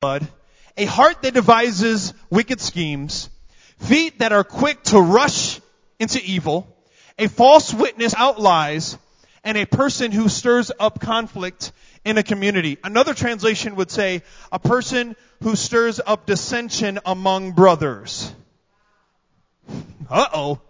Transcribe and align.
blood, 0.00 0.28
a 0.76 0.84
heart 0.84 1.22
that 1.22 1.34
devises 1.34 2.14
wicked 2.30 2.60
schemes, 2.60 3.28
feet 3.78 4.20
that 4.20 4.30
are 4.30 4.44
quick 4.44 4.80
to 4.84 5.00
rush 5.00 5.60
into 5.98 6.22
evil, 6.22 6.68
a 7.18 7.26
false 7.26 7.74
witness 7.74 8.14
out 8.14 8.40
lies, 8.40 8.96
and 9.42 9.58
a 9.58 9.66
person 9.66 10.12
who 10.12 10.28
stirs 10.28 10.70
up 10.78 11.00
conflict 11.00 11.72
in 12.04 12.16
a 12.16 12.22
community. 12.22 12.78
Another 12.84 13.12
translation 13.12 13.74
would 13.74 13.90
say 13.90 14.22
a 14.52 14.60
person 14.60 15.16
who 15.42 15.56
stirs 15.56 16.00
up 16.06 16.26
dissension 16.26 17.00
among 17.04 17.52
brothers. 17.52 18.32
Uh 20.08 20.26
oh. 20.32 20.60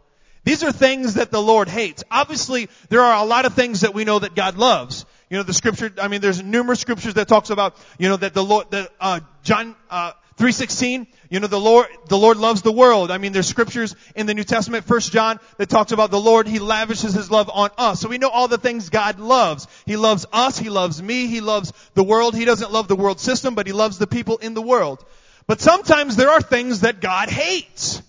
These 0.44 0.64
are 0.64 0.72
things 0.72 1.14
that 1.14 1.30
the 1.30 1.42
Lord 1.42 1.68
hates. 1.68 2.02
Obviously, 2.10 2.70
there 2.88 3.02
are 3.02 3.22
a 3.22 3.26
lot 3.26 3.44
of 3.44 3.52
things 3.52 3.82
that 3.82 3.92
we 3.92 4.04
know 4.04 4.20
that 4.20 4.34
God 4.34 4.56
loves. 4.56 5.04
You 5.30 5.36
know, 5.36 5.42
the 5.42 5.52
scripture, 5.52 5.92
I 6.00 6.08
mean, 6.08 6.20
there's 6.20 6.42
numerous 6.42 6.80
scriptures 6.80 7.14
that 7.14 7.28
talks 7.28 7.50
about, 7.50 7.76
you 7.98 8.08
know, 8.08 8.16
that 8.16 8.32
the 8.32 8.42
Lord, 8.42 8.70
the, 8.70 8.90
uh, 8.98 9.20
John, 9.42 9.76
uh, 9.90 10.12
316, 10.36 11.08
you 11.30 11.40
know, 11.40 11.48
the 11.48 11.60
Lord, 11.60 11.88
the 12.06 12.16
Lord 12.16 12.36
loves 12.36 12.62
the 12.62 12.72
world. 12.72 13.10
I 13.10 13.18
mean, 13.18 13.32
there's 13.32 13.48
scriptures 13.48 13.96
in 14.14 14.26
the 14.26 14.34
New 14.34 14.44
Testament, 14.44 14.84
First 14.84 15.12
John, 15.12 15.40
that 15.58 15.68
talks 15.68 15.92
about 15.92 16.10
the 16.10 16.20
Lord, 16.20 16.46
He 16.46 16.60
lavishes 16.60 17.12
His 17.12 17.30
love 17.30 17.50
on 17.52 17.70
us. 17.76 18.00
So 18.00 18.08
we 18.08 18.18
know 18.18 18.30
all 18.30 18.46
the 18.46 18.56
things 18.56 18.88
God 18.88 19.18
loves. 19.18 19.66
He 19.84 19.96
loves 19.96 20.26
us, 20.32 20.56
He 20.56 20.70
loves 20.70 21.02
me, 21.02 21.26
He 21.26 21.40
loves 21.40 21.72
the 21.94 22.04
world. 22.04 22.36
He 22.36 22.44
doesn't 22.44 22.70
love 22.70 22.86
the 22.86 22.96
world 22.96 23.18
system, 23.20 23.54
but 23.54 23.66
He 23.66 23.72
loves 23.72 23.98
the 23.98 24.06
people 24.06 24.38
in 24.38 24.54
the 24.54 24.62
world. 24.62 25.04
But 25.48 25.60
sometimes 25.60 26.14
there 26.14 26.30
are 26.30 26.40
things 26.40 26.80
that 26.80 27.00
God 27.00 27.30
hates. 27.30 28.00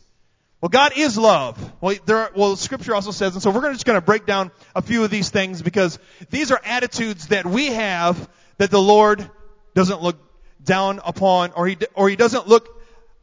Well, 0.61 0.69
God 0.69 0.91
is 0.97 1.17
love. 1.17 1.73
Well, 1.79 1.95
there 2.05 2.31
well, 2.35 2.57
Scripture 2.57 2.93
also 2.93 3.11
says, 3.11 3.33
and 3.33 3.41
so 3.41 3.49
we're 3.49 3.71
just 3.71 3.85
going 3.85 3.97
to 3.97 4.05
break 4.05 4.25
down 4.25 4.51
a 4.75 4.81
few 4.81 5.05
of 5.05 5.09
these 5.09 5.29
things 5.29 5.61
because 5.61 5.99
these 6.29 6.51
are 6.51 6.59
attitudes 6.65 7.27
that 7.27 7.45
we 7.45 7.67
have 7.67 8.29
that 8.57 8.69
the 8.69 8.81
Lord 8.81 9.29
doesn't 9.73 10.01
look 10.01 10.17
down 10.61 10.99
upon, 11.05 11.53
or 11.53 11.67
he 11.67 11.77
or 11.93 12.09
he 12.09 12.17
doesn't 12.17 12.47
look 12.47 12.67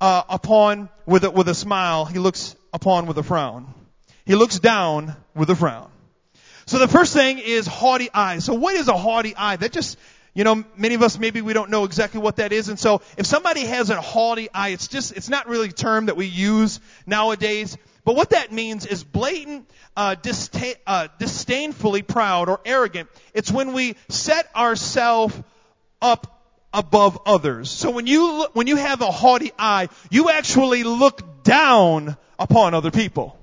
uh, 0.01 0.23
upon 0.31 0.89
with 1.05 1.25
a, 1.25 1.31
with 1.31 1.49
a 1.49 1.55
smile. 1.55 2.07
He 2.07 2.19
looks 2.19 2.57
upon 2.73 3.07
with 3.07 3.19
a 3.19 3.23
frown. 3.23 3.73
He 4.25 4.35
looks 4.35 4.59
down 4.59 5.15
with 5.35 5.51
a 5.51 5.57
frown. 5.57 5.91
So 6.65 6.79
the 6.79 6.89
first 6.89 7.13
thing 7.13 7.39
is 7.39 7.67
haughty 7.67 8.09
eyes. 8.13 8.45
So 8.45 8.55
what 8.55 8.75
is 8.75 8.89
a 8.89 8.97
haughty 8.97 9.37
eye? 9.37 9.57
That 9.57 9.73
just 9.73 9.99
you 10.37 10.45
know, 10.45 10.65
many 10.77 10.95
of 10.95 11.03
us 11.03 11.19
maybe 11.19 11.41
we 11.41 11.55
don't 11.55 11.71
know 11.71 11.85
exactly 11.85 12.21
what 12.21 12.37
that 12.37 12.53
is. 12.53 12.69
And 12.69 12.79
so 12.79 13.01
if 13.17 13.25
somebody 13.25 13.63
has 13.63 13.89
a 13.89 13.99
haughty 13.99 14.51
eye, 14.53 14.69
it's 14.69 14.87
just, 14.87 15.17
it's 15.17 15.31
not 15.31 15.49
really 15.49 15.71
a 15.71 15.73
term 15.73 16.07
that 16.07 16.17
we 16.19 16.27
use 16.27 16.79
nowadays. 17.07 17.79
But 18.05 18.17
what 18.17 18.31
that 18.31 18.53
means 18.53 18.85
is 18.85 19.03
blatant, 19.03 19.71
uh, 19.97 20.15
disdain, 20.15 20.75
uh, 20.87 21.09
disdainfully 21.19 22.03
proud 22.03 22.51
or 22.51 22.61
arrogant. 22.67 23.09
It's 23.33 23.51
when 23.51 23.73
we 23.73 23.97
set 24.11 24.55
ourselves 24.55 25.43
up 26.03 26.61
above 26.71 27.19
others. 27.25 27.71
So 27.71 27.91
when 27.91 28.07
you, 28.07 28.41
look, 28.41 28.55
when 28.55 28.67
you 28.67 28.77
have 28.77 29.01
a 29.01 29.11
haughty 29.11 29.53
eye, 29.59 29.89
you 30.11 30.29
actually 30.29 30.83
look 30.83 31.45
down 31.45 32.15
upon 32.39 32.75
other 32.75 32.91
people. 32.91 33.39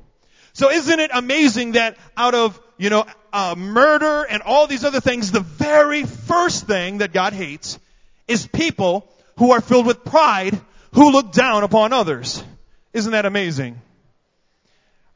So 0.53 0.69
isn't 0.69 0.99
it 0.99 1.09
amazing 1.11 1.71
that 1.71 1.97
out 2.15 2.35
of, 2.35 2.61
you 2.77 2.91
know, 2.91 3.07
uh, 3.33 3.55
murder 3.57 4.23
and 4.23 4.43
all 4.43 4.67
these 4.67 4.85
other 4.85 5.01
things, 5.01 5.31
the 5.31 5.39
very 5.39 6.03
first 6.03 6.67
thing 6.67 6.99
that 6.99 7.11
God 7.11 7.33
hates 7.33 7.79
is 8.27 8.47
people 8.47 9.11
who 9.37 9.51
are 9.51 9.59
filled 9.59 9.87
with 9.87 10.05
pride 10.05 10.59
who 10.93 11.11
look 11.11 11.31
down 11.31 11.63
upon 11.63 11.91
others. 11.91 12.43
Isn't 12.93 13.11
that 13.13 13.25
amazing? 13.25 13.81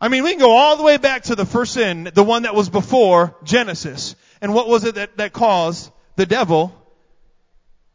I 0.01 0.09
mean, 0.09 0.23
we 0.23 0.31
can 0.31 0.39
go 0.39 0.51
all 0.51 0.77
the 0.77 0.83
way 0.83 0.97
back 0.97 1.23
to 1.23 1.35
the 1.35 1.45
first 1.45 1.73
sin, 1.73 2.09
the 2.13 2.23
one 2.23 2.43
that 2.43 2.55
was 2.55 2.69
before 2.69 3.35
Genesis. 3.43 4.15
And 4.41 4.53
what 4.53 4.67
was 4.67 4.83
it 4.83 4.95
that, 4.95 5.17
that 5.17 5.33
caused 5.33 5.91
the 6.15 6.25
devil 6.25 6.73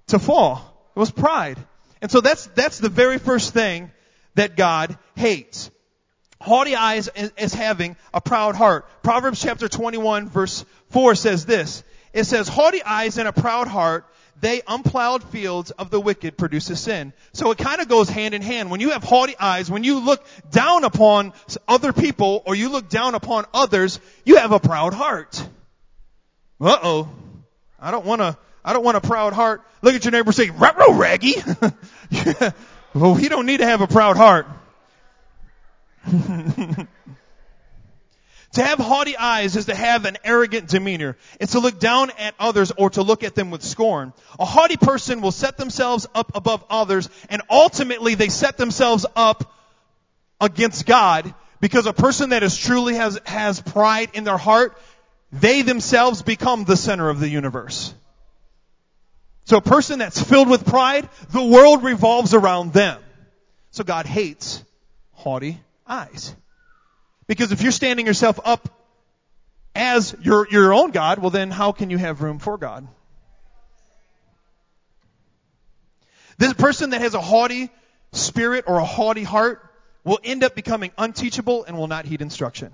to 0.08 0.20
fall? 0.20 0.90
It 0.94 0.98
was 0.98 1.10
pride. 1.10 1.58
And 2.00 2.10
so 2.10 2.20
that's, 2.20 2.46
that's 2.46 2.78
the 2.78 2.88
very 2.88 3.18
first 3.18 3.52
thing 3.52 3.90
that 4.34 4.56
God 4.56 4.96
hates. 5.16 5.70
Haughty 6.42 6.74
eyes 6.74 7.08
is 7.36 7.54
having 7.54 7.96
a 8.12 8.20
proud 8.20 8.56
heart. 8.56 8.88
Proverbs 9.04 9.40
chapter 9.40 9.68
21 9.68 10.28
verse 10.28 10.64
4 10.90 11.14
says 11.14 11.46
this. 11.46 11.84
It 12.12 12.24
says, 12.24 12.48
haughty 12.48 12.82
eyes 12.82 13.16
and 13.16 13.28
a 13.28 13.32
proud 13.32 13.68
heart, 13.68 14.04
they 14.40 14.60
unplowed 14.66 15.22
fields 15.22 15.70
of 15.70 15.90
the 15.90 16.00
wicked 16.00 16.36
produce 16.36 16.68
a 16.68 16.74
sin. 16.74 17.12
So 17.32 17.52
it 17.52 17.58
kind 17.58 17.80
of 17.80 17.88
goes 17.88 18.08
hand 18.08 18.34
in 18.34 18.42
hand. 18.42 18.72
When 18.72 18.80
you 18.80 18.90
have 18.90 19.04
haughty 19.04 19.36
eyes, 19.38 19.70
when 19.70 19.84
you 19.84 20.00
look 20.00 20.26
down 20.50 20.82
upon 20.82 21.32
other 21.68 21.92
people 21.92 22.42
or 22.44 22.56
you 22.56 22.70
look 22.70 22.88
down 22.88 23.14
upon 23.14 23.44
others, 23.54 24.00
you 24.24 24.38
have 24.38 24.50
a 24.50 24.58
proud 24.58 24.94
heart. 24.94 25.40
Uh 26.60 26.76
oh. 26.82 27.08
I 27.80 27.92
don't 27.92 28.04
want 28.04 28.20
to, 28.20 28.36
I 28.64 28.72
don't 28.72 28.84
want 28.84 28.96
a 28.96 29.00
proud 29.00 29.32
heart. 29.32 29.62
Look 29.80 29.94
at 29.94 30.04
your 30.04 30.12
neighbor 30.12 30.32
say, 30.32 30.50
"Ruh 30.50 30.92
raggy. 30.92 31.34
yeah. 32.10 32.50
Well, 32.94 33.14
we 33.14 33.28
don't 33.28 33.46
need 33.46 33.58
to 33.58 33.66
have 33.66 33.80
a 33.80 33.86
proud 33.86 34.16
heart. 34.16 34.46
to 38.52 38.62
have 38.62 38.78
haughty 38.78 39.16
eyes 39.16 39.56
is 39.56 39.66
to 39.66 39.74
have 39.74 40.04
an 40.04 40.18
arrogant 40.24 40.68
demeanor. 40.68 41.16
It's 41.40 41.52
to 41.52 41.60
look 41.60 41.78
down 41.78 42.10
at 42.18 42.34
others 42.38 42.72
or 42.76 42.90
to 42.90 43.02
look 43.02 43.22
at 43.24 43.34
them 43.34 43.50
with 43.50 43.62
scorn. 43.62 44.12
A 44.38 44.44
haughty 44.44 44.76
person 44.76 45.20
will 45.20 45.32
set 45.32 45.56
themselves 45.56 46.06
up 46.14 46.32
above 46.34 46.64
others 46.68 47.08
and 47.28 47.42
ultimately 47.48 48.14
they 48.14 48.28
set 48.28 48.56
themselves 48.56 49.06
up 49.14 49.54
against 50.40 50.86
God 50.86 51.32
because 51.60 51.86
a 51.86 51.92
person 51.92 52.30
that 52.30 52.42
is 52.42 52.56
truly 52.56 52.94
has, 52.94 53.18
has 53.24 53.60
pride 53.60 54.10
in 54.14 54.24
their 54.24 54.38
heart, 54.38 54.76
they 55.30 55.62
themselves 55.62 56.22
become 56.22 56.64
the 56.64 56.76
center 56.76 57.08
of 57.08 57.20
the 57.20 57.28
universe. 57.28 57.94
So 59.44 59.56
a 59.56 59.62
person 59.62 60.00
that's 60.00 60.20
filled 60.20 60.48
with 60.48 60.66
pride, 60.66 61.08
the 61.30 61.42
world 61.42 61.84
revolves 61.84 62.34
around 62.34 62.72
them. 62.72 63.00
So 63.70 63.84
God 63.84 64.06
hates 64.06 64.62
haughty 65.12 65.60
eyes. 65.86 66.34
Because 67.26 67.52
if 67.52 67.62
you're 67.62 67.72
standing 67.72 68.06
yourself 68.06 68.38
up 68.44 68.68
as 69.74 70.14
your, 70.20 70.46
your 70.50 70.74
own 70.74 70.90
God, 70.90 71.18
well 71.18 71.30
then 71.30 71.50
how 71.50 71.72
can 71.72 71.90
you 71.90 71.98
have 71.98 72.22
room 72.22 72.38
for 72.38 72.58
God? 72.58 72.86
This 76.38 76.52
person 76.54 76.90
that 76.90 77.00
has 77.00 77.14
a 77.14 77.20
haughty 77.20 77.70
spirit 78.12 78.64
or 78.66 78.78
a 78.78 78.84
haughty 78.84 79.22
heart 79.22 79.60
will 80.04 80.18
end 80.24 80.42
up 80.42 80.54
becoming 80.54 80.90
unteachable 80.98 81.64
and 81.64 81.76
will 81.76 81.86
not 81.86 82.04
heed 82.04 82.20
instruction. 82.20 82.72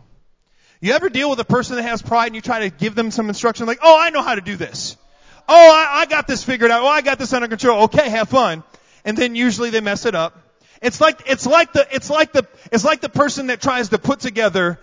You 0.81 0.93
ever 0.93 1.09
deal 1.09 1.29
with 1.29 1.41
a 1.41 1.45
person 1.45 1.77
that 1.77 1.83
has 1.83 2.01
pride 2.01 2.27
and 2.27 2.35
you 2.35 2.41
try 2.41 2.61
to 2.61 2.71
give 2.71 2.95
them 2.95 3.11
some 3.11 3.29
instruction 3.29 3.67
like, 3.67 3.81
oh, 3.83 3.99
I 4.01 4.11
know 4.11 4.23
how 4.23 4.37
to 4.37 4.41
do 4.41 4.57
this. 4.57 4.97
Oh, 5.49 5.55
I, 5.73 6.01
I 6.01 6.07
got 6.07 6.27
this 6.27 6.45
figured 6.45 6.71
out. 6.71 6.83
Oh, 6.83 6.89
I 6.89 7.01
got 7.01 7.19
this 7.19 7.33
under 7.33 7.49
control. 7.49 7.85
Okay, 7.85 8.09
have 8.09 8.29
fun. 8.29 8.63
And 9.05 9.17
then 9.17 9.35
usually 9.35 9.71
they 9.71 9.81
mess 9.81 10.07
it 10.07 10.15
up 10.15 10.48
it's 10.83 11.00
like, 11.00 11.22
it's 11.27 11.47
like 11.47 11.72
the, 11.72 11.87
it's 11.93 12.11
like 12.11 12.33
the, 12.33 12.47
it's 12.72 12.84
like 12.84 13.00
the 13.00 13.09
person 13.09 13.49
that 13.49 13.61
tries 13.61 13.91
to 13.91 13.99
put 13.99 14.21
together 14.21 14.78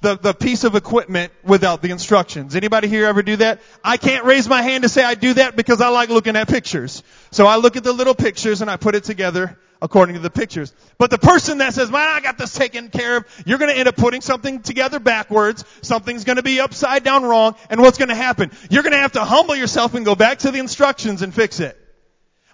the, 0.00 0.16
the 0.16 0.34
piece 0.34 0.64
of 0.64 0.74
equipment 0.74 1.32
without 1.42 1.82
the 1.82 1.90
instructions. 1.90 2.54
Anybody 2.54 2.88
here 2.88 3.06
ever 3.06 3.22
do 3.22 3.36
that? 3.36 3.60
I 3.82 3.96
can't 3.96 4.24
raise 4.24 4.48
my 4.48 4.62
hand 4.62 4.82
to 4.82 4.88
say 4.88 5.02
I 5.02 5.14
do 5.14 5.34
that 5.34 5.56
because 5.56 5.80
I 5.80 5.88
like 5.88 6.08
looking 6.08 6.36
at 6.36 6.48
pictures. 6.48 7.02
So 7.30 7.46
I 7.46 7.56
look 7.56 7.76
at 7.76 7.84
the 7.84 7.92
little 7.92 8.14
pictures 8.14 8.60
and 8.60 8.70
I 8.70 8.76
put 8.76 8.94
it 8.94 9.04
together 9.04 9.58
according 9.80 10.14
to 10.14 10.20
the 10.20 10.30
pictures. 10.30 10.72
But 10.98 11.10
the 11.10 11.18
person 11.18 11.58
that 11.58 11.74
says, 11.74 11.90
man, 11.90 12.08
I 12.08 12.20
got 12.20 12.38
this 12.38 12.54
taken 12.54 12.88
care 12.88 13.18
of, 13.18 13.42
you're 13.46 13.58
gonna 13.58 13.72
end 13.72 13.88
up 13.88 13.96
putting 13.96 14.20
something 14.20 14.62
together 14.62 14.98
backwards, 14.98 15.64
something's 15.82 16.24
gonna 16.24 16.42
be 16.42 16.60
upside 16.60 17.04
down 17.04 17.24
wrong, 17.24 17.56
and 17.68 17.80
what's 17.80 17.98
gonna 17.98 18.14
happen? 18.14 18.50
You're 18.70 18.82
gonna 18.82 18.98
have 18.98 19.12
to 19.12 19.24
humble 19.24 19.54
yourself 19.54 19.94
and 19.94 20.04
go 20.04 20.14
back 20.14 20.38
to 20.40 20.50
the 20.50 20.58
instructions 20.58 21.22
and 21.22 21.34
fix 21.34 21.60
it. 21.60 21.78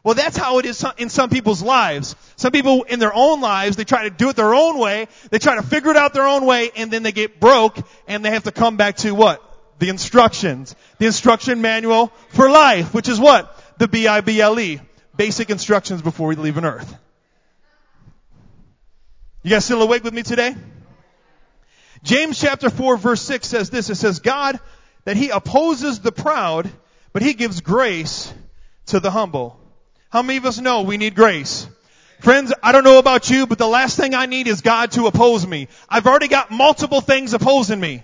Well, 0.04 0.16
that's 0.16 0.36
how 0.36 0.58
it 0.58 0.66
is 0.66 0.84
in 0.98 1.08
some 1.08 1.30
people's 1.30 1.62
lives. 1.62 2.16
Some 2.34 2.50
people 2.50 2.82
in 2.82 2.98
their 2.98 3.14
own 3.14 3.40
lives, 3.40 3.76
they 3.76 3.84
try 3.84 4.04
to 4.04 4.10
do 4.10 4.30
it 4.30 4.36
their 4.36 4.54
own 4.54 4.78
way. 4.78 5.06
They 5.30 5.38
try 5.38 5.54
to 5.54 5.62
figure 5.62 5.90
it 5.90 5.96
out 5.96 6.12
their 6.12 6.26
own 6.26 6.44
way 6.44 6.72
and 6.74 6.90
then 6.90 7.04
they 7.04 7.12
get 7.12 7.38
broke 7.38 7.78
and 8.08 8.24
they 8.24 8.30
have 8.30 8.44
to 8.44 8.52
come 8.52 8.76
back 8.76 8.96
to 8.98 9.12
what? 9.14 9.40
The 9.78 9.88
instructions. 9.88 10.74
The 10.98 11.06
instruction 11.06 11.62
manual 11.62 12.08
for 12.30 12.50
life, 12.50 12.92
which 12.92 13.08
is 13.08 13.20
what? 13.20 13.56
The 13.78 13.86
B-I-B-L-E. 13.86 14.80
Basic 15.16 15.50
instructions 15.50 16.02
before 16.02 16.28
we 16.28 16.34
leave 16.34 16.56
an 16.56 16.64
earth. 16.64 16.96
You 19.44 19.50
guys 19.50 19.64
still 19.64 19.82
awake 19.82 20.02
with 20.02 20.14
me 20.14 20.22
today? 20.22 20.56
James 22.02 22.40
chapter 22.40 22.70
4 22.70 22.96
verse 22.96 23.22
6 23.22 23.46
says 23.46 23.70
this. 23.70 23.88
It 23.88 23.96
says, 23.96 24.18
God, 24.18 24.58
that 25.04 25.16
he 25.16 25.30
opposes 25.30 26.00
the 26.00 26.10
proud, 26.10 26.68
but 27.12 27.22
he 27.22 27.34
gives 27.34 27.60
grace 27.60 28.32
to 28.86 28.98
the 28.98 29.12
humble. 29.12 29.61
How 30.12 30.20
many 30.20 30.36
of 30.36 30.44
us 30.44 30.60
know 30.60 30.82
we 30.82 30.98
need 30.98 31.14
grace? 31.14 31.66
Friends, 32.20 32.52
I 32.62 32.72
don't 32.72 32.84
know 32.84 32.98
about 32.98 33.30
you, 33.30 33.46
but 33.46 33.56
the 33.56 33.66
last 33.66 33.96
thing 33.96 34.12
I 34.14 34.26
need 34.26 34.46
is 34.46 34.60
God 34.60 34.90
to 34.92 35.06
oppose 35.06 35.46
me. 35.46 35.68
I've 35.88 36.06
already 36.06 36.28
got 36.28 36.50
multiple 36.50 37.00
things 37.00 37.32
opposing 37.32 37.80
me. 37.80 38.02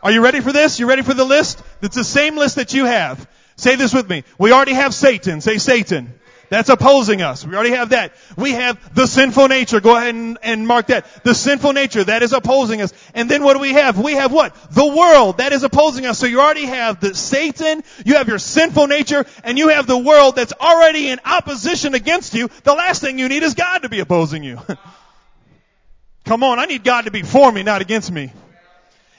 Are 0.00 0.12
you 0.12 0.22
ready 0.22 0.38
for 0.40 0.52
this? 0.52 0.78
You 0.78 0.88
ready 0.88 1.02
for 1.02 1.12
the 1.12 1.24
list? 1.24 1.60
It's 1.82 1.96
the 1.96 2.04
same 2.04 2.36
list 2.36 2.54
that 2.54 2.72
you 2.72 2.84
have. 2.84 3.28
Say 3.56 3.74
this 3.74 3.92
with 3.92 4.08
me. 4.08 4.22
We 4.38 4.52
already 4.52 4.74
have 4.74 4.94
Satan. 4.94 5.40
Say 5.40 5.58
Satan. 5.58 6.14
That's 6.50 6.68
opposing 6.68 7.22
us. 7.22 7.46
We 7.46 7.54
already 7.54 7.70
have 7.70 7.90
that. 7.90 8.12
We 8.36 8.50
have 8.50 8.92
the 8.92 9.06
sinful 9.06 9.46
nature. 9.46 9.80
Go 9.80 9.96
ahead 9.96 10.16
and, 10.16 10.36
and, 10.42 10.66
mark 10.66 10.88
that. 10.88 11.06
The 11.22 11.32
sinful 11.32 11.72
nature, 11.72 12.02
that 12.02 12.24
is 12.24 12.32
opposing 12.32 12.82
us. 12.82 12.92
And 13.14 13.30
then 13.30 13.44
what 13.44 13.54
do 13.54 13.60
we 13.60 13.72
have? 13.74 13.96
We 13.96 14.14
have 14.14 14.32
what? 14.32 14.52
The 14.72 14.84
world, 14.84 15.38
that 15.38 15.52
is 15.52 15.62
opposing 15.62 16.06
us. 16.06 16.18
So 16.18 16.26
you 16.26 16.40
already 16.40 16.66
have 16.66 16.98
the 16.98 17.14
Satan, 17.14 17.84
you 18.04 18.16
have 18.16 18.26
your 18.26 18.40
sinful 18.40 18.88
nature, 18.88 19.26
and 19.44 19.58
you 19.58 19.68
have 19.68 19.86
the 19.86 19.96
world 19.96 20.34
that's 20.34 20.52
already 20.52 21.08
in 21.08 21.20
opposition 21.24 21.94
against 21.94 22.34
you. 22.34 22.48
The 22.64 22.74
last 22.74 23.00
thing 23.00 23.20
you 23.20 23.28
need 23.28 23.44
is 23.44 23.54
God 23.54 23.82
to 23.82 23.88
be 23.88 24.00
opposing 24.00 24.42
you. 24.42 24.58
Come 26.24 26.42
on, 26.42 26.58
I 26.58 26.66
need 26.66 26.82
God 26.82 27.04
to 27.04 27.12
be 27.12 27.22
for 27.22 27.50
me, 27.52 27.62
not 27.62 27.80
against 27.80 28.10
me. 28.10 28.32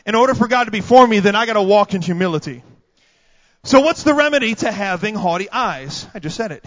In 0.06 0.16
order 0.16 0.36
for 0.36 0.50
God 0.50 0.66
to 0.66 0.72
be 0.72 0.82
for 0.82 1.08
me, 1.08 1.20
then 1.20 1.36
I 1.36 1.46
gotta 1.46 1.62
walk 1.62 1.94
in 1.94 2.02
humility. 2.02 2.62
So 3.64 3.80
what's 3.80 4.04
the 4.04 4.14
remedy 4.14 4.54
to 4.56 4.70
having 4.70 5.16
haughty 5.16 5.50
eyes? 5.50 6.06
I 6.14 6.20
just 6.20 6.36
said 6.36 6.52
it. 6.52 6.66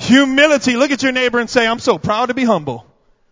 Humility. 0.00 0.76
Look 0.76 0.92
at 0.92 1.02
your 1.02 1.12
neighbor 1.12 1.38
and 1.38 1.50
say, 1.50 1.66
I'm 1.66 1.78
so 1.78 1.98
proud 1.98 2.26
to 2.26 2.34
be 2.34 2.44
humble. 2.44 2.86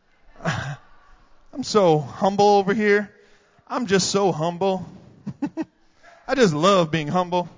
I'm 0.44 1.62
so 1.62 1.99
humble 1.99 2.47
over 2.47 2.75
here. 2.75 3.11
I'm 3.67 3.87
just 3.87 4.11
so 4.11 4.32
humble. 4.32 4.87
I 6.29 6.35
just 6.35 6.53
love 6.53 6.91
being 6.91 7.09
humble. 7.09 7.49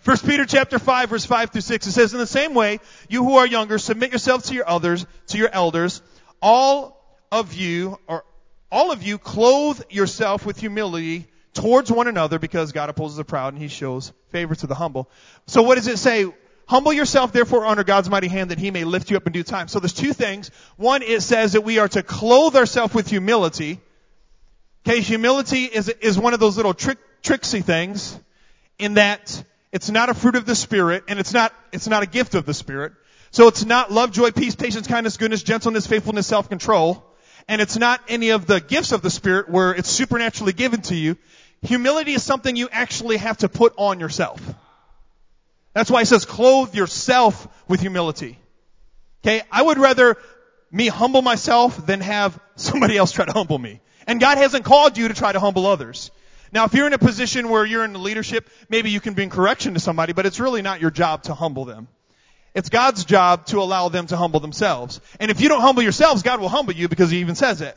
First 0.00 0.26
Peter 0.26 0.46
chapter 0.46 0.78
5 0.78 1.10
verse 1.10 1.26
5 1.26 1.50
through 1.50 1.60
6 1.60 1.86
it 1.86 1.92
says 1.92 2.14
in 2.14 2.18
the 2.18 2.26
same 2.26 2.54
way 2.54 2.80
you 3.10 3.22
who 3.22 3.36
are 3.36 3.46
younger 3.46 3.76
submit 3.76 4.12
yourselves 4.12 4.48
to 4.48 4.54
your 4.54 4.66
others 4.66 5.04
to 5.26 5.36
your 5.36 5.50
elders 5.52 6.00
all 6.40 7.04
of 7.30 7.52
you 7.52 7.98
or 8.08 8.24
all 8.72 8.92
of 8.92 9.02
you 9.02 9.18
clothe 9.18 9.82
yourself 9.90 10.46
with 10.46 10.58
humility 10.58 11.26
towards 11.52 11.92
one 11.92 12.08
another 12.08 12.38
because 12.38 12.72
God 12.72 12.88
opposes 12.88 13.18
the 13.18 13.24
proud 13.24 13.52
and 13.52 13.62
he 13.62 13.68
shows 13.68 14.12
favor 14.30 14.54
to 14.54 14.66
the 14.66 14.74
humble. 14.74 15.08
So 15.46 15.62
what 15.62 15.76
does 15.76 15.86
it 15.86 15.98
say? 15.98 16.26
Humble 16.66 16.92
yourself 16.92 17.32
therefore 17.32 17.66
under 17.66 17.84
God's 17.84 18.08
mighty 18.08 18.28
hand 18.28 18.50
that 18.50 18.58
he 18.58 18.70
may 18.70 18.84
lift 18.84 19.10
you 19.10 19.16
up 19.16 19.26
in 19.26 19.32
due 19.32 19.42
time. 19.42 19.68
So 19.68 19.80
there's 19.80 19.92
two 19.92 20.12
things. 20.12 20.50
One, 20.76 21.02
it 21.02 21.22
says 21.22 21.52
that 21.52 21.60
we 21.60 21.78
are 21.78 21.88
to 21.88 22.02
clothe 22.02 22.56
ourselves 22.56 22.94
with 22.94 23.08
humility. 23.08 23.80
Okay, 24.86 25.00
humility 25.00 25.64
is, 25.64 25.88
is 25.88 26.18
one 26.18 26.34
of 26.34 26.40
those 26.40 26.56
little 26.56 26.74
trick, 26.74 26.98
tricksy 27.22 27.60
things 27.60 28.18
in 28.78 28.94
that 28.94 29.44
it's 29.72 29.90
not 29.90 30.08
a 30.08 30.14
fruit 30.14 30.36
of 30.36 30.46
the 30.46 30.54
Spirit 30.54 31.04
and 31.08 31.18
it's 31.18 31.32
not, 31.32 31.52
it's 31.72 31.88
not 31.88 32.02
a 32.02 32.06
gift 32.06 32.34
of 32.34 32.46
the 32.46 32.54
Spirit. 32.54 32.92
So 33.30 33.48
it's 33.48 33.64
not 33.64 33.90
love, 33.90 34.12
joy, 34.12 34.30
peace, 34.30 34.54
patience, 34.54 34.86
kindness, 34.86 35.16
goodness, 35.16 35.42
gentleness, 35.42 35.86
faithfulness, 35.86 36.26
self-control. 36.26 37.04
And 37.48 37.60
it's 37.60 37.76
not 37.76 38.00
any 38.08 38.30
of 38.30 38.46
the 38.46 38.60
gifts 38.60 38.92
of 38.92 39.02
the 39.02 39.10
Spirit 39.10 39.50
where 39.50 39.74
it's 39.74 39.90
supernaturally 39.90 40.52
given 40.52 40.80
to 40.82 40.94
you. 40.94 41.16
Humility 41.62 42.12
is 42.12 42.22
something 42.22 42.56
you 42.56 42.68
actually 42.70 43.16
have 43.16 43.38
to 43.38 43.48
put 43.48 43.74
on 43.76 44.00
yourself. 44.00 44.40
That's 45.74 45.90
why 45.90 46.00
it 46.02 46.06
says 46.06 46.24
clothe 46.24 46.74
yourself 46.74 47.46
with 47.68 47.80
humility. 47.80 48.38
Okay, 49.22 49.42
I 49.50 49.62
would 49.62 49.78
rather 49.78 50.16
me 50.70 50.88
humble 50.88 51.22
myself 51.22 51.84
than 51.86 52.00
have 52.00 52.38
somebody 52.56 52.96
else 52.96 53.12
try 53.12 53.24
to 53.24 53.32
humble 53.32 53.58
me. 53.58 53.80
And 54.06 54.20
God 54.20 54.38
hasn't 54.38 54.64
called 54.64 54.96
you 54.96 55.08
to 55.08 55.14
try 55.14 55.32
to 55.32 55.40
humble 55.40 55.66
others. 55.66 56.10
Now, 56.52 56.64
if 56.64 56.74
you're 56.74 56.86
in 56.86 56.92
a 56.92 56.98
position 56.98 57.48
where 57.48 57.64
you're 57.64 57.84
in 57.84 58.00
leadership, 58.00 58.48
maybe 58.68 58.90
you 58.90 59.00
can 59.00 59.14
bring 59.14 59.30
correction 59.30 59.74
to 59.74 59.80
somebody, 59.80 60.12
but 60.12 60.26
it's 60.26 60.38
really 60.38 60.62
not 60.62 60.80
your 60.80 60.90
job 60.90 61.24
to 61.24 61.34
humble 61.34 61.64
them. 61.64 61.88
It's 62.54 62.68
God's 62.68 63.04
job 63.04 63.46
to 63.46 63.58
allow 63.58 63.88
them 63.88 64.06
to 64.06 64.16
humble 64.16 64.38
themselves. 64.38 65.00
And 65.18 65.30
if 65.30 65.40
you 65.40 65.48
don't 65.48 65.60
humble 65.60 65.82
yourselves, 65.82 66.22
God 66.22 66.40
will 66.40 66.48
humble 66.48 66.72
you 66.72 66.88
because 66.88 67.10
He 67.10 67.18
even 67.18 67.34
says 67.34 67.60
it. 67.60 67.76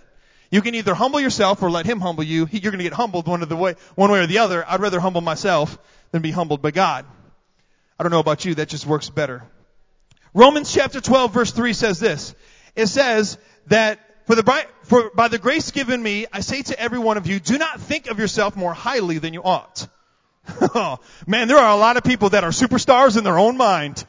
You 0.51 0.61
can 0.61 0.75
either 0.75 0.93
humble 0.93 1.19
yourself 1.19 1.63
or 1.63 1.71
let 1.71 1.87
Him 1.87 1.99
humble 1.99 2.23
you. 2.23 2.47
You're 2.51 2.71
going 2.71 2.77
to 2.77 2.83
get 2.83 2.93
humbled 2.93 3.27
one 3.27 3.41
of 3.41 3.49
the 3.49 3.55
way, 3.55 3.75
one 3.95 4.11
way 4.11 4.19
or 4.19 4.27
the 4.27 4.37
other. 4.39 4.63
I'd 4.67 4.79
rather 4.79 4.99
humble 4.99 5.21
myself 5.21 5.77
than 6.11 6.21
be 6.21 6.31
humbled 6.31 6.61
by 6.61 6.71
God. 6.71 7.05
I 7.99 8.03
don't 8.03 8.11
know 8.11 8.19
about 8.19 8.45
you, 8.45 8.55
that 8.55 8.69
just 8.69 8.85
works 8.85 9.09
better. 9.09 9.43
Romans 10.33 10.71
chapter 10.71 11.01
12 11.01 11.33
verse 11.33 11.51
3 11.51 11.73
says 11.73 11.99
this. 11.99 12.35
It 12.75 12.87
says 12.87 13.37
that 13.67 13.99
for 14.27 14.35
the, 14.35 14.65
for 14.83 15.09
by 15.15 15.29
the 15.29 15.39
grace 15.39 15.71
given 15.71 16.01
me, 16.03 16.27
I 16.31 16.41
say 16.41 16.61
to 16.61 16.79
every 16.79 16.99
one 16.99 17.17
of 17.17 17.27
you, 17.27 17.39
do 17.39 17.57
not 17.57 17.79
think 17.79 18.07
of 18.07 18.19
yourself 18.19 18.55
more 18.55 18.73
highly 18.73 19.17
than 19.19 19.33
you 19.33 19.41
ought. 19.41 19.87
man, 21.27 21.47
there 21.47 21.57
are 21.57 21.71
a 21.71 21.79
lot 21.79 21.97
of 21.97 22.03
people 22.03 22.29
that 22.29 22.43
are 22.43 22.51
superstars 22.51 23.17
in 23.17 23.23
their 23.23 23.39
own 23.39 23.57
mind. 23.57 24.05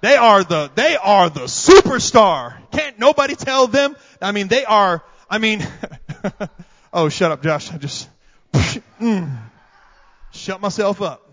They 0.00 0.16
are 0.16 0.44
the, 0.44 0.70
they 0.74 0.96
are 0.96 1.28
the 1.28 1.42
superstar. 1.42 2.56
Can't 2.70 2.98
nobody 2.98 3.34
tell 3.34 3.66
them? 3.66 3.96
I 4.22 4.32
mean, 4.32 4.48
they 4.48 4.64
are, 4.64 5.02
I 5.28 5.38
mean, 5.38 5.66
oh, 6.92 7.08
shut 7.08 7.30
up, 7.30 7.42
Josh. 7.42 7.72
I 7.72 7.78
just, 7.78 8.08
mm, 8.52 9.38
shut 10.32 10.60
myself 10.60 11.02
up. 11.02 11.27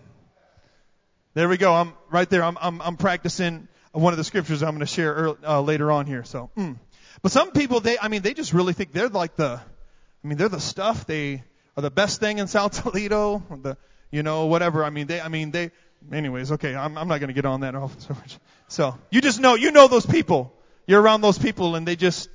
There 1.36 1.50
we 1.50 1.58
go. 1.58 1.74
I'm 1.74 1.92
right 2.08 2.30
there. 2.30 2.42
I'm, 2.42 2.56
I'm, 2.58 2.80
I'm 2.80 2.96
practicing 2.96 3.68
one 3.92 4.14
of 4.14 4.16
the 4.16 4.24
scriptures 4.24 4.62
I'm 4.62 4.70
going 4.70 4.80
to 4.80 4.86
share 4.86 5.12
early, 5.12 5.36
uh, 5.46 5.60
later 5.60 5.92
on 5.92 6.06
here. 6.06 6.24
So, 6.24 6.48
mm. 6.56 6.78
but 7.20 7.30
some 7.30 7.50
people, 7.50 7.80
they, 7.80 7.98
I 7.98 8.08
mean, 8.08 8.22
they 8.22 8.32
just 8.32 8.54
really 8.54 8.72
think 8.72 8.92
they're 8.92 9.10
like 9.10 9.36
the, 9.36 9.60
I 9.60 10.26
mean, 10.26 10.38
they're 10.38 10.48
the 10.48 10.60
stuff. 10.60 11.06
They 11.06 11.44
are 11.76 11.82
the 11.82 11.90
best 11.90 12.20
thing 12.20 12.38
in 12.38 12.46
South 12.46 12.82
Toledo. 12.82 13.42
The, 13.50 13.76
you 14.10 14.22
know, 14.22 14.46
whatever. 14.46 14.82
I 14.82 14.88
mean, 14.88 15.08
they, 15.08 15.20
I 15.20 15.28
mean, 15.28 15.50
they, 15.50 15.72
anyways, 16.10 16.52
okay. 16.52 16.74
I'm, 16.74 16.96
I'm 16.96 17.06
not 17.06 17.20
going 17.20 17.28
to 17.28 17.34
get 17.34 17.44
on 17.44 17.60
that 17.60 17.74
off 17.74 18.00
so. 18.00 18.16
So 18.68 18.98
you 19.10 19.20
just 19.20 19.38
know, 19.38 19.56
you 19.56 19.72
know 19.72 19.88
those 19.88 20.06
people. 20.06 20.54
You're 20.86 21.02
around 21.02 21.20
those 21.20 21.36
people 21.36 21.76
and 21.76 21.86
they 21.86 21.96
just, 21.96 22.30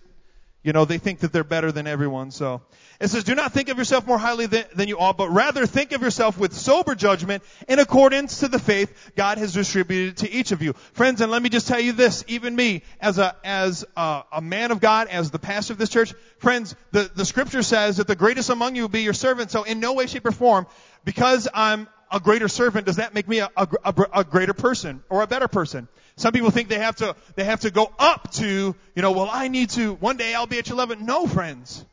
you 0.62 0.74
know, 0.74 0.86
they 0.86 1.00
think 1.00 1.22
that 1.22 1.34
they're 1.34 1.44
better 1.44 1.72
than 1.72 1.88
everyone. 1.88 2.30
So 2.30 2.62
it 3.02 3.10
says, 3.10 3.24
do 3.24 3.34
not 3.34 3.52
think 3.52 3.70
of 3.70 3.80
yourself 3.80 4.06
more 4.06 4.20
highly 4.20 4.46
than, 4.46 4.64
than, 4.76 4.88
you 4.88 5.00
ought, 5.00 5.18
but 5.18 5.30
rather 5.30 5.66
think 5.66 5.92
of 5.92 6.04
yourself 6.04 6.38
with 6.38 6.54
sober 6.54 6.94
judgment 6.94 7.42
in 7.68 7.80
accordance 7.80 8.42
to 8.42 8.48
the 8.48 8.60
faith 8.60 9.12
God 9.16 9.40
has 9.40 9.54
distributed 9.54 10.18
to 10.18 10.32
each 10.32 10.52
of 10.52 10.62
you. 10.62 10.74
Friends, 10.94 11.20
and 11.20 11.32
let 11.32 11.42
me 11.42 11.50
just 11.50 11.68
tell 11.68 11.80
you 11.80 11.94
this, 11.94 12.24
even 12.28 12.56
me, 12.56 12.84
as 13.00 13.18
a, 13.18 13.36
as 13.44 13.84
a, 13.98 14.24
a 14.34 14.42
man 14.42 14.70
of 14.70 14.80
God, 14.80 15.08
as 15.08 15.32
the 15.32 15.40
pastor 15.40 15.74
of 15.74 15.80
this 15.80 15.90
church, 15.90 16.14
friends, 16.38 16.76
the, 16.92 17.10
the 17.16 17.26
scripture 17.26 17.64
says 17.64 17.98
that 17.98 18.06
the 18.06 18.16
greatest 18.16 18.52
among 18.52 18.76
you 18.76 18.84
will 18.84 18.90
be 18.90 19.02
your 19.02 19.14
servant. 19.14 19.50
So 19.50 19.64
in 19.64 19.80
no 19.80 19.94
way, 19.94 20.06
shape, 20.06 20.26
or 20.28 20.32
form, 20.32 20.68
because 21.04 21.48
I'm 21.54 21.88
a 22.12 22.20
greater 22.20 22.48
servant, 22.48 22.86
does 22.86 22.98
that 22.98 23.16
make 23.16 23.28
me 23.28 23.40
a, 23.40 23.50
a, 23.58 23.68
a 24.14 24.24
greater 24.24 24.54
person 24.54 25.04
or 25.10 25.24
a 25.24 25.28
better 25.28 25.48
person? 25.48 25.88
Some 26.18 26.34
people 26.34 26.52
think 26.52 26.68
they 26.68 26.78
have 26.78 26.98
to, 26.98 27.16
they 27.36 27.46
have 27.46 27.62
to 27.62 27.72
go 27.72 27.92
up 27.98 28.32
to, 28.34 28.76
you 28.96 29.02
know, 29.02 29.12
well, 29.12 29.30
I 29.32 29.48
need 29.48 29.72
to, 29.72 29.94
one 29.94 30.18
day 30.18 30.36
I'll 30.36 30.46
be 30.46 30.60
at 30.60 30.68
your 30.68 30.78
level. 30.78 30.98
No, 30.98 31.26
friends. 31.26 31.84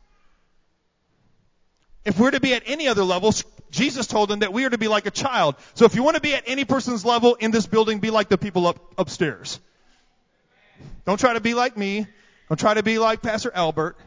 If 2.09 2.19
we're 2.19 2.31
to 2.31 2.41
be 2.41 2.55
at 2.55 2.63
any 2.65 2.89
other 2.89 3.05
level, 3.05 3.35
Jesus 3.71 4.07
told 4.07 4.31
them 4.31 4.39
that 4.39 4.51
we 4.51 4.65
are 4.65 4.71
to 4.71 4.79
be 4.79 4.89
like 4.89 5.05
a 5.05 5.11
child. 5.11 5.57
So 5.75 5.85
if 5.85 5.95
you 5.95 6.03
want 6.03 6.15
to 6.15 6.23
be 6.23 6.35
at 6.35 6.45
any 6.47 6.65
person's 6.65 7.05
level 7.05 7.35
in 7.35 7.51
this 7.51 7.67
building, 7.67 7.99
be 7.99 8.09
like 8.09 8.31
the 8.31 8.39
people 8.39 8.67
up 8.67 8.79
upstairs. 8.97 9.61
Don't 11.05 11.21
try 11.21 11.35
to 11.35 11.41
be 11.41 11.53
like 11.53 11.77
me. 11.77 12.07
Don't 12.49 12.59
try 12.59 12.73
to 12.73 12.83
be 12.83 12.99
like 12.99 13.21
Pastor 13.21 13.53
Albert. 13.55 13.99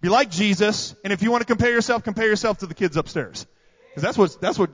Be 0.00 0.08
like 0.08 0.28
Jesus. 0.28 0.96
And 1.04 1.12
if 1.12 1.22
you 1.22 1.30
want 1.30 1.42
to 1.42 1.46
compare 1.46 1.70
yourself, 1.70 2.02
compare 2.02 2.26
yourself 2.26 2.58
to 2.58 2.66
the 2.66 2.74
kids 2.74 2.96
upstairs. 2.96 3.46
Because 3.90 4.02
that's 4.02 4.18
what, 4.18 4.40
that's 4.40 4.58
what, 4.58 4.70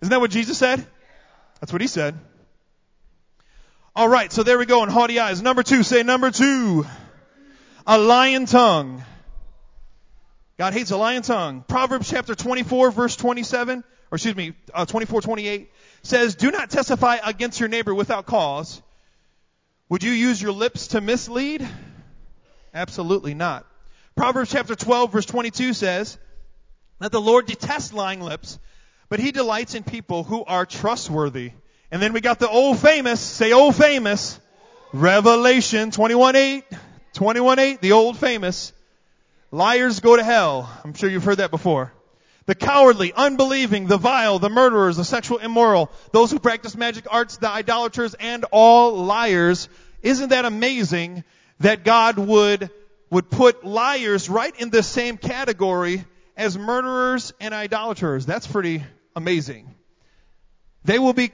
isn't 0.00 0.10
that 0.10 0.20
what 0.20 0.30
Jesus 0.30 0.56
said? 0.56 0.86
That's 1.60 1.70
what 1.70 1.82
he 1.82 1.86
said. 1.86 2.18
All 3.94 4.08
right, 4.08 4.32
so 4.32 4.42
there 4.42 4.58
we 4.58 4.64
go 4.64 4.82
in 4.84 4.88
haughty 4.88 5.20
eyes. 5.20 5.42
Number 5.42 5.62
two, 5.62 5.82
say 5.82 6.02
number 6.02 6.30
two. 6.30 6.86
A 7.86 7.98
lion 7.98 8.46
tongue. 8.46 9.04
God 10.58 10.72
hates 10.72 10.90
a 10.90 10.96
lying 10.96 11.22
tongue. 11.22 11.64
Proverbs 11.68 12.10
chapter 12.10 12.34
24 12.34 12.90
verse 12.90 13.16
27, 13.16 13.84
or 14.10 14.16
excuse 14.16 14.36
me, 14.36 14.54
uh, 14.72 14.86
24, 14.86 15.20
28 15.20 15.70
says, 16.02 16.34
do 16.34 16.50
not 16.50 16.70
testify 16.70 17.18
against 17.24 17.60
your 17.60 17.68
neighbor 17.68 17.94
without 17.94 18.26
cause. 18.26 18.80
Would 19.88 20.02
you 20.02 20.12
use 20.12 20.40
your 20.40 20.52
lips 20.52 20.88
to 20.88 21.00
mislead? 21.00 21.66
Absolutely 22.72 23.34
not. 23.34 23.66
Proverbs 24.16 24.50
chapter 24.50 24.74
12 24.74 25.12
verse 25.12 25.26
22 25.26 25.74
says 25.74 26.18
that 27.00 27.12
the 27.12 27.20
Lord 27.20 27.46
detests 27.46 27.92
lying 27.92 28.22
lips, 28.22 28.58
but 29.10 29.20
he 29.20 29.32
delights 29.32 29.74
in 29.74 29.82
people 29.82 30.24
who 30.24 30.42
are 30.44 30.64
trustworthy. 30.64 31.52
And 31.90 32.00
then 32.00 32.14
we 32.14 32.20
got 32.20 32.38
the 32.38 32.48
old 32.48 32.78
famous, 32.78 33.20
say 33.20 33.52
old 33.52 33.76
famous, 33.76 34.40
Revelation 34.92 35.90
21:8, 35.90 36.64
21:8, 37.14 37.80
the 37.80 37.92
old 37.92 38.16
famous. 38.16 38.72
Liars 39.56 40.00
go 40.00 40.14
to 40.14 40.22
hell. 40.22 40.68
I'm 40.84 40.92
sure 40.92 41.08
you've 41.08 41.24
heard 41.24 41.38
that 41.38 41.50
before. 41.50 41.90
The 42.44 42.54
cowardly, 42.54 43.14
unbelieving, 43.14 43.86
the 43.86 43.96
vile, 43.96 44.38
the 44.38 44.50
murderers, 44.50 44.98
the 44.98 45.04
sexual 45.04 45.38
immoral, 45.38 45.90
those 46.12 46.30
who 46.30 46.38
practice 46.38 46.76
magic 46.76 47.06
arts, 47.10 47.38
the 47.38 47.48
idolaters, 47.48 48.12
and 48.12 48.44
all 48.52 48.92
liars. 48.92 49.70
Isn't 50.02 50.28
that 50.28 50.44
amazing 50.44 51.24
that 51.60 51.84
God 51.84 52.18
would, 52.18 52.68
would 53.08 53.30
put 53.30 53.64
liars 53.64 54.28
right 54.28 54.54
in 54.60 54.68
the 54.68 54.82
same 54.82 55.16
category 55.16 56.04
as 56.36 56.58
murderers 56.58 57.32
and 57.40 57.54
idolaters? 57.54 58.26
That's 58.26 58.46
pretty 58.46 58.84
amazing. 59.16 59.74
They 60.84 60.98
will 60.98 61.14
be 61.14 61.32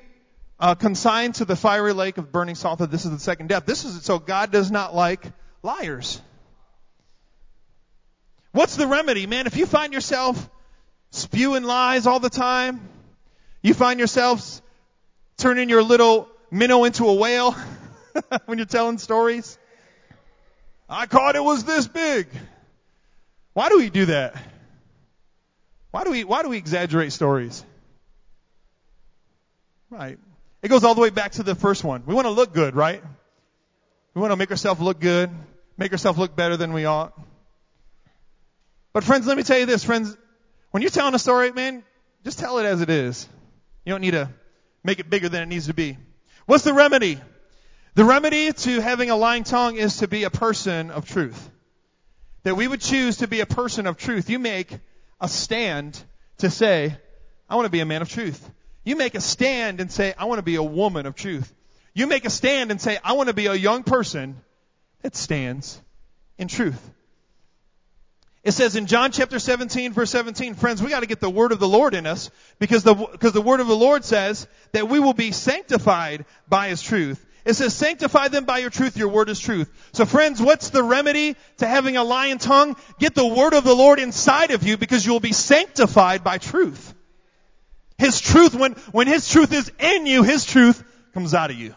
uh, 0.61 0.77
consigned 0.77 1.35
to 1.37 1.45
the 1.45 1.57
fiery 1.57 1.93
lake 1.93 2.19
of 2.19 2.31
burning 2.31 2.55
sulfur. 2.55 2.87
This 2.87 3.05
is 3.05 3.11
the 3.11 3.19
second 3.19 3.49
death. 3.49 3.67
This 3.67 3.85
is 3.85 4.05
so 4.05 4.21
God 4.21 4.53
does 4.53 4.71
not 4.71 4.95
like 4.95 5.25
liars. 5.65 6.23
What's 8.53 8.77
the 8.77 8.87
remedy, 8.87 9.27
man? 9.27 9.47
If 9.47 9.57
you 9.57 9.67
find 9.67 9.93
yourself 9.93 10.49
spewing 11.11 11.65
lies 11.65 12.07
all 12.07 12.21
the 12.21 12.31
time, 12.31 12.81
you 13.63 13.75
find 13.75 13.99
yourself 13.99 14.61
turning 15.39 15.69
your 15.69 15.83
little 15.83 16.29
minnow 16.51 16.85
into 16.85 17.07
a 17.07 17.15
whale. 17.15 17.57
when 18.47 18.59
you're 18.59 18.67
telling 18.67 18.99
stories? 18.99 19.59
I 20.89 21.07
caught 21.07 21.37
it 21.37 21.43
was 21.43 21.65
this 21.65 21.89
big. 21.89 22.27
Why 23.55 23.71
do 23.71 23.79
we 23.79 23.91
do 23.91 24.07
that? 24.07 24.37
Why 25.91 26.05
do 26.05 26.11
we, 26.11 26.25
why 26.25 26.43
do 26.43 26.49
we 26.49 26.59
exaggerate 26.59 27.13
stories? 27.13 27.65
Right. 29.91 30.19
It 30.63 30.69
goes 30.69 30.85
all 30.85 30.95
the 30.95 31.01
way 31.01 31.11
back 31.11 31.33
to 31.33 31.43
the 31.43 31.55
first 31.55 31.85
one. 31.85 32.05
We 32.07 32.15
want 32.15 32.27
to 32.27 32.31
look 32.31 32.53
good, 32.53 32.75
right? 32.75 33.03
We 34.15 34.21
want 34.21 34.33
to 34.33 34.37
make 34.37 34.51
ourselves 34.51 34.81
look 34.81 35.01
good, 35.01 35.31
make 35.77 35.93
ourselves 35.93 36.19
look 36.19 36.37
better 36.37 36.57
than 36.57 36.73
we 36.73 36.85
ought. 36.85 37.19
But 38.93 39.05
friends, 39.05 39.27
let 39.27 39.37
me 39.37 39.43
tell 39.43 39.59
you 39.59 39.67
this, 39.67 39.85
friends, 39.85 40.17
when 40.71 40.83
you're 40.83 40.91
telling 40.91 41.15
a 41.15 41.19
story, 41.19 41.53
man, 41.53 41.83
just 42.25 42.39
tell 42.39 42.59
it 42.59 42.65
as 42.65 42.81
it 42.81 42.91
is. 42.91 43.29
You 43.85 43.93
don't 43.93 44.01
need 44.01 44.13
to 44.13 44.29
make 44.85 44.99
it 44.99 45.09
bigger 45.09 45.29
than 45.29 45.43
it 45.43 45.47
needs 45.47 45.67
to 45.67 45.75
be. 45.75 45.97
What's 46.47 46.65
the 46.65 46.73
remedy? 46.73 47.19
The 47.95 48.05
remedy 48.05 48.53
to 48.53 48.81
having 48.81 49.11
a 49.11 49.17
lying 49.17 49.45
tongue 49.45 49.77
is 49.77 49.99
to 49.99 50.09
be 50.09 50.25
a 50.25 50.31
person 50.31 50.91
of 50.91 51.09
truth. 51.09 51.51
That 52.45 52.57
we 52.57 52.67
would 52.67 52.81
choose 52.81 53.19
to 53.19 53.29
be 53.29 53.41
a 53.41 53.47
person 53.47 53.87
of 53.87 53.97
truth. 53.97 54.29
You 54.29 54.39
make 54.39 54.79
a 55.21 55.29
stand 55.29 56.03
to 56.39 56.51
say, 56.51 56.97
I 57.49 57.57
want 57.57 57.67
to 57.67 57.71
be 57.71 57.81
a 57.81 57.87
man 57.87 58.03
of 58.03 58.09
truth. 58.09 58.51
You 58.85 58.97
make 58.97 59.15
a 59.15 59.21
stand 59.21 59.81
and 59.81 59.91
say, 59.91 60.15
I 60.19 60.25
want 60.25 60.39
to 60.39 60.43
be 60.43 60.57
a 60.57 60.63
woman 60.63 61.07
of 61.07 61.15
truth. 61.15 61.53
You 61.95 62.07
make 62.07 62.25
a 62.25 62.31
stand 62.31 62.71
and 62.71 62.81
say, 62.81 62.99
I 63.05 63.13
want 63.13 63.29
to 63.29 63.35
be 63.35 63.47
a 63.47 63.55
young 63.55 63.85
person 63.85 64.41
that 65.03 65.15
stands 65.15 65.81
in 66.39 66.49
truth. 66.49 66.91
It 68.45 68.53
says 68.53 68.75
in 68.75 68.87
John 68.87 69.13
chapter 69.13 69.39
17 69.39 69.93
verse 69.93 70.11
17, 70.11 70.55
friends, 70.55 70.83
we 70.83 70.91
got 70.91 71.01
to 71.01 71.07
get 71.07 71.21
the 71.21 71.31
word 71.31 71.53
of 71.53 71.61
the 71.61 71.69
Lord 71.69 71.95
in 71.95 72.07
us 72.07 72.31
because 72.59 72.83
the, 72.83 72.95
because 72.95 73.33
the 73.33 73.41
word 73.41 73.61
of 73.61 73.69
the 73.69 73.77
Lord 73.77 74.05
says 74.05 74.49
that 74.73 74.89
we 74.89 74.99
will 74.99 75.15
be 75.15 75.31
sanctified 75.31 76.25
by 76.49 76.69
his 76.69 76.83
truth. 76.83 77.25
It 77.45 77.55
says, 77.55 77.75
sanctify 77.75 78.29
them 78.29 78.45
by 78.45 78.59
your 78.59 78.71
truth. 78.71 78.97
Your 78.97 79.09
word 79.09 79.29
is 79.29 79.41
truth. 79.41 79.71
So 79.93 80.05
friends, 80.05 80.41
what's 80.41 80.71
the 80.71 80.83
remedy 80.83 81.37
to 81.59 81.67
having 81.67 81.97
a 81.97 82.05
lying 82.05 82.39
tongue? 82.39 82.77
Get 82.99 83.15
the 83.15 83.27
word 83.27 83.53
of 83.53 83.65
the 83.65 83.75
Lord 83.75 83.99
inside 83.99 84.53
of 84.53 84.63
you 84.63 84.77
because 84.77 85.05
you 85.05 85.13
will 85.13 85.21
be 85.21 85.33
sanctified 85.33 86.23
by 86.23 86.39
truth. 86.39 86.95
His 87.99 88.21
truth, 88.21 88.55
when, 88.55 88.73
when 88.93 89.07
His 89.07 89.29
truth 89.29 89.53
is 89.53 89.71
in 89.79 90.07
you, 90.07 90.23
His 90.23 90.45
truth 90.45 90.83
comes 91.15 91.35
out 91.35 91.51
of 91.51 91.57
you. 91.57 91.75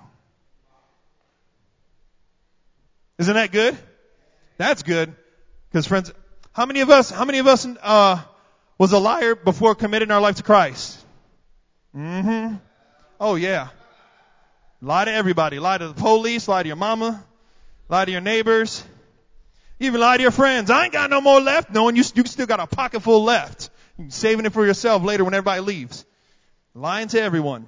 Isn't 3.17 3.33
that 3.35 3.51
good? 3.51 3.77
That's 4.57 4.83
good. 4.83 5.15
Because 5.69 5.87
friends, 5.87 6.11
how 6.55 6.65
many 6.65 6.79
of 6.79 6.89
us, 6.89 7.09
how 7.09 7.25
many 7.25 7.39
of 7.39 7.47
us, 7.47 7.67
uh, 7.83 8.21
was 8.77 8.93
a 8.93 8.97
liar 8.97 9.35
before 9.35 9.75
committing 9.75 10.09
our 10.09 10.21
life 10.21 10.37
to 10.37 10.43
Christ? 10.43 10.97
Mm-hmm. 11.93 12.55
Oh 13.19 13.35
yeah. 13.35 13.67
Lie 14.81 15.05
to 15.05 15.11
everybody. 15.11 15.59
Lie 15.59 15.79
to 15.79 15.89
the 15.89 15.93
police, 15.93 16.47
lie 16.47 16.63
to 16.63 16.67
your 16.67 16.77
mama, 16.77 17.21
lie 17.89 18.05
to 18.05 18.11
your 18.11 18.21
neighbors, 18.21 18.85
even 19.81 19.99
lie 19.99 20.15
to 20.15 20.23
your 20.23 20.31
friends. 20.31 20.71
I 20.71 20.85
ain't 20.85 20.93
got 20.93 21.09
no 21.09 21.19
more 21.19 21.41
left, 21.41 21.71
knowing 21.71 21.97
you, 21.97 22.03
you 22.15 22.23
still 22.23 22.45
got 22.45 22.61
a 22.61 22.67
pocket 22.67 23.01
full 23.01 23.25
left. 23.25 23.69
You're 23.97 24.09
saving 24.09 24.45
it 24.45 24.53
for 24.53 24.65
yourself 24.65 25.03
later 25.03 25.25
when 25.25 25.33
everybody 25.33 25.59
leaves. 25.59 26.05
Lying 26.73 27.09
to 27.09 27.21
everyone. 27.21 27.65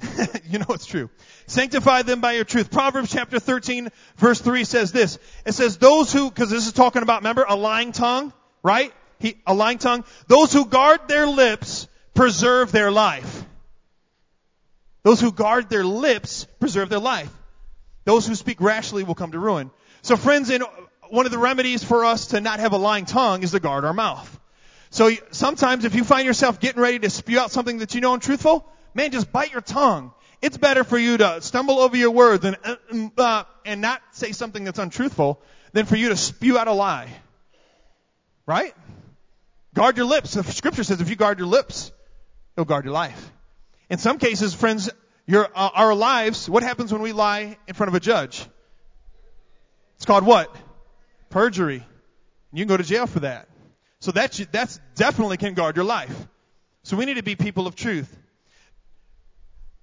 you 0.48 0.58
know 0.58 0.66
it's 0.70 0.86
true. 0.86 1.10
Sanctify 1.46 2.02
them 2.02 2.20
by 2.20 2.32
your 2.32 2.44
truth. 2.44 2.70
Proverbs 2.70 3.12
chapter 3.12 3.38
13 3.38 3.88
verse 4.16 4.40
3 4.40 4.64
says 4.64 4.92
this. 4.92 5.18
It 5.44 5.52
says 5.52 5.78
those 5.78 6.12
who, 6.12 6.30
cause 6.30 6.50
this 6.50 6.66
is 6.66 6.72
talking 6.72 7.02
about, 7.02 7.20
remember, 7.20 7.44
a 7.48 7.56
lying 7.56 7.92
tongue, 7.92 8.32
right? 8.62 8.92
He, 9.18 9.36
a 9.46 9.54
lying 9.54 9.78
tongue. 9.78 10.04
Those 10.26 10.52
who 10.52 10.66
guard 10.66 11.08
their 11.08 11.26
lips 11.26 11.88
preserve 12.14 12.72
their 12.72 12.90
life. 12.90 13.44
Those 15.02 15.20
who 15.20 15.32
guard 15.32 15.70
their 15.70 15.84
lips 15.84 16.46
preserve 16.58 16.88
their 16.88 16.98
life. 16.98 17.30
Those 18.04 18.26
who 18.26 18.34
speak 18.34 18.60
rashly 18.60 19.04
will 19.04 19.14
come 19.14 19.32
to 19.32 19.38
ruin. 19.38 19.70
So 20.02 20.16
friends, 20.16 20.50
in, 20.50 20.62
uh, 20.62 20.66
one 21.10 21.26
of 21.26 21.32
the 21.32 21.38
remedies 21.38 21.84
for 21.84 22.04
us 22.04 22.28
to 22.28 22.40
not 22.40 22.60
have 22.60 22.72
a 22.72 22.76
lying 22.76 23.04
tongue 23.04 23.42
is 23.42 23.50
to 23.50 23.60
guard 23.60 23.84
our 23.84 23.92
mouth. 23.92 24.38
So 24.90 25.10
sometimes 25.30 25.84
if 25.84 25.94
you 25.94 26.04
find 26.04 26.26
yourself 26.26 26.60
getting 26.60 26.80
ready 26.80 26.98
to 27.00 27.10
spew 27.10 27.38
out 27.38 27.50
something 27.50 27.78
that 27.78 27.94
you 27.94 28.00
know 28.00 28.14
is 28.14 28.20
truthful, 28.20 28.66
man, 28.94 29.10
just 29.10 29.32
bite 29.32 29.52
your 29.52 29.60
tongue. 29.60 30.12
It's 30.42 30.56
better 30.56 30.84
for 30.84 30.98
you 30.98 31.18
to 31.18 31.40
stumble 31.42 31.78
over 31.78 31.96
your 31.96 32.10
words 32.10 32.44
and, 32.44 32.56
uh, 32.64 32.76
uh, 33.18 33.44
and 33.66 33.80
not 33.80 34.00
say 34.12 34.32
something 34.32 34.64
that's 34.64 34.78
untruthful 34.78 35.42
than 35.72 35.86
for 35.86 35.96
you 35.96 36.08
to 36.08 36.16
spew 36.16 36.56
out 36.58 36.66
a 36.66 36.72
lie. 36.72 37.08
Right? 38.46 38.74
Guard 39.74 39.96
your 39.96 40.06
lips. 40.06 40.34
The 40.34 40.42
scripture 40.42 40.82
says 40.82 41.00
if 41.00 41.10
you 41.10 41.16
guard 41.16 41.38
your 41.38 41.48
lips, 41.48 41.92
you'll 42.56 42.66
guard 42.66 42.84
your 42.84 42.94
life. 42.94 43.32
In 43.90 43.98
some 43.98 44.18
cases, 44.18 44.54
friends, 44.54 44.90
your, 45.26 45.48
uh, 45.54 45.70
our 45.74 45.94
lives, 45.94 46.48
what 46.48 46.62
happens 46.62 46.92
when 46.92 47.02
we 47.02 47.12
lie 47.12 47.58
in 47.68 47.74
front 47.74 47.88
of 47.88 47.94
a 47.94 48.00
judge? 48.00 48.46
It's 49.96 50.06
called 50.06 50.24
what? 50.24 50.54
Perjury. 51.28 51.84
You 52.52 52.58
can 52.58 52.68
go 52.68 52.76
to 52.76 52.82
jail 52.82 53.06
for 53.06 53.20
that. 53.20 53.48
So 54.00 54.10
that's, 54.12 54.38
that's 54.46 54.80
definitely 54.94 55.36
can 55.36 55.54
guard 55.54 55.76
your 55.76 55.84
life. 55.84 56.14
So 56.82 56.96
we 56.96 57.04
need 57.04 57.14
to 57.14 57.22
be 57.22 57.36
people 57.36 57.66
of 57.66 57.76
truth. 57.76 58.16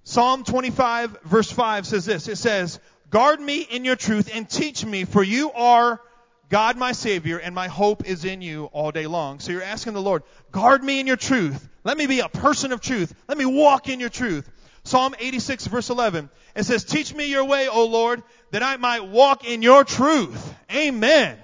Psalm 0.08 0.42
25 0.42 1.18
verse 1.24 1.50
5 1.50 1.86
says 1.86 2.06
this. 2.06 2.28
It 2.28 2.36
says, 2.36 2.80
guard 3.10 3.38
me 3.40 3.60
in 3.60 3.84
your 3.84 3.94
truth 3.94 4.30
and 4.32 4.48
teach 4.48 4.82
me 4.82 5.04
for 5.04 5.22
you 5.22 5.52
are 5.52 6.00
God 6.48 6.78
my 6.78 6.92
Savior 6.92 7.36
and 7.36 7.54
my 7.54 7.68
hope 7.68 8.08
is 8.08 8.24
in 8.24 8.40
you 8.40 8.70
all 8.72 8.90
day 8.90 9.06
long. 9.06 9.38
So 9.38 9.52
you're 9.52 9.62
asking 9.62 9.92
the 9.92 10.00
Lord, 10.00 10.22
guard 10.50 10.82
me 10.82 10.98
in 10.98 11.06
your 11.06 11.18
truth. 11.18 11.68
Let 11.84 11.98
me 11.98 12.06
be 12.06 12.20
a 12.20 12.28
person 12.30 12.72
of 12.72 12.80
truth. 12.80 13.14
Let 13.28 13.36
me 13.36 13.44
walk 13.44 13.90
in 13.90 14.00
your 14.00 14.08
truth. 14.08 14.50
Psalm 14.82 15.14
86 15.18 15.66
verse 15.66 15.90
11. 15.90 16.30
It 16.56 16.64
says, 16.64 16.84
teach 16.84 17.14
me 17.14 17.26
your 17.26 17.44
way, 17.44 17.68
O 17.68 17.84
Lord, 17.84 18.22
that 18.52 18.62
I 18.62 18.78
might 18.78 19.08
walk 19.08 19.46
in 19.46 19.60
your 19.60 19.84
truth. 19.84 20.54
Amen. 20.74 21.36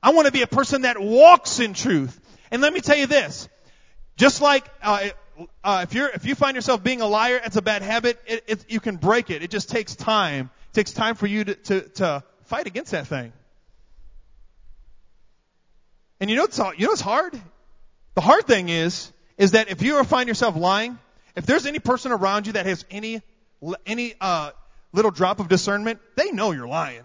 I 0.00 0.10
want 0.10 0.26
to 0.26 0.32
be 0.32 0.42
a 0.42 0.46
person 0.46 0.82
that 0.82 1.00
walks 1.00 1.58
in 1.58 1.74
truth. 1.74 2.16
And 2.52 2.62
let 2.62 2.72
me 2.72 2.78
tell 2.78 2.96
you 2.96 3.08
this. 3.08 3.48
Just 4.16 4.40
like, 4.40 4.64
uh, 4.82 5.08
uh, 5.64 5.80
if 5.82 5.94
you're, 5.94 6.08
if 6.08 6.24
you 6.26 6.34
find 6.34 6.54
yourself 6.54 6.82
being 6.82 7.00
a 7.00 7.06
liar, 7.06 7.40
it's 7.44 7.56
a 7.56 7.62
bad 7.62 7.82
habit. 7.82 8.18
It, 8.26 8.44
it, 8.46 8.64
you 8.68 8.80
can 8.80 8.96
break 8.96 9.30
it. 9.30 9.42
It 9.42 9.50
just 9.50 9.70
takes 9.70 9.94
time. 9.94 10.50
It 10.70 10.74
takes 10.74 10.92
time 10.92 11.14
for 11.14 11.26
you 11.26 11.44
to, 11.44 11.54
to, 11.54 11.80
to 11.80 12.24
fight 12.44 12.66
against 12.66 12.92
that 12.92 13.06
thing. 13.06 13.32
And 16.20 16.30
you 16.30 16.36
know 16.36 16.42
what's, 16.42 16.58
you 16.58 16.86
know 16.86 16.92
what's 16.92 17.00
hard? 17.00 17.38
The 18.14 18.20
hard 18.20 18.46
thing 18.46 18.68
is, 18.68 19.12
is 19.36 19.50
that 19.52 19.70
if 19.70 19.82
you 19.82 19.98
ever 19.98 20.04
find 20.04 20.28
yourself 20.28 20.56
lying, 20.56 20.98
if 21.34 21.44
there's 21.44 21.66
any 21.66 21.78
person 21.78 22.12
around 22.12 22.46
you 22.46 22.54
that 22.54 22.64
has 22.64 22.84
any, 22.90 23.20
any, 23.84 24.14
uh, 24.20 24.52
little 24.92 25.10
drop 25.10 25.40
of 25.40 25.48
discernment, 25.48 26.00
they 26.16 26.30
know 26.30 26.52
you're 26.52 26.66
lying. 26.66 27.02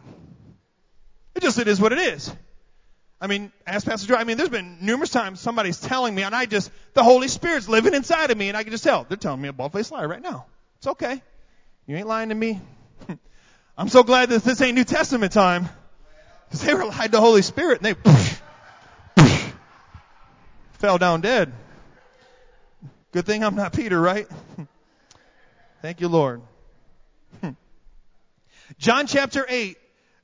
It 1.36 1.42
just, 1.44 1.60
it 1.60 1.68
is 1.68 1.82
what 1.82 1.92
it 1.92 2.00
is. 2.00 2.34
I 3.22 3.28
mean, 3.28 3.52
ask 3.68 3.86
Pastor 3.86 4.08
Joe, 4.08 4.16
I 4.16 4.24
mean, 4.24 4.38
there's 4.38 4.50
been 4.50 4.80
numerous 4.82 5.12
times 5.12 5.40
somebody's 5.40 5.80
telling 5.80 6.16
me 6.16 6.24
and 6.24 6.34
I 6.34 6.48
just, 6.48 6.72
the 6.96 7.04
Holy 7.04 7.28
Spirit's 7.28 7.70
living 7.70 7.94
inside 7.94 8.32
of 8.32 8.38
me 8.38 8.48
and 8.48 8.58
I 8.58 8.64
can 8.64 8.72
just 8.72 8.84
tell. 8.84 9.04
They're 9.04 9.16
telling 9.16 9.40
me 9.40 9.48
a 9.48 9.54
bald-faced 9.54 9.92
lie 9.92 10.06
right 10.06 10.22
now. 10.22 10.48
It's 10.78 10.88
okay. 10.88 11.22
You 11.86 11.96
ain't 11.98 12.08
lying 12.08 12.30
to 12.30 12.36
me. 12.36 12.60
I'm 13.78 13.90
so 13.90 14.02
glad 14.02 14.30
that 14.30 14.44
this 14.44 14.60
ain't 14.62 14.76
New 14.76 14.84
Testament 14.84 15.32
time. 15.32 15.70
Because 16.46 16.66
they 16.66 16.74
relied 16.74 17.06
to 17.06 17.12
the 17.12 17.22
Holy 17.22 17.44
Spirit 17.44 17.82
and 17.84 17.96
they 19.16 19.24
fell 20.74 20.98
down 20.98 21.22
dead. 21.22 21.54
Good 23.12 23.28
thing 23.28 23.44
I'm 23.44 23.56
not 23.56 23.72
Peter, 23.72 24.02
right? 24.02 24.28
Thank 25.84 26.02
you, 26.02 26.08
Lord. 26.08 26.42
John 28.78 29.06
chapter 29.06 29.46
8, 29.48 29.78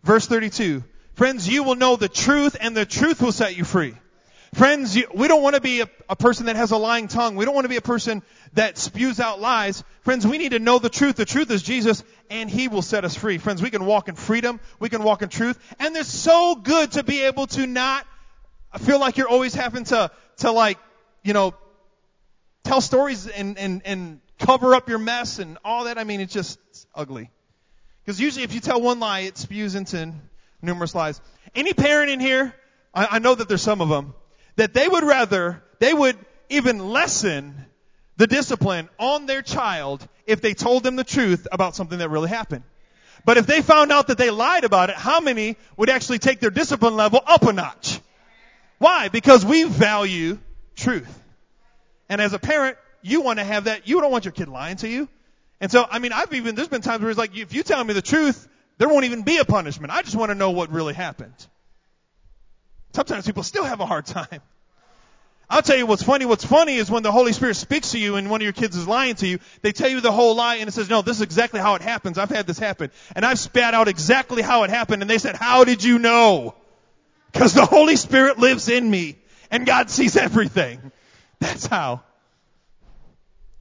verse 0.03 0.25
32. 0.25 0.83
Friends, 1.17 1.49
you 1.49 1.63
will 1.63 1.73
know 1.73 1.95
the 1.95 2.07
truth 2.07 2.55
and 2.61 2.77
the 2.77 2.85
truth 2.85 3.23
will 3.23 3.31
set 3.31 3.57
you 3.57 3.63
free. 3.63 3.95
Friends, 4.53 4.95
you, 4.95 5.07
we 5.15 5.27
don't 5.27 5.41
want 5.41 5.55
to 5.55 5.61
be 5.61 5.81
a, 5.81 5.89
a, 6.07 6.15
person 6.15 6.45
that 6.45 6.55
has 6.55 6.69
a 6.69 6.77
lying 6.77 7.07
tongue. 7.07 7.35
We 7.35 7.43
don't 7.43 7.55
want 7.55 7.65
to 7.65 7.69
be 7.69 7.75
a 7.77 7.81
person 7.81 8.21
that 8.53 8.77
spews 8.77 9.19
out 9.19 9.41
lies. 9.41 9.83
Friends, 10.01 10.27
we 10.27 10.37
need 10.37 10.51
to 10.51 10.59
know 10.59 10.77
the 10.77 10.91
truth. 10.91 11.15
The 11.15 11.25
truth 11.25 11.49
is 11.49 11.63
Jesus 11.63 12.03
and 12.29 12.51
He 12.51 12.67
will 12.67 12.83
set 12.83 13.03
us 13.03 13.15
free. 13.15 13.39
Friends, 13.39 13.63
we 13.63 13.71
can 13.71 13.87
walk 13.87 14.09
in 14.09 14.15
freedom. 14.15 14.59
We 14.79 14.89
can 14.89 15.01
walk 15.01 15.23
in 15.23 15.29
truth. 15.29 15.57
And 15.79 15.97
it's 15.97 16.07
so 16.07 16.53
good 16.53 16.91
to 16.91 17.03
be 17.03 17.23
able 17.23 17.47
to 17.47 17.65
not 17.65 18.05
feel 18.77 18.99
like 18.99 19.17
you're 19.17 19.27
always 19.27 19.55
having 19.55 19.85
to, 19.85 20.11
to 20.37 20.51
like, 20.51 20.77
you 21.23 21.33
know, 21.33 21.55
tell 22.63 22.79
stories 22.79 23.25
and, 23.25 23.57
and, 23.57 23.81
and 23.85 24.21
cover 24.37 24.75
up 24.75 24.87
your 24.87 24.99
mess 24.99 25.39
and 25.39 25.57
all 25.65 25.85
that. 25.85 25.97
I 25.97 26.03
mean, 26.03 26.21
it's 26.21 26.33
just 26.33 26.59
ugly. 26.93 27.31
Because 28.05 28.21
usually 28.21 28.43
if 28.43 28.53
you 28.53 28.59
tell 28.59 28.79
one 28.79 28.99
lie, 28.99 29.21
it 29.21 29.35
spews 29.35 29.73
into 29.73 30.13
numerous 30.61 30.95
lies. 30.95 31.21
Any 31.55 31.73
parent 31.73 32.09
in 32.09 32.19
here, 32.19 32.53
I, 32.93 33.07
I 33.11 33.19
know 33.19 33.35
that 33.35 33.47
there's 33.47 33.61
some 33.61 33.81
of 33.81 33.89
them, 33.89 34.13
that 34.55 34.73
they 34.73 34.87
would 34.87 35.03
rather, 35.03 35.63
they 35.79 35.93
would 35.93 36.17
even 36.49 36.89
lessen 36.89 37.65
the 38.17 38.27
discipline 38.27 38.89
on 38.97 39.25
their 39.25 39.41
child 39.41 40.07
if 40.25 40.41
they 40.41 40.53
told 40.53 40.83
them 40.83 40.95
the 40.95 41.03
truth 41.03 41.47
about 41.51 41.75
something 41.75 41.99
that 41.99 42.09
really 42.09 42.29
happened. 42.29 42.63
But 43.25 43.37
if 43.37 43.45
they 43.45 43.61
found 43.61 43.91
out 43.91 44.07
that 44.07 44.17
they 44.17 44.29
lied 44.29 44.63
about 44.63 44.89
it, 44.89 44.95
how 44.95 45.19
many 45.19 45.57
would 45.75 45.89
actually 45.89 46.19
take 46.19 46.39
their 46.39 46.49
discipline 46.49 46.95
level 46.95 47.21
up 47.25 47.43
a 47.43 47.53
notch? 47.53 47.99
Why? 48.79 49.09
Because 49.09 49.45
we 49.45 49.63
value 49.63 50.39
truth. 50.75 51.23
And 52.09 52.21
as 52.21 52.33
a 52.33 52.39
parent, 52.39 52.77
you 53.01 53.21
want 53.21 53.39
to 53.39 53.45
have 53.45 53.65
that, 53.65 53.87
you 53.87 53.99
don't 54.01 54.11
want 54.11 54.25
your 54.25 54.31
kid 54.31 54.47
lying 54.47 54.77
to 54.77 54.87
you. 54.87 55.09
And 55.59 55.71
so, 55.71 55.85
I 55.89 55.99
mean, 55.99 56.13
I've 56.13 56.33
even, 56.33 56.55
there's 56.55 56.67
been 56.67 56.81
times 56.81 57.01
where 57.01 57.09
it's 57.09 57.17
like, 57.17 57.35
if 57.35 57.53
you 57.53 57.63
tell 57.63 57.83
me 57.83 57.93
the 57.93 58.01
truth, 58.01 58.47
there 58.77 58.87
won't 58.87 59.05
even 59.05 59.23
be 59.23 59.37
a 59.37 59.45
punishment. 59.45 59.91
I 59.91 60.01
just 60.01 60.15
want 60.15 60.29
to 60.29 60.35
know 60.35 60.51
what 60.51 60.71
really 60.71 60.93
happened. 60.93 61.33
Sometimes 62.93 63.25
people 63.25 63.43
still 63.43 63.63
have 63.63 63.79
a 63.79 63.85
hard 63.85 64.05
time. 64.05 64.41
I'll 65.49 65.61
tell 65.61 65.77
you 65.77 65.85
what's 65.85 66.03
funny. 66.03 66.25
What's 66.25 66.43
funny 66.43 66.75
is 66.75 66.91
when 66.91 67.03
the 67.03 67.11
Holy 67.11 67.31
Spirit 67.31 67.55
speaks 67.55 67.91
to 67.91 67.99
you 67.99 68.17
and 68.17 68.29
one 68.29 68.41
of 68.41 68.43
your 68.43 68.53
kids 68.53 68.75
is 68.75 68.85
lying 68.85 69.15
to 69.15 69.27
you, 69.27 69.39
they 69.61 69.71
tell 69.71 69.87
you 69.87 70.01
the 70.01 70.11
whole 70.11 70.35
lie 70.35 70.55
and 70.55 70.67
it 70.67 70.73
says, 70.73 70.89
no, 70.89 71.01
this 71.01 71.17
is 71.17 71.21
exactly 71.21 71.61
how 71.61 71.75
it 71.75 71.81
happens. 71.81 72.17
I've 72.17 72.29
had 72.29 72.45
this 72.47 72.59
happen. 72.59 72.91
And 73.15 73.25
I've 73.25 73.39
spat 73.39 73.73
out 73.73 73.87
exactly 73.87 74.41
how 74.41 74.63
it 74.63 74.69
happened 74.69 75.01
and 75.01 75.09
they 75.09 75.19
said, 75.19 75.35
how 75.35 75.63
did 75.63 75.83
you 75.83 75.99
know? 75.99 76.53
Because 77.31 77.53
the 77.53 77.65
Holy 77.65 77.95
Spirit 77.95 78.37
lives 78.39 78.67
in 78.67 78.89
me 78.89 79.17
and 79.49 79.65
God 79.65 79.89
sees 79.89 80.17
everything. 80.17 80.91
That's 81.39 81.65
how. 81.65 82.01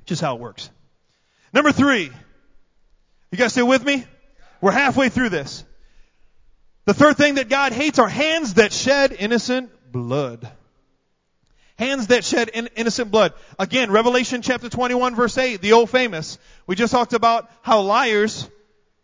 Just 0.07 0.23
how 0.23 0.35
it 0.35 0.41
works. 0.41 0.71
Number 1.53 1.71
three. 1.71 2.11
You 3.31 3.39
guys 3.39 3.53
still 3.53 3.69
with 3.69 3.85
me? 3.85 4.05
We're 4.61 4.73
halfway 4.73 5.09
through 5.09 5.31
this. 5.31 5.65
The 6.85 6.95
third 6.95 7.17
thing 7.17 7.35
that 7.35 7.49
God 7.49 7.73
hates 7.73 7.99
are 7.99 8.09
hands 8.09 8.55
that 8.55 8.73
shed 8.73 9.13
innocent 9.19 9.71
blood. 9.91 10.49
Hands 11.79 12.07
that 12.07 12.25
shed 12.25 12.49
in, 12.49 12.69
innocent 12.77 13.11
blood. 13.11 13.35
Again, 13.59 13.91
Revelation 13.91 14.41
chapter 14.41 14.69
21 14.69 15.15
verse 15.15 15.37
8, 15.37 15.61
the 15.61 15.73
old 15.73 15.91
famous. 15.91 16.39
We 16.67 16.75
just 16.75 16.93
talked 16.93 17.13
about 17.13 17.51
how 17.63 17.83
liars 17.83 18.49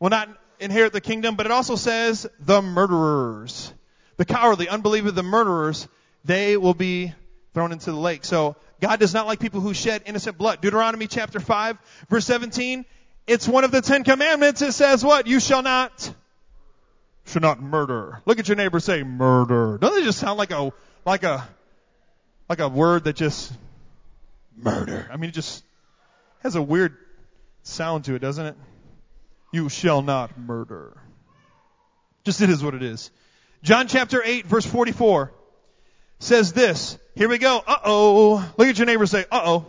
will 0.01 0.11
not 0.11 0.29
inherit 0.59 0.93
the 0.93 1.01
kingdom, 1.01 1.35
but 1.35 1.45
it 1.45 1.53
also 1.53 1.77
says 1.77 2.27
the 2.41 2.63
murderers. 2.63 3.73
The 4.17 4.25
cowardly, 4.25 4.69
unbelievers, 4.69 5.13
the 5.13 5.23
murderers, 5.23 5.89
they 6.25 6.57
will 6.57 6.75
be 6.75 7.13
thrown 7.53 7.73
into 7.73 7.91
the 7.91 7.99
lake. 7.99 8.25
So 8.25 8.57
God 8.81 9.01
does 9.01 9.13
not 9.13 9.27
like 9.27 9.41
people 9.41 9.61
who 9.61 9.75
shed 9.75 10.03
innocent 10.07 10.39
blood. 10.39 10.61
Deuteronomy 10.61 11.09
chapter 11.09 11.41
5 11.41 11.79
verse 12.09 12.25
17, 12.25 12.85
it's 13.27 13.49
one 13.49 13.65
of 13.65 13.71
the 13.71 13.81
Ten 13.81 14.05
Commandments. 14.05 14.63
It 14.63 14.73
says 14.73 15.05
what? 15.05 15.27
You 15.27 15.41
shall 15.41 15.63
not, 15.63 16.15
shall 17.27 17.43
not 17.43 17.61
murder. 17.63 18.21
Look 18.27 18.39
at 18.39 18.49
your 18.49 18.57
neighbor 18.57 18.81
say 18.81 19.03
murder. 19.03 19.79
Doesn't 19.79 20.03
it 20.03 20.05
just 20.05 20.19
sound 20.19 20.39
like 20.39 20.51
a, 20.51 20.73
like 21.05 21.23
a, 21.23 21.47
like 22.49 22.61
a 22.61 22.69
word 22.69 23.05
that 23.05 23.17
just, 23.17 23.53
murder. 24.57 25.09
I 25.11 25.17
mean, 25.17 25.31
it 25.31 25.35
just 25.35 25.65
has 26.41 26.57
a 26.57 26.63
weird 26.63 26.97
sound 27.63 28.05
to 28.05 28.15
it, 28.15 28.19
doesn't 28.21 28.47
it? 28.47 28.57
You 29.53 29.69
shall 29.69 30.03
not 30.03 30.39
murder. 30.39 30.97
Just 32.25 32.41
it 32.41 32.51
is 32.51 32.63
what 32.63 32.75
it 32.75 32.83
is. 32.83 33.11
John 33.63 33.87
chapter 33.87 34.23
8 34.23 34.47
verse 34.47 34.67
44 34.67 35.33
says 36.19 36.53
this. 36.53 36.99
Here 37.15 37.29
we 37.29 37.39
go. 37.39 37.63
Uh 37.67 37.79
oh. 37.85 38.53
Look 38.57 38.69
at 38.69 38.79
your 38.79 38.87
neighbor 38.87 39.07
say, 39.07 39.25
uh 39.31 39.43
oh. 39.45 39.67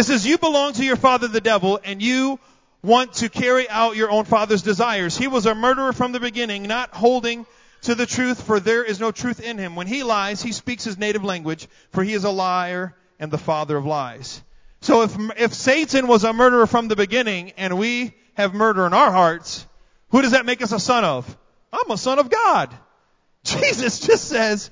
It 0.00 0.04
says, 0.04 0.26
you 0.26 0.38
belong 0.38 0.72
to 0.72 0.82
your 0.82 0.96
father 0.96 1.28
the 1.28 1.42
devil 1.42 1.78
and 1.84 2.00
you 2.00 2.40
want 2.82 3.12
to 3.16 3.28
carry 3.28 3.68
out 3.68 3.96
your 3.96 4.10
own 4.10 4.24
father's 4.24 4.62
desires. 4.62 5.14
He 5.14 5.28
was 5.28 5.44
a 5.44 5.54
murderer 5.54 5.92
from 5.92 6.12
the 6.12 6.20
beginning, 6.20 6.62
not 6.62 6.94
holding 6.94 7.44
to 7.82 7.94
the 7.94 8.06
truth, 8.06 8.42
for 8.42 8.60
there 8.60 8.82
is 8.82 8.98
no 8.98 9.12
truth 9.12 9.40
in 9.40 9.58
him. 9.58 9.76
When 9.76 9.86
he 9.86 10.02
lies, 10.02 10.42
he 10.42 10.52
speaks 10.52 10.84
his 10.84 10.96
native 10.96 11.22
language, 11.22 11.68
for 11.90 12.02
he 12.02 12.14
is 12.14 12.24
a 12.24 12.30
liar 12.30 12.96
and 13.18 13.30
the 13.30 13.36
father 13.36 13.76
of 13.76 13.84
lies. 13.84 14.42
So 14.80 15.02
if, 15.02 15.14
if 15.36 15.52
Satan 15.52 16.08
was 16.08 16.24
a 16.24 16.32
murderer 16.32 16.66
from 16.66 16.88
the 16.88 16.96
beginning 16.96 17.52
and 17.58 17.76
we 17.76 18.14
have 18.38 18.54
murder 18.54 18.86
in 18.86 18.94
our 18.94 19.12
hearts, 19.12 19.66
who 20.12 20.22
does 20.22 20.30
that 20.30 20.46
make 20.46 20.62
us 20.62 20.72
a 20.72 20.80
son 20.80 21.04
of? 21.04 21.36
I'm 21.74 21.90
a 21.90 21.98
son 21.98 22.18
of 22.18 22.30
God. 22.30 22.74
Jesus 23.44 24.00
just 24.00 24.28
says, 24.28 24.70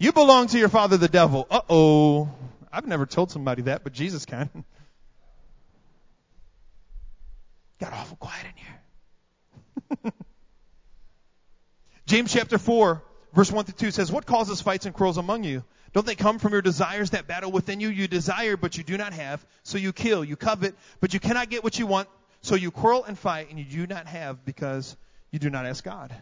you 0.00 0.10
belong 0.10 0.48
to 0.48 0.58
your 0.58 0.68
father 0.68 0.96
the 0.96 1.06
devil. 1.06 1.46
Uh 1.48 1.60
oh. 1.70 2.28
I've 2.72 2.86
never 2.86 3.06
told 3.06 3.30
somebody 3.30 3.62
that, 3.62 3.84
but 3.84 3.92
Jesus 3.92 4.24
can. 4.24 4.50
Got 7.80 7.92
awful 7.92 8.16
quiet 8.16 8.44
in 8.44 8.52
here. 10.02 10.12
James 12.06 12.32
chapter 12.32 12.58
4, 12.58 13.02
verse 13.34 13.52
1 13.52 13.64
to 13.66 13.72
2 13.72 13.90
says, 13.90 14.10
What 14.10 14.26
causes 14.26 14.60
fights 14.60 14.86
and 14.86 14.94
quarrels 14.94 15.18
among 15.18 15.44
you? 15.44 15.62
Don't 15.92 16.06
they 16.06 16.14
come 16.14 16.38
from 16.38 16.52
your 16.52 16.62
desires 16.62 17.10
that 17.10 17.26
battle 17.26 17.50
within 17.50 17.80
you? 17.80 17.88
You 17.88 18.08
desire, 18.08 18.56
but 18.56 18.76
you 18.76 18.84
do 18.84 18.96
not 18.96 19.12
have, 19.12 19.44
so 19.62 19.78
you 19.78 19.92
kill. 19.92 20.24
You 20.24 20.36
covet, 20.36 20.74
but 21.00 21.14
you 21.14 21.20
cannot 21.20 21.48
get 21.48 21.64
what 21.64 21.78
you 21.78 21.86
want, 21.86 22.08
so 22.42 22.54
you 22.54 22.70
quarrel 22.70 23.04
and 23.04 23.18
fight, 23.18 23.50
and 23.50 23.58
you 23.58 23.64
do 23.64 23.86
not 23.86 24.06
have 24.06 24.44
because 24.44 24.96
you 25.30 25.38
do 25.38 25.50
not 25.50 25.66
ask 25.66 25.82
God. 25.82 26.14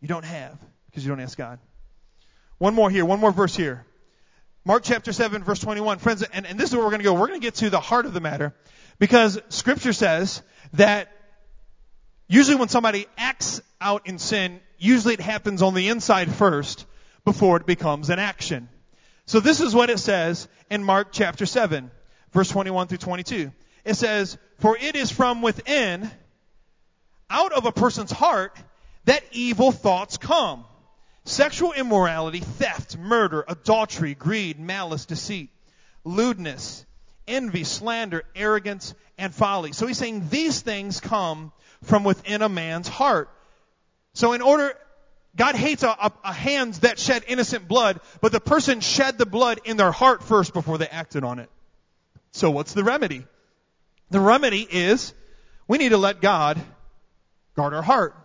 You 0.00 0.08
don't 0.08 0.24
have 0.24 0.58
because 0.86 1.04
you 1.04 1.10
don't 1.10 1.20
ask 1.20 1.36
God. 1.36 1.58
One 2.58 2.74
more 2.74 2.90
here, 2.90 3.04
one 3.04 3.20
more 3.20 3.32
verse 3.32 3.54
here. 3.54 3.84
Mark 4.64 4.82
chapter 4.84 5.12
7, 5.12 5.42
verse 5.42 5.58
21. 5.58 5.98
Friends, 5.98 6.22
and, 6.22 6.46
and 6.46 6.58
this 6.58 6.68
is 6.68 6.76
where 6.76 6.84
we're 6.84 6.90
going 6.90 7.00
to 7.00 7.04
go. 7.04 7.14
We're 7.14 7.28
going 7.28 7.40
to 7.40 7.46
get 7.46 7.54
to 7.56 7.70
the 7.70 7.80
heart 7.80 8.04
of 8.04 8.12
the 8.12 8.20
matter 8.20 8.54
because 8.98 9.40
scripture 9.48 9.94
says 9.94 10.42
that 10.74 11.10
usually 12.28 12.56
when 12.56 12.68
somebody 12.68 13.06
acts 13.16 13.62
out 13.80 14.06
in 14.06 14.18
sin, 14.18 14.60
usually 14.76 15.14
it 15.14 15.20
happens 15.20 15.62
on 15.62 15.72
the 15.72 15.88
inside 15.88 16.30
first 16.30 16.84
before 17.24 17.56
it 17.56 17.64
becomes 17.64 18.10
an 18.10 18.18
action. 18.18 18.68
So 19.24 19.40
this 19.40 19.60
is 19.60 19.74
what 19.74 19.88
it 19.88 19.98
says 19.98 20.46
in 20.68 20.84
Mark 20.84 21.08
chapter 21.10 21.46
7, 21.46 21.90
verse 22.32 22.50
21 22.50 22.88
through 22.88 22.98
22. 22.98 23.52
It 23.86 23.94
says, 23.94 24.36
For 24.58 24.76
it 24.76 24.94
is 24.94 25.10
from 25.10 25.40
within, 25.40 26.10
out 27.30 27.52
of 27.52 27.64
a 27.64 27.72
person's 27.72 28.12
heart, 28.12 28.54
that 29.06 29.22
evil 29.32 29.72
thoughts 29.72 30.18
come. 30.18 30.66
Sexual 31.24 31.72
immorality, 31.72 32.40
theft, 32.40 32.96
murder, 32.96 33.44
adultery, 33.46 34.14
greed, 34.14 34.58
malice, 34.58 35.04
deceit, 35.04 35.50
lewdness, 36.04 36.84
envy, 37.28 37.64
slander, 37.64 38.24
arrogance, 38.34 38.94
and 39.18 39.32
folly. 39.32 39.72
So 39.72 39.86
he's 39.86 39.98
saying 39.98 40.28
these 40.30 40.60
things 40.60 41.00
come 41.00 41.52
from 41.84 42.04
within 42.04 42.42
a 42.42 42.48
man's 42.48 42.88
heart. 42.88 43.30
So 44.14 44.32
in 44.32 44.42
order, 44.42 44.74
God 45.36 45.54
hates 45.54 45.82
a, 45.82 45.88
a, 45.88 46.12
a 46.24 46.32
hands 46.32 46.80
that 46.80 46.98
shed 46.98 47.24
innocent 47.28 47.68
blood, 47.68 48.00
but 48.20 48.32
the 48.32 48.40
person 48.40 48.80
shed 48.80 49.18
the 49.18 49.26
blood 49.26 49.60
in 49.64 49.76
their 49.76 49.92
heart 49.92 50.22
first 50.22 50.52
before 50.52 50.78
they 50.78 50.88
acted 50.88 51.22
on 51.22 51.38
it. 51.38 51.48
So 52.32 52.50
what's 52.50 52.74
the 52.74 52.84
remedy? 52.84 53.24
The 54.10 54.20
remedy 54.20 54.66
is 54.68 55.14
we 55.68 55.78
need 55.78 55.90
to 55.90 55.98
let 55.98 56.20
God 56.20 56.60
guard 57.54 57.74
our 57.74 57.82
heart. 57.82 58.16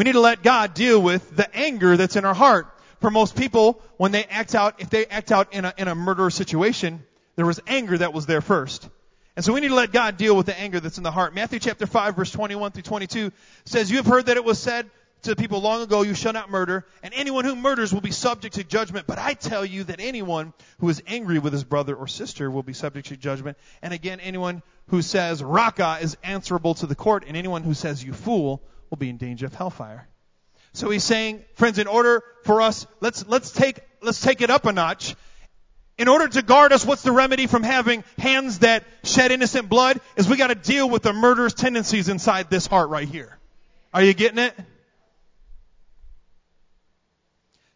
We 0.00 0.04
need 0.04 0.12
to 0.12 0.20
let 0.20 0.42
God 0.42 0.72
deal 0.72 1.02
with 1.02 1.36
the 1.36 1.54
anger 1.54 1.94
that's 1.98 2.16
in 2.16 2.24
our 2.24 2.32
heart. 2.32 2.74
For 3.02 3.10
most 3.10 3.36
people, 3.36 3.82
when 3.98 4.12
they 4.12 4.24
act 4.24 4.54
out, 4.54 4.80
if 4.80 4.88
they 4.88 5.04
act 5.04 5.30
out 5.30 5.52
in 5.52 5.66
a, 5.66 5.74
in 5.76 5.88
a 5.88 5.94
murder 5.94 6.30
situation, 6.30 7.04
there 7.36 7.44
was 7.44 7.60
anger 7.66 7.98
that 7.98 8.14
was 8.14 8.24
there 8.24 8.40
first. 8.40 8.88
And 9.36 9.44
so 9.44 9.52
we 9.52 9.60
need 9.60 9.68
to 9.68 9.74
let 9.74 9.92
God 9.92 10.16
deal 10.16 10.34
with 10.34 10.46
the 10.46 10.58
anger 10.58 10.80
that's 10.80 10.96
in 10.96 11.02
the 11.02 11.10
heart. 11.10 11.34
Matthew 11.34 11.58
chapter 11.58 11.86
5 11.86 12.16
verse 12.16 12.30
21 12.30 12.72
through 12.72 12.84
22 12.84 13.30
says, 13.66 13.90
You 13.90 13.98
have 13.98 14.06
heard 14.06 14.24
that 14.24 14.38
it 14.38 14.42
was 14.42 14.58
said 14.58 14.88
to 15.24 15.36
people 15.36 15.60
long 15.60 15.82
ago, 15.82 16.00
you 16.00 16.14
shall 16.14 16.32
not 16.32 16.48
murder, 16.48 16.86
and 17.02 17.12
anyone 17.12 17.44
who 17.44 17.54
murders 17.54 17.92
will 17.92 18.00
be 18.00 18.10
subject 18.10 18.54
to 18.54 18.64
judgment. 18.64 19.06
But 19.06 19.18
I 19.18 19.34
tell 19.34 19.66
you 19.66 19.84
that 19.84 20.00
anyone 20.00 20.54
who 20.78 20.88
is 20.88 21.02
angry 21.08 21.38
with 21.38 21.52
his 21.52 21.64
brother 21.64 21.94
or 21.94 22.06
sister 22.06 22.50
will 22.50 22.62
be 22.62 22.72
subject 22.72 23.08
to 23.08 23.18
judgment. 23.18 23.58
And 23.82 23.92
again, 23.92 24.20
anyone 24.20 24.62
who 24.86 25.02
says 25.02 25.42
Raca 25.44 25.98
is 26.00 26.16
answerable 26.22 26.72
to 26.76 26.86
the 26.86 26.94
court, 26.94 27.24
and 27.28 27.36
anyone 27.36 27.64
who 27.64 27.74
says 27.74 28.02
you 28.02 28.14
fool 28.14 28.62
will 28.90 28.98
be 28.98 29.08
in 29.08 29.16
danger 29.16 29.46
of 29.46 29.54
hellfire. 29.54 30.06
So 30.72 30.90
he's 30.90 31.04
saying, 31.04 31.42
friends, 31.54 31.78
in 31.78 31.86
order 31.86 32.22
for 32.44 32.60
us, 32.60 32.86
let's, 33.00 33.26
let's 33.26 33.50
take, 33.50 33.80
let's 34.02 34.20
take 34.20 34.40
it 34.40 34.50
up 34.50 34.66
a 34.66 34.72
notch. 34.72 35.16
In 35.98 36.08
order 36.08 36.28
to 36.28 36.42
guard 36.42 36.72
us, 36.72 36.84
what's 36.86 37.02
the 37.02 37.12
remedy 37.12 37.46
from 37.46 37.62
having 37.62 38.04
hands 38.18 38.60
that 38.60 38.84
shed 39.04 39.32
innocent 39.32 39.68
blood? 39.68 40.00
Is 40.16 40.28
we 40.28 40.36
gotta 40.36 40.54
deal 40.54 40.88
with 40.88 41.02
the 41.02 41.12
murderous 41.12 41.54
tendencies 41.54 42.08
inside 42.08 42.50
this 42.50 42.66
heart 42.66 42.88
right 42.88 43.08
here. 43.08 43.38
Are 43.92 44.02
you 44.02 44.14
getting 44.14 44.38
it? 44.38 44.54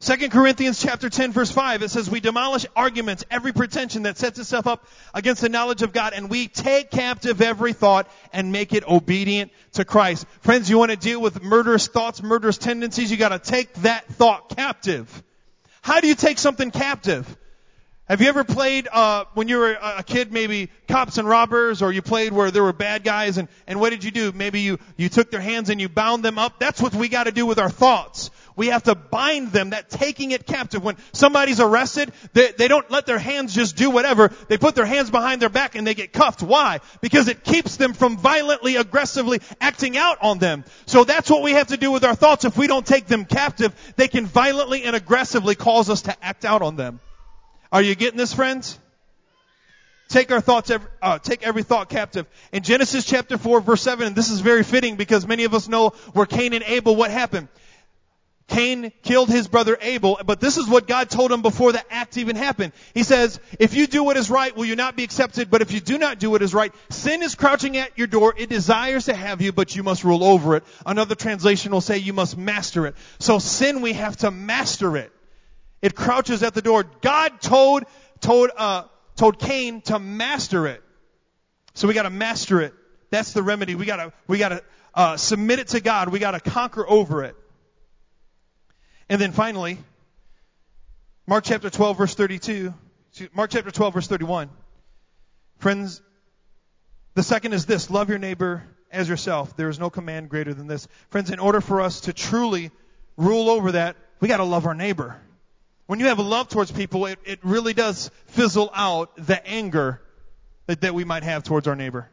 2 0.05 0.29
Corinthians 0.29 0.83
chapter 0.83 1.09
10 1.09 1.33
verse 1.33 1.51
5, 1.51 1.81
it 1.81 1.91
says, 1.91 2.11
we 2.11 2.21
demolish 2.21 2.67
arguments, 2.77 3.25
every 3.31 3.55
pretension 3.55 4.03
that 4.03 4.19
sets 4.19 4.39
itself 4.39 4.67
up 4.67 4.87
against 5.15 5.41
the 5.41 5.49
knowledge 5.49 5.81
of 5.81 5.95
God, 5.95 6.13
and 6.15 6.29
we 6.29 6.47
take 6.47 6.91
captive 6.91 7.41
every 7.41 7.73
thought 7.73 8.07
and 8.31 8.53
make 8.53 8.75
it 8.75 8.87
obedient 8.87 9.51
to 9.73 9.87
Christ. 9.87 10.27
Friends, 10.43 10.69
you 10.69 10.77
want 10.77 10.91
to 10.91 10.99
deal 10.99 11.23
with 11.23 11.43
murderous 11.43 11.87
thoughts, 11.87 12.23
murderous 12.23 12.59
tendencies, 12.59 13.11
you 13.11 13.17
gotta 13.17 13.39
take 13.39 13.73
that 13.77 14.07
thought 14.09 14.55
captive. 14.55 15.23
How 15.81 16.03
do 16.03 16.09
you 16.09 16.15
take 16.15 16.37
something 16.37 16.71
captive? 16.71 17.35
Have 18.07 18.21
you 18.21 18.29
ever 18.29 18.45
played, 18.45 18.87
uh, 18.93 19.25
when 19.33 19.49
you 19.49 19.57
were 19.57 19.79
a 19.81 20.03
kid, 20.03 20.31
maybe 20.31 20.69
cops 20.87 21.17
and 21.17 21.27
robbers, 21.27 21.81
or 21.81 21.91
you 21.91 22.03
played 22.03 22.35
where 22.35 22.51
there 22.51 22.63
were 22.63 22.75
bad 22.75 23.03
guys, 23.03 23.39
and, 23.39 23.49
and 23.67 23.81
what 23.81 23.89
did 23.89 24.05
you 24.05 24.11
do? 24.11 24.31
Maybe 24.31 24.61
you, 24.61 24.79
you 24.99 25.09
took 25.09 25.31
their 25.31 25.41
hands 25.41 25.71
and 25.71 25.81
you 25.81 25.89
bound 25.89 26.23
them 26.23 26.39
up. 26.39 26.59
That's 26.59 26.83
what 26.83 26.95
we 26.95 27.09
gotta 27.09 27.33
do 27.33 27.47
with 27.47 27.59
our 27.59 27.71
thoughts. 27.71 28.31
We 28.57 28.69
have 28.69 28.85
to 28.85 28.95
bind 28.95 29.51
them, 29.51 29.71
that 29.71 29.91
taking 29.91 30.31
it 30.31 30.47
captive. 30.47 30.83
When 30.85 30.97
somebody's 31.13 31.59
arrested, 31.61 32.13
they, 32.33 32.53
they 32.53 32.69
don't 32.69 32.89
let 32.91 33.05
their 33.05 33.19
hands 33.19 33.55
just 33.55 33.77
do 33.77 33.91
whatever. 33.91 34.31
They 34.49 34.59
put 34.59 34.77
their 34.77 34.87
hands 34.87 35.11
behind 35.11 35.43
their 35.43 35.49
back 35.49 35.75
and 35.75 35.87
they 35.87 35.95
get 35.95 36.13
cuffed. 36.13 36.43
Why? 36.43 36.81
Because 37.01 37.27
it 37.29 37.43
keeps 37.43 37.77
them 37.77 37.95
from 37.95 38.17
violently, 38.17 38.77
aggressively 38.77 39.41
acting 39.61 39.97
out 39.97 40.19
on 40.23 40.39
them. 40.39 40.65
So 40.87 41.03
that's 41.03 41.29
what 41.29 41.43
we 41.43 41.53
have 41.53 41.69
to 41.69 41.77
do 41.77 41.91
with 41.91 42.05
our 42.05 42.15
thoughts. 42.15 42.45
If 42.45 42.57
we 42.57 42.69
don't 42.69 42.87
take 42.87 43.07
them 43.07 43.25
captive, 43.25 43.75
they 43.97 44.07
can 44.07 44.27
violently 44.27 44.85
and 44.85 44.95
aggressively 44.95 45.57
cause 45.57 45.91
us 45.91 46.03
to 46.03 46.25
act 46.25 46.45
out 46.45 46.63
on 46.63 46.77
them. 46.77 47.01
Are 47.73 47.83
you 47.83 47.97
getting 47.97 48.19
this, 48.19 48.33
friends? 48.33 48.79
take 50.09 50.31
our 50.31 50.41
thoughts, 50.41 50.71
uh, 51.03 51.19
take 51.19 51.43
every 51.43 51.63
thought 51.63 51.89
captive. 51.89 52.27
In 52.53 52.63
Genesis 52.63 53.05
chapter 53.05 53.37
4 53.37 53.61
verse 53.61 53.83
7, 53.83 54.07
and 54.07 54.15
this 54.15 54.31
is 54.31 54.41
very 54.41 54.63
fitting 54.63 54.97
because 54.97 55.27
many 55.27 55.45
of 55.45 55.55
us 55.55 55.67
know 55.67 55.91
where 56.13 56.27
Cain 56.27 56.53
and 56.53 56.63
Abel, 56.65 56.95
what 56.95 57.11
happened? 57.11 57.49
Cain 58.47 58.93
killed 59.03 59.31
his 59.31 59.49
brother 59.49 59.79
Abel, 59.81 60.21
but 60.25 60.39
this 60.39 60.59
is 60.59 60.69
what 60.69 60.87
God 60.87 61.09
told 61.09 61.33
him 61.33 61.41
before 61.41 61.73
the 61.73 61.83
act 61.91 62.19
even 62.19 62.37
happened. 62.37 62.75
He 62.93 63.03
says, 63.03 63.41
if 63.59 63.75
you 63.75 63.87
do 63.87 64.05
what 64.05 64.19
is 64.19 64.29
right, 64.29 64.55
will 64.55 64.67
you 64.67 64.77
not 64.77 64.97
be 64.97 65.03
accepted? 65.03 65.51
But 65.51 65.63
if 65.63 65.73
you 65.73 65.81
do 65.81 65.97
not 65.97 66.19
do 66.19 66.31
what 66.31 66.43
is 66.43 66.53
right, 66.53 66.73
sin 66.91 67.23
is 67.23 67.35
crouching 67.35 67.79
at 67.79 67.97
your 67.97 68.07
door. 68.07 68.35
It 68.37 68.51
desires 68.51 69.07
to 69.07 69.15
have 69.15 69.41
you, 69.41 69.53
but 69.53 69.75
you 69.75 69.83
must 69.83 70.05
rule 70.05 70.23
over 70.23 70.57
it. 70.57 70.65
Another 70.85 71.15
translation 71.15 71.73
will 71.73 71.81
say 71.81 71.97
you 71.99 72.13
must 72.13 72.37
master 72.37 72.87
it. 72.87 72.97
So 73.19 73.39
sin, 73.39 73.81
we 73.81 73.95
have 73.95 74.19
to 74.19 74.31
master 74.31 74.99
it. 74.99 75.11
It 75.81 75.95
crouches 75.95 76.43
at 76.43 76.53
the 76.53 76.63
door. 76.63 76.85
God 77.01 77.41
told, 77.41 77.85
told, 78.21 78.51
uh, 78.57 78.85
told 79.17 79.39
Cain 79.39 79.81
to 79.83 79.99
master 79.99 80.67
it. 80.67 80.83
So 81.73 81.89
we 81.89 81.95
gotta 81.95 82.11
master 82.11 82.61
it. 82.61 82.75
That's 83.11 83.33
the 83.33 83.43
remedy. 83.43 83.75
We 83.75 83.87
gotta, 83.87 84.13
we 84.27 84.39
gotta, 84.39 84.63
uh, 84.95 85.17
submit 85.17 85.61
it 85.61 85.69
to 85.69 85.81
God. 85.81 86.11
We 86.11 86.19
gotta 86.19 86.41
conquer 86.41 86.89
over 86.89 87.25
it. 87.25 87.37
And 89.09 89.21
then 89.21 89.33
finally, 89.33 89.79
Mark 91.27 91.45
chapter 91.45 91.71
12 91.71 91.99
verse 91.99 92.15
32, 92.15 92.73
Mark 93.35 93.51
chapter 93.51 93.71
12 93.71 93.95
verse 93.95 94.07
31. 94.07 94.51
Friends, 95.59 96.03
the 97.15 97.23
second 97.23 97.53
is 97.53 97.67
this, 97.67 97.91
love 97.91 98.09
your 98.09 98.19
neighbor 98.19 98.65
as 98.91 99.09
yourself. 99.09 99.57
There 99.57 99.69
is 99.69 99.79
no 99.79 99.91
command 99.91 100.29
greater 100.29 100.55
than 100.55 100.67
this. 100.67 100.89
Friends, 101.11 101.31
in 101.31 101.39
order 101.39 101.61
for 101.61 101.81
us 101.81 102.03
to 102.03 102.13
truly 102.13 102.71
rule 103.17 103.49
over 103.51 103.73
that, 103.73 103.97
we 104.21 104.29
gotta 104.29 104.45
love 104.45 104.67
our 104.67 104.75
neighbor. 104.75 105.21
When 105.87 106.01
you 106.01 106.07
have 106.07 106.19
a 106.19 106.23
love 106.23 106.49
towards 106.49 106.73
people, 106.73 107.07
it, 107.07 107.19
it 107.25 107.41
really 107.43 107.75
does 107.75 108.11
fizzle 108.29 108.71
out 108.75 109.15
the 109.17 109.47
anger 109.47 110.01
that, 110.67 110.81
that 110.81 110.95
we 110.95 111.05
might 111.05 111.25
have 111.25 111.43
towards 111.45 111.69
our 111.69 111.77
neighbor. 111.77 112.09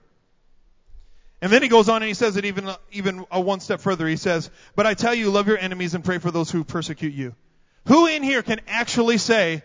And 1.42 1.52
then 1.52 1.64
he 1.64 1.70
goes 1.70 1.90
on 1.90 1.98
and 1.98 2.08
he 2.08 2.14
says 2.14 2.38
it 2.38 2.46
even, 2.46 2.70
even 2.92 3.26
a 3.32 3.42
one 3.42 3.60
step 3.62 3.82
further. 3.82 4.08
He 4.08 4.16
says, 4.16 4.52
but 4.76 4.86
I 4.86 4.94
tell 4.94 5.16
you, 5.16 5.32
love 5.32 5.48
your 5.48 5.58
enemies 5.58 5.96
and 5.96 6.04
pray 6.04 6.20
for 6.20 6.30
those 6.30 6.52
who 6.52 6.64
persecute 6.64 7.14
you. 7.14 7.36
Who 7.88 8.06
in 8.06 8.22
here 8.22 8.44
can 8.44 8.62
actually 8.68 9.18
say, 9.18 9.64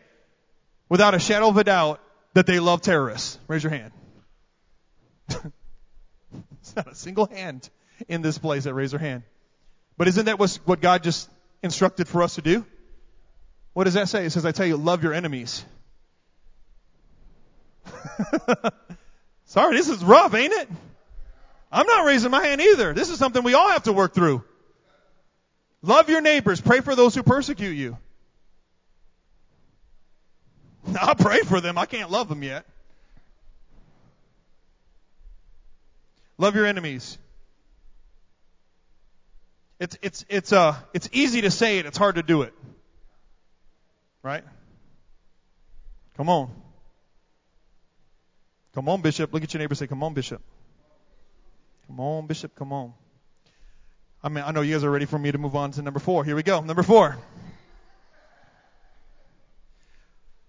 without 0.88 1.14
a 1.14 1.18
shadow 1.18 1.48
of 1.48 1.56
a 1.58 1.64
doubt, 1.64 2.00
that 2.32 2.46
they 2.46 2.60
love 2.60 2.80
terrorists? 2.80 3.38
Raise 3.46 3.62
your 3.62 3.72
hand. 3.72 3.92
it's 6.60 6.74
not 6.74 6.90
a 6.90 6.94
single 6.94 7.26
hand 7.26 7.68
in 8.08 8.22
this 8.22 8.38
place 8.38 8.64
that 8.64 8.72
raise 8.72 8.92
their 8.92 9.00
hand. 9.00 9.22
But 9.98 10.08
isn't 10.08 10.24
that 10.26 10.38
what 10.38 10.80
God 10.80 11.02
just 11.02 11.28
instructed 11.62 12.08
for 12.08 12.22
us 12.22 12.36
to 12.36 12.42
do? 12.42 12.64
What 13.74 13.84
does 13.84 13.94
that 13.94 14.08
say? 14.08 14.24
It 14.24 14.30
says, 14.30 14.46
I 14.46 14.52
tell 14.52 14.66
you, 14.66 14.78
love 14.78 15.02
your 15.02 15.12
enemies. 15.12 15.62
Sorry, 19.44 19.76
this 19.76 19.90
is 19.90 20.02
rough, 20.02 20.34
ain't 20.34 20.54
it? 20.54 20.68
I'm 21.76 21.86
not 21.86 22.06
raising 22.06 22.30
my 22.30 22.42
hand 22.42 22.62
either. 22.62 22.94
This 22.94 23.10
is 23.10 23.18
something 23.18 23.42
we 23.42 23.52
all 23.52 23.68
have 23.68 23.82
to 23.82 23.92
work 23.92 24.14
through. 24.14 24.42
Love 25.82 26.08
your 26.08 26.22
neighbors. 26.22 26.58
Pray 26.58 26.80
for 26.80 26.94
those 26.94 27.14
who 27.14 27.22
persecute 27.22 27.74
you. 27.74 27.98
I'll 30.98 31.14
pray 31.14 31.40
for 31.40 31.60
them. 31.60 31.76
I 31.76 31.84
can't 31.84 32.10
love 32.10 32.30
them 32.30 32.42
yet. 32.42 32.64
Love 36.38 36.54
your 36.54 36.64
enemies. 36.64 37.18
It's, 39.78 39.98
it's, 40.00 40.24
it's, 40.30 40.54
uh, 40.54 40.76
it's 40.94 41.10
easy 41.12 41.42
to 41.42 41.50
say 41.50 41.78
it. 41.78 41.84
It's 41.84 41.98
hard 41.98 42.14
to 42.14 42.22
do 42.22 42.40
it. 42.40 42.54
Right? 44.22 44.44
Come 46.16 46.30
on. 46.30 46.50
Come 48.74 48.88
on, 48.88 49.02
Bishop. 49.02 49.34
Look 49.34 49.42
at 49.42 49.52
your 49.52 49.58
neighbor 49.58 49.74
say, 49.74 49.86
come 49.86 50.02
on, 50.02 50.14
Bishop. 50.14 50.40
Come 51.87 52.01
on, 52.01 52.27
Bishop, 52.27 52.55
come 52.57 52.72
on. 52.72 52.94
I 54.22 54.29
mean, 54.29 54.42
I 54.44 54.51
know 54.51 54.62
you 54.62 54.75
guys 54.75 54.83
are 54.83 54.90
ready 54.90 55.05
for 55.05 55.18
me 55.18 55.31
to 55.31 55.38
move 55.38 55.55
on 55.55 55.70
to 55.72 55.83
number 55.83 56.01
four. 56.01 56.25
Here 56.25 56.35
we 56.35 56.42
go. 56.42 56.61
Number 56.61 56.83
four. 56.83 57.16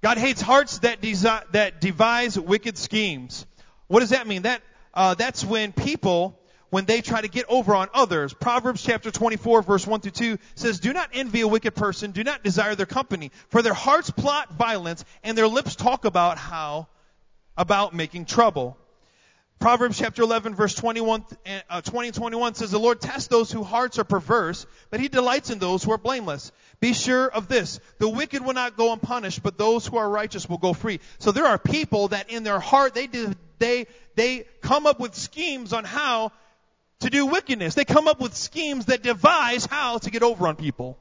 God 0.02 0.18
hates 0.18 0.42
hearts 0.42 0.80
that, 0.80 1.02
desi- 1.02 1.52
that 1.52 1.82
devise 1.82 2.40
wicked 2.40 2.78
schemes. 2.78 3.46
What 3.88 4.00
does 4.00 4.12
that 4.12 4.26
mean? 4.26 4.44
That, 4.44 4.62
uh, 4.94 5.14
that's 5.14 5.44
when 5.44 5.74
people, 5.74 6.40
when 6.70 6.86
they 6.86 7.02
try 7.02 7.22
to 7.22 7.28
get 7.28 7.46
over 7.50 7.76
on 7.76 7.90
others. 7.94 8.34
Proverbs 8.34 8.84
chapter 8.84 9.12
24 9.12 9.62
verse 9.62 9.86
1 9.86 10.02
through 10.02 10.12
2 10.12 10.38
says, 10.56 10.80
Do 10.80 10.94
not 10.94 11.10
envy 11.14 11.42
a 11.42 11.48
wicked 11.48 11.76
person, 11.76 12.12
do 12.12 12.24
not 12.24 12.44
desire 12.44 12.74
their 12.74 12.86
company, 12.86 13.32
for 13.50 13.62
their 13.62 13.74
hearts 13.74 14.10
plot 14.10 14.54
violence, 14.54 15.06
and 15.24 15.38
their 15.38 15.48
lips 15.48 15.76
talk 15.76 16.06
about 16.06 16.38
how, 16.38 16.88
about 17.56 17.94
making 17.94 18.26
trouble. 18.26 18.78
Proverbs 19.60 19.98
chapter 19.98 20.22
11 20.22 20.54
verse 20.54 20.76
21, 20.76 21.26
uh, 21.70 21.82
20 21.82 22.08
and 22.10 22.16
21 22.16 22.54
says, 22.54 22.70
The 22.70 22.78
Lord 22.78 23.02
tests 23.02 23.28
those 23.28 23.52
whose 23.52 23.66
hearts 23.66 23.98
are 23.98 24.04
perverse, 24.04 24.68
but 24.92 25.00
He 25.00 25.08
delights 25.08 25.50
in 25.50 25.58
those 25.58 25.84
who 25.84 25.92
are 25.92 25.98
blameless. 25.98 26.52
Be 26.80 26.94
sure 26.94 27.28
of 27.28 27.48
this. 27.48 27.80
The 27.98 28.08
wicked 28.08 28.46
will 28.46 28.54
not 28.54 28.78
go 28.78 28.94
unpunished, 28.94 29.42
but 29.42 29.58
those 29.58 29.88
who 29.88 29.98
are 29.98 30.08
righteous 30.08 30.48
will 30.48 30.60
go 30.60 30.74
free. 30.74 31.00
So 31.18 31.32
there 31.32 31.48
are 31.48 31.58
people 31.58 32.10
that 32.10 32.30
in 32.30 32.44
their 32.44 32.60
heart, 32.60 32.94
they, 32.94 33.10
they, 33.58 33.88
they 34.16 34.46
come 34.62 34.86
up 34.86 35.00
with 35.00 35.16
schemes 35.16 35.74
on 35.74 35.86
how 35.86 36.32
to 37.00 37.10
do 37.10 37.26
wickedness. 37.26 37.74
They 37.74 37.86
come 37.86 38.08
up 38.08 38.20
with 38.20 38.36
schemes 38.36 38.86
that 38.88 39.02
devise 39.02 39.66
how 39.66 39.98
to 39.98 40.12
get 40.12 40.22
over 40.22 40.48
on 40.48 40.56
people. 40.56 41.00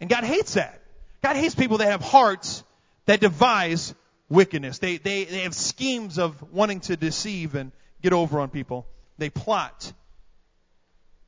And 0.00 0.08
God 0.08 0.24
hates 0.24 0.54
that. 0.54 0.80
God 1.22 1.36
hates 1.36 1.54
people 1.54 1.78
that 1.78 1.90
have 1.90 2.00
hearts 2.02 2.64
that 3.06 3.20
devise 3.20 3.94
wickedness. 4.32 4.78
They, 4.78 4.96
they, 4.96 5.24
they 5.24 5.40
have 5.40 5.54
schemes 5.54 6.18
of 6.18 6.52
wanting 6.52 6.80
to 6.80 6.96
deceive 6.96 7.54
and 7.54 7.70
get 8.02 8.12
over 8.12 8.40
on 8.40 8.48
people. 8.48 8.86
They 9.18 9.30
plot 9.30 9.92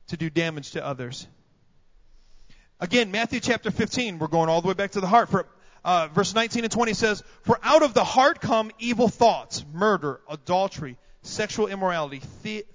to 0.07 0.17
do 0.17 0.29
damage 0.29 0.71
to 0.71 0.85
others. 0.85 1.27
Again, 2.79 3.11
Matthew 3.11 3.39
chapter 3.39 3.71
15, 3.71 4.19
we're 4.19 4.27
going 4.27 4.49
all 4.49 4.61
the 4.61 4.67
way 4.67 4.73
back 4.73 4.91
to 4.91 5.01
the 5.01 5.07
heart. 5.07 5.29
For, 5.29 5.45
uh, 5.83 6.09
verse 6.13 6.35
19 6.35 6.63
and 6.63 6.71
20 6.71 6.93
says, 6.93 7.23
For 7.43 7.59
out 7.63 7.83
of 7.83 7.93
the 7.93 8.03
heart 8.03 8.41
come 8.41 8.71
evil 8.79 9.07
thoughts, 9.07 9.63
murder, 9.71 10.19
adultery, 10.29 10.97
sexual 11.21 11.67
immorality, 11.67 12.19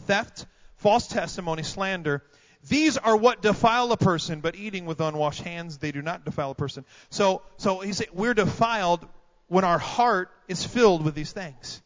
theft, 0.07 0.47
false 0.77 1.07
testimony, 1.07 1.63
slander. 1.63 2.23
These 2.69 2.99
are 2.99 3.17
what 3.17 3.43
defile 3.43 3.91
a 3.93 3.97
person, 3.97 4.41
but 4.41 4.55
eating 4.55 4.87
with 4.87 5.01
unwashed 5.01 5.43
hands, 5.43 5.79
they 5.79 5.93
do 5.93 6.03
not 6.03 6.25
defile 6.25 6.51
a 6.53 6.55
person. 6.55 6.85
So, 7.09 7.43
so 7.57 7.81
he 7.81 7.93
said, 7.93 8.09
we're 8.13 8.35
defiled 8.35 9.07
when 9.51 9.65
our 9.65 9.81
heart 9.81 10.31
is 10.47 10.65
filled 10.65 11.05
with 11.05 11.17
these 11.17 11.33
things. 11.33 11.83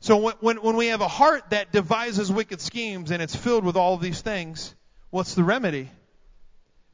So 0.00 0.16
when, 0.16 0.34
when, 0.40 0.56
when 0.62 0.76
we 0.76 0.86
have 0.86 1.02
a 1.02 1.06
heart 1.06 1.50
that 1.50 1.70
devises 1.70 2.32
wicked 2.32 2.62
schemes 2.62 3.10
and 3.10 3.22
it's 3.22 3.36
filled 3.36 3.62
with 3.62 3.76
all 3.76 3.92
of 3.92 4.00
these 4.00 4.22
things, 4.22 4.74
what's 5.10 5.34
the 5.34 5.44
remedy? 5.44 5.90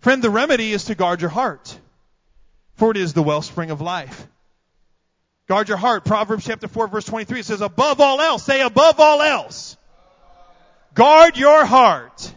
Friend, 0.00 0.20
the 0.20 0.30
remedy 0.30 0.72
is 0.72 0.86
to 0.86 0.96
guard 0.96 1.20
your 1.20 1.30
heart, 1.30 1.78
for 2.74 2.90
it 2.90 2.96
is 2.96 3.12
the 3.12 3.22
wellspring 3.22 3.70
of 3.70 3.80
life. 3.80 4.26
Guard 5.46 5.68
your 5.68 5.78
heart. 5.78 6.04
Proverbs 6.04 6.44
chapter 6.44 6.66
4 6.66 6.88
verse 6.88 7.04
23 7.04 7.42
says, 7.42 7.60
above 7.60 8.00
all 8.00 8.20
else, 8.20 8.42
say 8.42 8.62
above 8.62 8.98
all 8.98 9.22
else. 9.22 9.76
Guard 10.94 11.36
your 11.36 11.64
heart. 11.64 12.34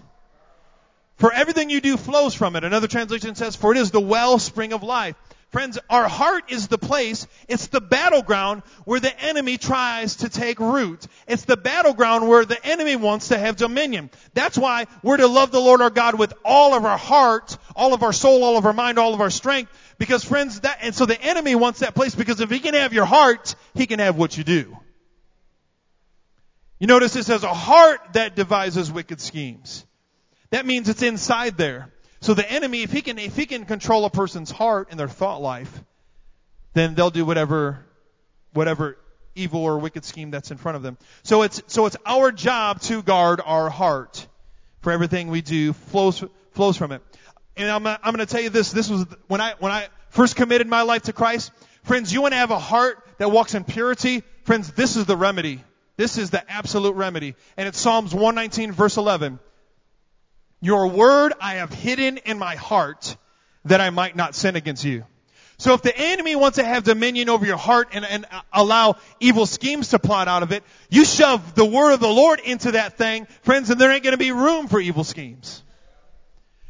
For 1.16 1.34
everything 1.34 1.72
you 1.72 1.82
do 1.82 1.98
flows 1.98 2.36
from 2.36 2.56
it. 2.56 2.64
Another 2.64 2.88
translation 2.88 3.34
says, 3.34 3.56
for 3.56 3.72
it 3.72 3.80
is 3.80 3.90
the 3.90 4.00
wellspring 4.00 4.74
of 4.74 4.84
life. 4.84 5.16
Friends, 5.52 5.78
our 5.90 6.08
heart 6.08 6.50
is 6.50 6.70
the 6.70 6.78
place, 6.78 7.28
it's 7.50 7.68
the 7.68 7.82
battleground 7.82 8.64
where 8.86 9.02
the 9.02 9.20
enemy 9.22 9.58
tries 9.58 10.18
to 10.18 10.30
take 10.30 10.62
root. 10.62 11.06
It's 11.28 11.44
the 11.44 11.58
battleground 11.58 12.30
where 12.30 12.46
the 12.46 12.66
enemy 12.66 12.96
wants 12.96 13.28
to 13.28 13.38
have 13.38 13.58
dominion. 13.58 14.12
That's 14.34 14.58
why 14.58 14.88
we're 15.04 15.18
to 15.18 15.28
love 15.28 15.52
the 15.52 15.60
Lord 15.60 15.82
our 15.82 15.90
God 15.90 16.18
with 16.18 16.34
all 16.46 16.74
of 16.74 16.86
our 16.86 16.98
heart, 16.98 17.58
all 17.76 17.94
of 17.94 18.02
our 18.02 18.14
soul, 18.14 18.46
all 18.46 18.58
of 18.58 18.66
our 18.66 18.72
mind, 18.72 18.98
all 18.98 19.14
of 19.14 19.20
our 19.20 19.30
strength. 19.30 19.74
Because 19.98 20.24
friends, 20.24 20.62
that, 20.62 20.78
and 20.82 20.96
so 20.96 21.06
the 21.06 21.22
enemy 21.22 21.54
wants 21.56 21.82
that 21.82 21.96
place 21.96 22.16
because 22.16 22.40
if 22.40 22.50
he 22.50 22.60
can 22.60 22.74
have 22.74 22.94
your 22.94 23.06
heart, 23.06 23.56
he 23.74 23.88
can 23.88 24.00
have 24.00 24.16
what 24.16 24.38
you 24.38 24.46
do. 24.46 24.78
You 26.80 26.88
notice 26.88 27.14
it 27.18 27.26
says 27.26 27.44
a 27.44 27.54
heart 27.54 28.00
that 28.14 28.38
devises 28.38 28.90
wicked 28.90 29.20
schemes. 29.20 29.86
That 30.52 30.66
means 30.66 30.88
it's 30.88 31.04
inside 31.04 31.58
there. 31.58 31.92
So 32.22 32.36
the 32.36 32.50
enemy, 32.50 32.84
if 32.84 32.92
he 32.92 33.02
can, 33.02 33.18
if 33.18 33.36
he 33.36 33.48
can 33.48 33.66
control 33.66 34.06
a 34.06 34.10
person's 34.10 34.52
heart 34.52 34.90
and 34.92 35.00
their 35.00 35.08
thought 35.08 35.42
life, 35.42 35.84
then 36.74 36.94
they'll 36.94 37.10
do 37.10 37.26
whatever, 37.26 37.84
whatever 38.54 38.98
evil 39.34 39.62
or 39.62 39.80
wicked 39.80 40.06
scheme 40.06 40.30
that's 40.30 40.52
in 40.52 40.58
front 40.58 40.76
of 40.76 40.84
them. 40.84 40.98
So 41.24 41.42
it's, 41.42 41.62
so 41.68 41.88
it's 41.88 41.98
our 42.06 42.32
job 42.32 42.80
to 42.82 43.02
guard 43.02 43.42
our 43.44 43.70
heart. 43.70 44.28
For 44.82 44.92
everything 44.92 45.28
we 45.28 45.42
do 45.42 45.74
flows, 45.74 46.24
flows 46.52 46.78
from 46.78 46.92
it. 46.92 47.02
And 47.56 47.70
I'm, 47.70 47.86
I'm 47.86 48.00
going 48.04 48.18
to 48.18 48.26
tell 48.26 48.42
you 48.42 48.50
this. 48.50 48.72
This 48.72 48.90
was 48.90 49.06
when 49.28 49.42
I, 49.42 49.54
when 49.60 49.72
I 49.72 49.88
first 50.10 50.36
committed 50.36 50.68
my 50.68 50.82
life 50.84 51.04
to 51.04 51.14
Christ. 51.14 51.52
Friends, 51.84 52.14
you 52.14 52.22
want 52.22 52.34
to 52.34 52.38
have 52.38 52.52
a 52.52 52.60
heart 52.60 53.04
that 53.18 53.32
walks 53.32 53.54
in 53.54 53.64
purity? 53.64 54.24
Friends, 54.44 54.72
this 54.72 54.96
is 54.96 55.06
the 55.06 55.18
remedy. 55.18 55.64
This 55.98 56.18
is 56.18 56.30
the 56.30 56.50
absolute 56.52 56.94
remedy. 56.96 57.36
And 57.58 57.68
it's 57.68 57.80
Psalms 57.80 58.14
119 58.14 58.72
verse 58.72 58.98
11. 58.98 59.40
Your 60.62 60.88
word 60.88 61.34
I 61.42 61.56
have 61.56 61.74
hidden 61.74 62.18
in 62.18 62.38
my 62.38 62.56
heart 62.56 63.18
that 63.66 63.82
I 63.82 63.90
might 63.90 64.16
not 64.16 64.36
sin 64.36 64.56
against 64.56 64.84
you. 64.84 65.06
So 65.58 65.74
if 65.74 65.84
the 65.84 65.96
enemy 65.96 66.36
wants 66.36 66.58
to 66.58 66.64
have 66.64 66.84
dominion 66.84 67.30
over 67.30 67.46
your 67.46 67.58
heart 67.58 67.90
and, 67.94 68.04
and 68.04 68.26
allow 68.52 68.96
evil 69.20 69.46
schemes 69.46 69.90
to 69.90 70.00
plot 70.00 70.28
out 70.28 70.42
of 70.42 70.52
it, 70.52 70.64
you 70.90 71.06
shove 71.06 71.54
the 71.54 71.66
word 71.66 71.94
of 71.94 72.00
the 72.00 72.08
Lord 72.08 72.40
into 72.40 72.72
that 72.72 72.98
thing, 72.98 73.28
friends, 73.44 73.70
and 73.70 73.80
there 73.80 73.92
ain't 73.92 74.04
going 74.04 74.14
to 74.14 74.18
be 74.18 74.32
room 74.32 74.68
for 74.68 74.80
evil 74.80 75.04
schemes. 75.04 75.62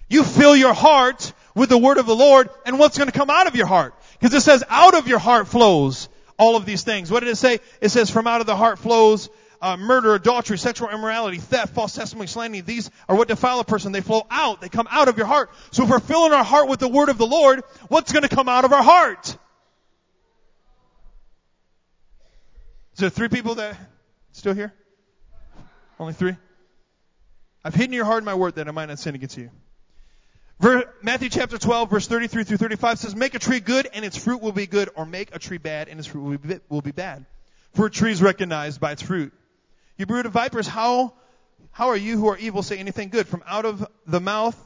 You 0.09 0.25
fill 0.25 0.57
your 0.57 0.73
heart 0.73 1.31
with 1.55 1.69
the 1.69 1.77
word 1.77 1.99
of 1.99 2.05
the 2.05 2.15
Lord 2.15 2.49
and 2.65 2.79
what's 2.79 2.97
going 2.97 3.09
to 3.09 3.17
come 3.17 3.29
out 3.29 3.47
of 3.47 3.55
your 3.55 3.65
heart. 3.65 3.95
Because 4.19 4.33
it 4.33 4.41
says 4.41 4.61
out 4.67 4.93
of 4.93 5.07
your 5.07 5.19
heart 5.19 5.47
flows 5.47 6.09
all 6.37 6.57
of 6.57 6.65
these 6.65 6.83
things. 6.83 7.09
What 7.09 7.21
did 7.21 7.29
it 7.29 7.37
say? 7.37 7.59
It 7.79 7.89
says 7.89 8.09
from 8.09 8.27
out 8.27 8.41
of 8.41 8.47
the 8.47 8.57
heart 8.57 8.77
flows 8.77 9.29
uh, 9.61 9.77
murder, 9.77 10.15
adultery, 10.15 10.57
sexual 10.57 10.89
immorality, 10.89 11.37
theft, 11.37 11.73
false 11.73 11.93
testimony, 11.93 12.27
slandering. 12.27 12.65
These 12.65 12.89
are 13.07 13.15
what 13.15 13.27
defile 13.27 13.59
a 13.59 13.63
person. 13.63 13.91
They 13.91 14.01
flow 14.01 14.25
out. 14.31 14.61
They 14.61 14.69
come 14.69 14.87
out 14.89 15.07
of 15.07 15.17
your 15.17 15.27
heart. 15.27 15.51
So 15.71 15.83
if 15.83 15.89
we're 15.89 15.99
filling 15.99 16.33
our 16.33 16.43
heart 16.43 16.67
with 16.67 16.79
the 16.79 16.87
word 16.87 17.09
of 17.09 17.17
the 17.17 17.27
Lord, 17.27 17.61
what's 17.87 18.11
going 18.11 18.23
to 18.23 18.35
come 18.35 18.49
out 18.49 18.65
of 18.65 18.73
our 18.73 18.83
heart? 18.83 19.37
Is 22.93 22.99
there 22.99 23.09
three 23.09 23.29
people 23.29 23.55
that 23.55 23.77
still 24.31 24.53
here? 24.53 24.73
Only 25.99 26.13
three? 26.13 26.35
I've 27.63 27.75
hidden 27.75 27.93
your 27.93 28.05
heart 28.05 28.19
in 28.19 28.25
my 28.25 28.33
word 28.33 28.55
that 28.55 28.67
I 28.67 28.71
might 28.71 28.87
not 28.87 28.99
sin 28.99 29.15
against 29.15 29.37
you. 29.37 29.51
Matthew 31.01 31.29
chapter 31.29 31.57
12 31.57 31.89
verse 31.89 32.07
33 32.07 32.43
through 32.43 32.57
35 32.57 32.99
says, 32.99 33.15
make 33.15 33.33
a 33.33 33.39
tree 33.39 33.59
good 33.59 33.87
and 33.93 34.05
its 34.05 34.15
fruit 34.17 34.41
will 34.41 34.51
be 34.51 34.67
good, 34.67 34.89
or 34.95 35.05
make 35.05 35.33
a 35.35 35.39
tree 35.39 35.57
bad 35.57 35.87
and 35.87 35.99
its 35.99 36.07
fruit 36.07 36.21
will 36.21 36.37
be, 36.37 36.59
will 36.69 36.81
be 36.81 36.91
bad. 36.91 37.25
For 37.73 37.87
a 37.87 37.89
tree 37.89 38.11
is 38.11 38.21
recognized 38.21 38.79
by 38.79 38.91
its 38.91 39.01
fruit. 39.01 39.33
You 40.01 40.07
brood 40.07 40.25
of 40.25 40.31
vipers, 40.31 40.67
how, 40.67 41.13
how 41.69 41.89
are 41.89 41.95
you 41.95 42.17
who 42.17 42.29
are 42.29 42.37
evil 42.37 42.63
say 42.63 42.79
anything 42.79 43.09
good? 43.09 43.27
From 43.27 43.43
out 43.45 43.65
of 43.65 43.85
the 44.07 44.19
mouth 44.19 44.57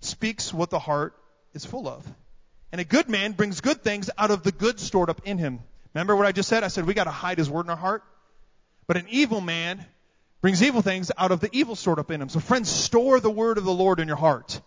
speaks 0.00 0.52
what 0.52 0.68
the 0.68 0.78
heart 0.78 1.14
is 1.54 1.64
full 1.64 1.88
of. 1.88 2.06
And 2.70 2.82
a 2.82 2.84
good 2.84 3.08
man 3.08 3.32
brings 3.32 3.62
good 3.62 3.82
things 3.82 4.10
out 4.18 4.30
of 4.30 4.42
the 4.42 4.52
good 4.52 4.78
stored 4.78 5.08
up 5.08 5.22
in 5.24 5.38
him. 5.38 5.60
Remember 5.94 6.14
what 6.14 6.26
I 6.26 6.32
just 6.32 6.50
said? 6.50 6.64
I 6.64 6.68
said 6.68 6.84
we 6.84 6.92
gotta 6.92 7.10
hide 7.10 7.38
his 7.38 7.48
word 7.48 7.64
in 7.64 7.70
our 7.70 7.78
heart. 7.78 8.02
But 8.86 8.98
an 8.98 9.06
evil 9.08 9.40
man 9.40 9.82
brings 10.42 10.62
evil 10.62 10.82
things 10.82 11.10
out 11.16 11.32
of 11.32 11.40
the 11.40 11.48
evil 11.52 11.76
stored 11.76 11.98
up 11.98 12.10
in 12.10 12.20
him. 12.20 12.28
So 12.28 12.38
friends, 12.38 12.68
store 12.68 13.20
the 13.20 13.30
word 13.30 13.56
of 13.56 13.64
the 13.64 13.72
Lord 13.72 14.00
in 14.00 14.06
your 14.06 14.18
heart. 14.18 14.60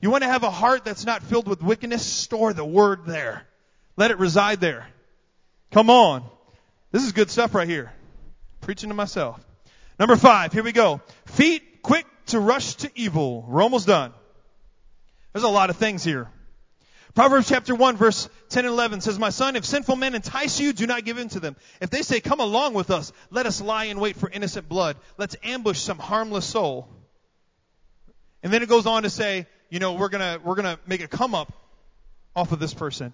You 0.00 0.10
want 0.10 0.24
to 0.24 0.28
have 0.30 0.42
a 0.42 0.50
heart 0.50 0.84
that's 0.84 1.06
not 1.06 1.22
filled 1.22 1.46
with 1.46 1.62
wickedness? 1.62 2.04
Store 2.04 2.52
the 2.52 2.64
word 2.64 3.06
there. 3.06 3.46
Let 3.96 4.10
it 4.10 4.18
reside 4.18 4.60
there. 4.60 4.88
Come 5.70 5.90
on. 5.90 6.24
This 6.90 7.04
is 7.04 7.12
good 7.12 7.30
stuff 7.30 7.54
right 7.54 7.68
here. 7.68 7.92
Preaching 8.62 8.88
to 8.88 8.96
myself. 8.96 9.40
Number 10.00 10.16
five, 10.16 10.54
here 10.54 10.62
we 10.62 10.72
go. 10.72 11.02
Feet 11.26 11.82
quick 11.82 12.06
to 12.28 12.40
rush 12.40 12.76
to 12.76 12.90
evil. 12.94 13.44
We're 13.46 13.62
almost 13.62 13.86
done. 13.86 14.14
There's 15.34 15.44
a 15.44 15.48
lot 15.48 15.68
of 15.68 15.76
things 15.76 16.02
here. 16.02 16.26
Proverbs 17.14 17.50
chapter 17.50 17.74
1 17.74 17.98
verse 17.98 18.26
10 18.48 18.64
and 18.64 18.72
11 18.72 19.02
says, 19.02 19.18
My 19.18 19.28
son, 19.28 19.56
if 19.56 19.66
sinful 19.66 19.96
men 19.96 20.14
entice 20.14 20.58
you, 20.58 20.72
do 20.72 20.86
not 20.86 21.04
give 21.04 21.18
in 21.18 21.28
to 21.30 21.40
them. 21.40 21.54
If 21.82 21.90
they 21.90 22.00
say, 22.00 22.20
come 22.20 22.40
along 22.40 22.72
with 22.72 22.90
us, 22.90 23.12
let 23.30 23.44
us 23.44 23.60
lie 23.60 23.84
in 23.84 24.00
wait 24.00 24.16
for 24.16 24.30
innocent 24.30 24.70
blood. 24.70 24.96
Let's 25.18 25.36
ambush 25.42 25.78
some 25.78 25.98
harmless 25.98 26.46
soul. 26.46 26.88
And 28.42 28.50
then 28.50 28.62
it 28.62 28.70
goes 28.70 28.86
on 28.86 29.02
to 29.02 29.10
say, 29.10 29.46
you 29.68 29.80
know, 29.80 29.92
we're 29.92 30.08
gonna, 30.08 30.38
we're 30.42 30.54
gonna 30.54 30.78
make 30.86 31.02
a 31.02 31.08
come 31.08 31.34
up 31.34 31.52
off 32.34 32.52
of 32.52 32.58
this 32.58 32.72
person. 32.72 33.12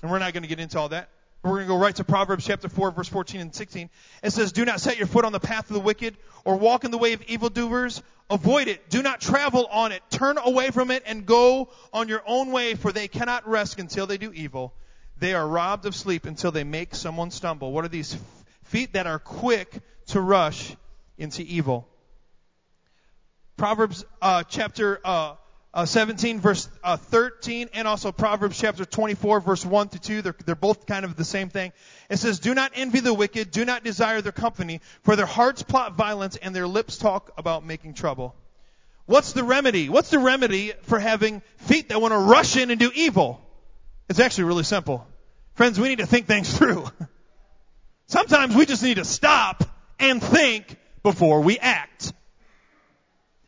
And 0.00 0.12
we're 0.12 0.20
not 0.20 0.32
gonna 0.32 0.46
get 0.46 0.60
into 0.60 0.78
all 0.78 0.90
that. 0.90 1.08
We're 1.42 1.52
going 1.52 1.62
to 1.62 1.68
go 1.68 1.78
right 1.78 1.96
to 1.96 2.04
Proverbs 2.04 2.44
chapter 2.44 2.68
4 2.68 2.90
verse 2.90 3.08
14 3.08 3.40
and 3.40 3.54
16. 3.54 3.88
It 4.22 4.30
says, 4.30 4.52
Do 4.52 4.66
not 4.66 4.80
set 4.80 4.98
your 4.98 5.06
foot 5.06 5.24
on 5.24 5.32
the 5.32 5.40
path 5.40 5.70
of 5.70 5.74
the 5.74 5.80
wicked 5.80 6.16
or 6.44 6.56
walk 6.56 6.84
in 6.84 6.90
the 6.90 6.98
way 6.98 7.14
of 7.14 7.22
evildoers. 7.22 8.02
Avoid 8.28 8.68
it. 8.68 8.90
Do 8.90 9.02
not 9.02 9.22
travel 9.22 9.66
on 9.66 9.92
it. 9.92 10.02
Turn 10.10 10.36
away 10.36 10.70
from 10.70 10.90
it 10.90 11.02
and 11.06 11.24
go 11.24 11.70
on 11.94 12.08
your 12.08 12.22
own 12.26 12.52
way 12.52 12.74
for 12.74 12.92
they 12.92 13.08
cannot 13.08 13.48
rest 13.48 13.78
until 13.78 14.06
they 14.06 14.18
do 14.18 14.32
evil. 14.32 14.74
They 15.18 15.32
are 15.32 15.46
robbed 15.46 15.86
of 15.86 15.94
sleep 15.94 16.26
until 16.26 16.52
they 16.52 16.64
make 16.64 16.94
someone 16.94 17.30
stumble. 17.30 17.72
What 17.72 17.84
are 17.86 17.88
these 17.88 18.16
feet 18.64 18.92
that 18.92 19.06
are 19.06 19.18
quick 19.18 19.80
to 20.08 20.20
rush 20.20 20.76
into 21.16 21.42
evil? 21.42 21.88
Proverbs 23.56 24.04
uh, 24.20 24.42
chapter 24.44 25.00
uh, 25.04 25.34
uh, 25.72 25.84
17 25.84 26.40
verse 26.40 26.68
uh, 26.82 26.96
13 26.96 27.70
and 27.74 27.86
also 27.86 28.10
Proverbs 28.10 28.58
chapter 28.58 28.84
24 28.84 29.40
verse 29.40 29.64
1 29.64 29.88
to 29.90 30.00
2. 30.00 30.22
They're, 30.22 30.34
they're 30.44 30.54
both 30.54 30.86
kind 30.86 31.04
of 31.04 31.16
the 31.16 31.24
same 31.24 31.48
thing. 31.48 31.72
It 32.08 32.16
says, 32.16 32.40
do 32.40 32.54
not 32.54 32.72
envy 32.74 33.00
the 33.00 33.14
wicked, 33.14 33.50
do 33.50 33.64
not 33.64 33.84
desire 33.84 34.20
their 34.20 34.32
company, 34.32 34.80
for 35.02 35.16
their 35.16 35.26
hearts 35.26 35.62
plot 35.62 35.94
violence 35.94 36.36
and 36.36 36.54
their 36.54 36.66
lips 36.66 36.96
talk 36.98 37.32
about 37.38 37.64
making 37.64 37.94
trouble. 37.94 38.34
What's 39.06 39.32
the 39.32 39.44
remedy? 39.44 39.88
What's 39.88 40.10
the 40.10 40.18
remedy 40.18 40.72
for 40.82 40.98
having 40.98 41.42
feet 41.58 41.88
that 41.88 42.00
want 42.00 42.12
to 42.12 42.18
rush 42.18 42.56
in 42.56 42.70
and 42.70 42.78
do 42.78 42.90
evil? 42.94 43.40
It's 44.08 44.20
actually 44.20 44.44
really 44.44 44.64
simple. 44.64 45.06
Friends, 45.54 45.78
we 45.78 45.88
need 45.88 45.98
to 45.98 46.06
think 46.06 46.26
things 46.26 46.52
through. 46.58 46.86
Sometimes 48.06 48.56
we 48.56 48.66
just 48.66 48.82
need 48.82 48.96
to 48.96 49.04
stop 49.04 49.62
and 50.00 50.22
think 50.22 50.76
before 51.02 51.40
we 51.42 51.58
act. 51.58 52.12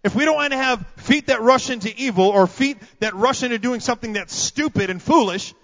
If 0.04 0.14
we 0.16 0.24
don't 0.24 0.34
want 0.34 0.52
to 0.52 0.58
have 0.58 0.84
feet 0.96 1.28
that 1.28 1.40
rush 1.42 1.70
into 1.70 1.92
evil 1.96 2.26
or 2.26 2.46
feet 2.46 2.78
that 2.98 3.14
rush 3.14 3.42
into 3.42 3.58
doing 3.58 3.80
something 3.80 4.14
that's 4.14 4.34
stupid 4.34 4.90
and 4.90 5.00
foolish, 5.00 5.54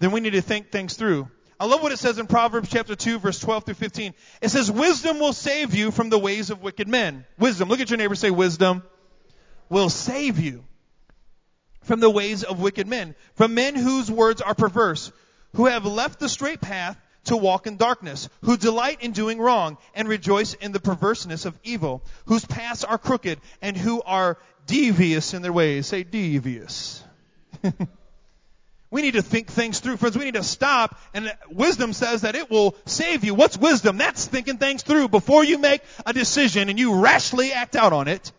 then 0.00 0.10
we 0.10 0.20
need 0.20 0.30
to 0.30 0.42
think 0.42 0.70
things 0.70 0.94
through. 0.94 1.28
I 1.60 1.66
love 1.66 1.80
what 1.80 1.92
it 1.92 1.98
says 1.98 2.18
in 2.18 2.26
Proverbs 2.26 2.68
chapter 2.68 2.96
2 2.96 3.20
verse 3.20 3.38
12 3.38 3.64
through 3.64 3.74
15. 3.74 4.14
It 4.40 4.48
says, 4.48 4.70
wisdom 4.70 5.20
will 5.20 5.32
save 5.32 5.74
you 5.76 5.92
from 5.92 6.10
the 6.10 6.18
ways 6.18 6.50
of 6.50 6.60
wicked 6.60 6.88
men. 6.88 7.24
Wisdom. 7.38 7.68
Look 7.68 7.78
at 7.78 7.90
your 7.90 7.98
neighbor 7.98 8.16
say 8.16 8.30
wisdom 8.30 8.82
will 9.68 9.88
save 9.88 10.40
you 10.40 10.64
from 11.82 12.00
the 12.00 12.10
ways 12.10 12.42
of 12.42 12.60
wicked 12.60 12.86
men, 12.86 13.14
from 13.34 13.54
men 13.54 13.74
whose 13.74 14.10
words 14.10 14.40
are 14.40 14.54
perverse, 14.54 15.12
who 15.54 15.66
have 15.66 15.84
left 15.84 16.20
the 16.20 16.28
straight 16.28 16.60
path 16.60 16.96
to 17.24 17.36
walk 17.36 17.66
in 17.66 17.76
darkness, 17.76 18.28
who 18.42 18.56
delight 18.56 19.02
in 19.02 19.12
doing 19.12 19.38
wrong 19.38 19.78
and 19.94 20.08
rejoice 20.08 20.54
in 20.54 20.72
the 20.72 20.80
perverseness 20.80 21.44
of 21.44 21.58
evil, 21.62 22.02
whose 22.26 22.44
paths 22.44 22.84
are 22.84 22.98
crooked 22.98 23.40
and 23.60 23.76
who 23.76 24.02
are 24.02 24.38
devious 24.66 25.34
in 25.34 25.42
their 25.42 25.52
ways. 25.52 25.86
Say 25.86 26.02
devious. 26.02 27.02
we 28.90 29.02
need 29.02 29.14
to 29.14 29.22
think 29.22 29.48
things 29.48 29.78
through, 29.80 29.98
friends. 29.98 30.18
We 30.18 30.24
need 30.24 30.34
to 30.34 30.42
stop 30.42 30.98
and 31.14 31.32
wisdom 31.50 31.92
says 31.92 32.22
that 32.22 32.34
it 32.34 32.50
will 32.50 32.74
save 32.86 33.24
you. 33.24 33.34
What's 33.34 33.56
wisdom? 33.56 33.98
That's 33.98 34.26
thinking 34.26 34.58
things 34.58 34.82
through 34.82 35.08
before 35.08 35.44
you 35.44 35.58
make 35.58 35.82
a 36.04 36.12
decision 36.12 36.68
and 36.68 36.78
you 36.78 37.00
rashly 37.00 37.52
act 37.52 37.76
out 37.76 37.92
on 37.92 38.08
it. 38.08 38.32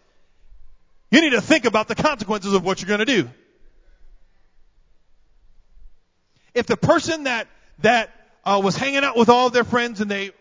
You 1.10 1.22
need 1.22 1.32
to 1.32 1.42
think 1.42 1.66
about 1.66 1.88
the 1.88 1.96
consequences 1.96 2.54
of 2.54 2.66
what 2.66 2.82
you're 2.82 2.88
going 2.88 3.06
to 3.06 3.06
do. 3.06 3.30
If 6.54 6.66
the 6.66 6.78
person 6.78 7.24
that, 7.24 7.48
that 7.80 8.12
uh, 8.46 8.62
was 8.64 8.76
hanging 8.76 9.04
out 9.04 9.18
with 9.18 9.30
all 9.30 9.48
of 9.48 9.54
their 9.54 9.64
friends 9.64 10.02
and 10.02 10.10
they 10.10 10.32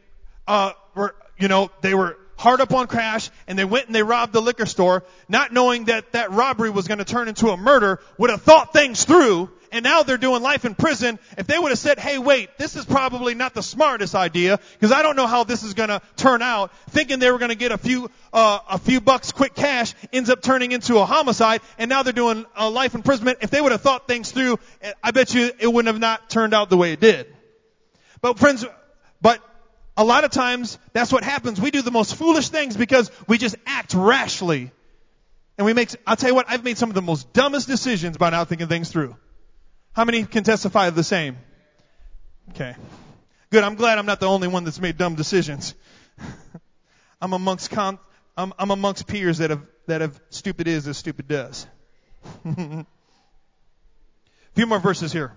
uh, 0.47 0.73
were, 0.95 1.15
you 1.39 1.49
know, 1.49 1.71
they 1.81 1.95
were 1.95 2.17
hard 2.37 2.61
up 2.61 2.75
on 2.75 2.89
cash 2.89 3.31
and 3.47 3.59
they 3.59 3.65
went 3.65 3.87
and 3.87 3.95
they 3.95 4.03
robbed 4.03 4.33
the 4.33 4.43
liquor 4.43 4.67
store, 4.67 5.05
not 5.29 5.53
knowing 5.53 5.85
that 5.85 6.13
that 6.13 6.33
robbery 6.33 6.71
was 6.71 6.89
going 6.89 6.99
to 6.99 7.05
turn 7.05 7.29
into 7.29 7.49
a 7.49 7.57
murder, 7.57 8.01
would 8.19 8.31
have 8.31 8.43
thought 8.43 8.73
things 8.73 9.05
through, 9.05 9.49
and 9.71 9.85
now 9.85 10.03
they're 10.03 10.19
doing 10.19 10.43
life 10.43 10.65
in 10.65 10.75
prison. 10.75 11.19
If 11.39 11.47
they 11.47 11.59
would 11.59 11.71
have 11.71 11.79
said, 11.79 11.99
"Hey, 11.99 12.19
wait, 12.19 12.59
this 12.59 12.77
is 12.77 12.85
probably 12.85 13.35
not 13.35 13.55
the 13.55 13.63
smartest 13.63 14.15
idea 14.15 14.59
because 14.75 14.93
I 14.93 15.03
don't 15.03 15.17
know 15.17 15.27
how 15.27 15.45
this 15.45 15.63
is 15.63 15.73
going 15.73 15.89
to 15.89 16.03
turn 16.17 16.43
out," 16.43 16.73
thinking 16.91 17.21
they 17.21 17.31
were 17.31 17.39
going 17.39 17.51
to 17.51 17.55
get 17.55 17.73
a 17.73 17.79
few 17.79 18.11
uh, 18.33 18.59
a 18.69 18.79
few 18.79 19.01
bucks 19.01 19.33
quick 19.33 19.55
cash, 19.55 19.95
ends 20.13 20.29
up 20.29 20.43
turning 20.43 20.73
into 20.73 20.99
a 20.99 21.07
homicide, 21.07 21.63
and 21.79 21.89
now 21.89 22.03
they're 22.03 22.13
doing 22.13 22.45
a 22.55 22.69
life 22.69 22.95
imprisonment. 22.95 23.39
If 23.41 23.51
they 23.51 23.61
would 23.61 23.73
have 23.73 23.83
thought 23.83 24.07
things 24.07 24.31
through, 24.31 24.59
I 25.03 25.11
bet 25.13 25.33
you 25.33 25.51
it 25.59 25.73
wouldn't 25.73 25.93
have 25.93 26.01
not 26.01 26.29
turned 26.29 26.53
out 26.53 26.69
the 26.69 26.77
way 26.77 26.93
it 26.93 27.01
did. 27.01 27.32
But 28.23 28.39
friends, 28.39 28.65
but 29.21 29.41
a 29.97 30.05
lot 30.05 30.25
of 30.25 30.31
times 30.31 30.79
that's 30.93 31.13
what 31.13 31.25
happens. 31.25 31.61
We 31.61 31.71
do 31.71 31.83
the 31.83 31.91
most 31.91 32.15
foolish 32.15 32.49
things 32.49 32.77
because 32.77 33.11
we 33.29 33.37
just 33.37 33.57
act 33.67 33.95
rashly. 33.95 34.71
And 35.59 35.67
we 35.67 35.75
make, 35.75 35.91
I'll 36.07 36.17
tell 36.17 36.31
you 36.31 36.35
what, 36.35 36.47
I've 36.49 36.65
made 36.65 36.79
some 36.79 36.89
of 36.89 36.95
the 36.95 37.03
most 37.03 37.33
dumbest 37.33 37.69
decisions 37.69 38.17
by 38.17 38.31
not 38.31 38.49
thinking 38.49 38.69
things 38.69 38.91
through. 38.91 39.17
How 39.93 40.05
many 40.05 40.25
can 40.25 40.45
testify 40.45 40.87
of 40.87 40.95
the 40.95 41.05
same? 41.05 41.37
Okay. 42.51 42.75
Good. 43.51 43.63
I'm 43.63 43.75
glad 43.75 43.99
I'm 43.99 44.07
not 44.07 44.21
the 44.21 44.29
only 44.29 44.49
one 44.49 44.65
that's 44.65 44.81
made 44.81 44.97
dumb 44.97 45.15
decisions. 45.15 45.75
I'm 47.21 47.35
amongst 47.35 47.77
I'm, 47.77 47.99
I'm 48.37 48.71
amongst 48.71 49.07
peers 49.07 49.39
that 49.39 49.51
have, 49.51 49.63
that 49.87 50.01
have 50.01 50.19
stupid 50.31 50.69
is 50.69 50.89
as 50.89 50.97
stupid 50.97 51.29
does. 51.29 51.67
A 52.45 52.87
few 54.55 54.67
more 54.67 54.79
verses 54.79 55.13
here. 55.13 55.33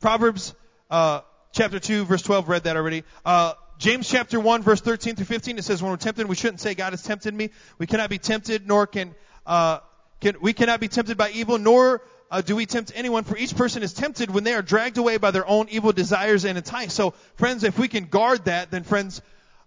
Proverbs, 0.00 0.54
uh, 0.90 1.20
chapter 1.52 1.78
2, 1.78 2.04
verse 2.04 2.22
12, 2.22 2.48
read 2.48 2.64
that 2.64 2.76
already. 2.76 3.04
Uh, 3.24 3.54
James 3.78 4.08
chapter 4.08 4.40
1, 4.40 4.62
verse 4.62 4.80
13 4.80 5.16
through 5.16 5.26
15, 5.26 5.58
it 5.58 5.64
says, 5.64 5.82
when 5.82 5.90
we're 5.90 5.96
tempted, 5.96 6.28
we 6.28 6.34
shouldn't 6.34 6.60
say, 6.60 6.74
God 6.74 6.92
has 6.92 7.02
tempted 7.02 7.32
me. 7.32 7.50
We 7.78 7.86
cannot 7.86 8.10
be 8.10 8.18
tempted, 8.18 8.66
nor 8.66 8.86
can, 8.86 9.14
uh, 9.46 9.78
can 10.20 10.36
we 10.40 10.52
cannot 10.52 10.80
be 10.80 10.88
tempted 10.88 11.16
by 11.16 11.30
evil, 11.30 11.58
nor 11.58 12.02
uh, 12.30 12.40
do 12.40 12.56
we 12.56 12.64
tempt 12.64 12.92
anyone, 12.94 13.24
for 13.24 13.36
each 13.36 13.54
person 13.54 13.82
is 13.82 13.92
tempted 13.92 14.30
when 14.30 14.44
they 14.44 14.54
are 14.54 14.62
dragged 14.62 14.96
away 14.96 15.18
by 15.18 15.30
their 15.30 15.46
own 15.46 15.68
evil 15.68 15.92
desires 15.92 16.44
and 16.44 16.56
enticed. 16.56 16.96
So, 16.96 17.10
friends, 17.36 17.64
if 17.64 17.78
we 17.78 17.88
can 17.88 18.04
guard 18.04 18.46
that, 18.46 18.70
then 18.70 18.84
friends, 18.84 19.20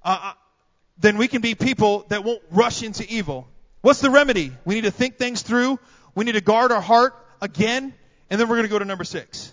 uh, 0.03 0.17
uh, 0.21 0.33
then 0.97 1.17
we 1.17 1.27
can 1.27 1.41
be 1.41 1.53
people 1.53 2.05
that 2.09 2.23
won't 2.23 2.41
rush 2.49 2.81
into 2.81 3.05
evil. 3.07 3.47
What's 3.81 3.99
the 3.99 4.09
remedy? 4.09 4.51
We 4.65 4.75
need 4.75 4.85
to 4.85 4.91
think 4.91 5.17
things 5.17 5.43
through. 5.43 5.79
We 6.15 6.25
need 6.25 6.31
to 6.31 6.41
guard 6.41 6.71
our 6.71 6.81
heart 6.81 7.13
again 7.41 7.93
And 8.29 8.39
then 8.39 8.49
we're 8.49 8.55
going 8.55 8.67
to 8.67 8.71
go 8.71 8.79
to 8.79 8.85
number 8.85 9.03
six. 9.03 9.51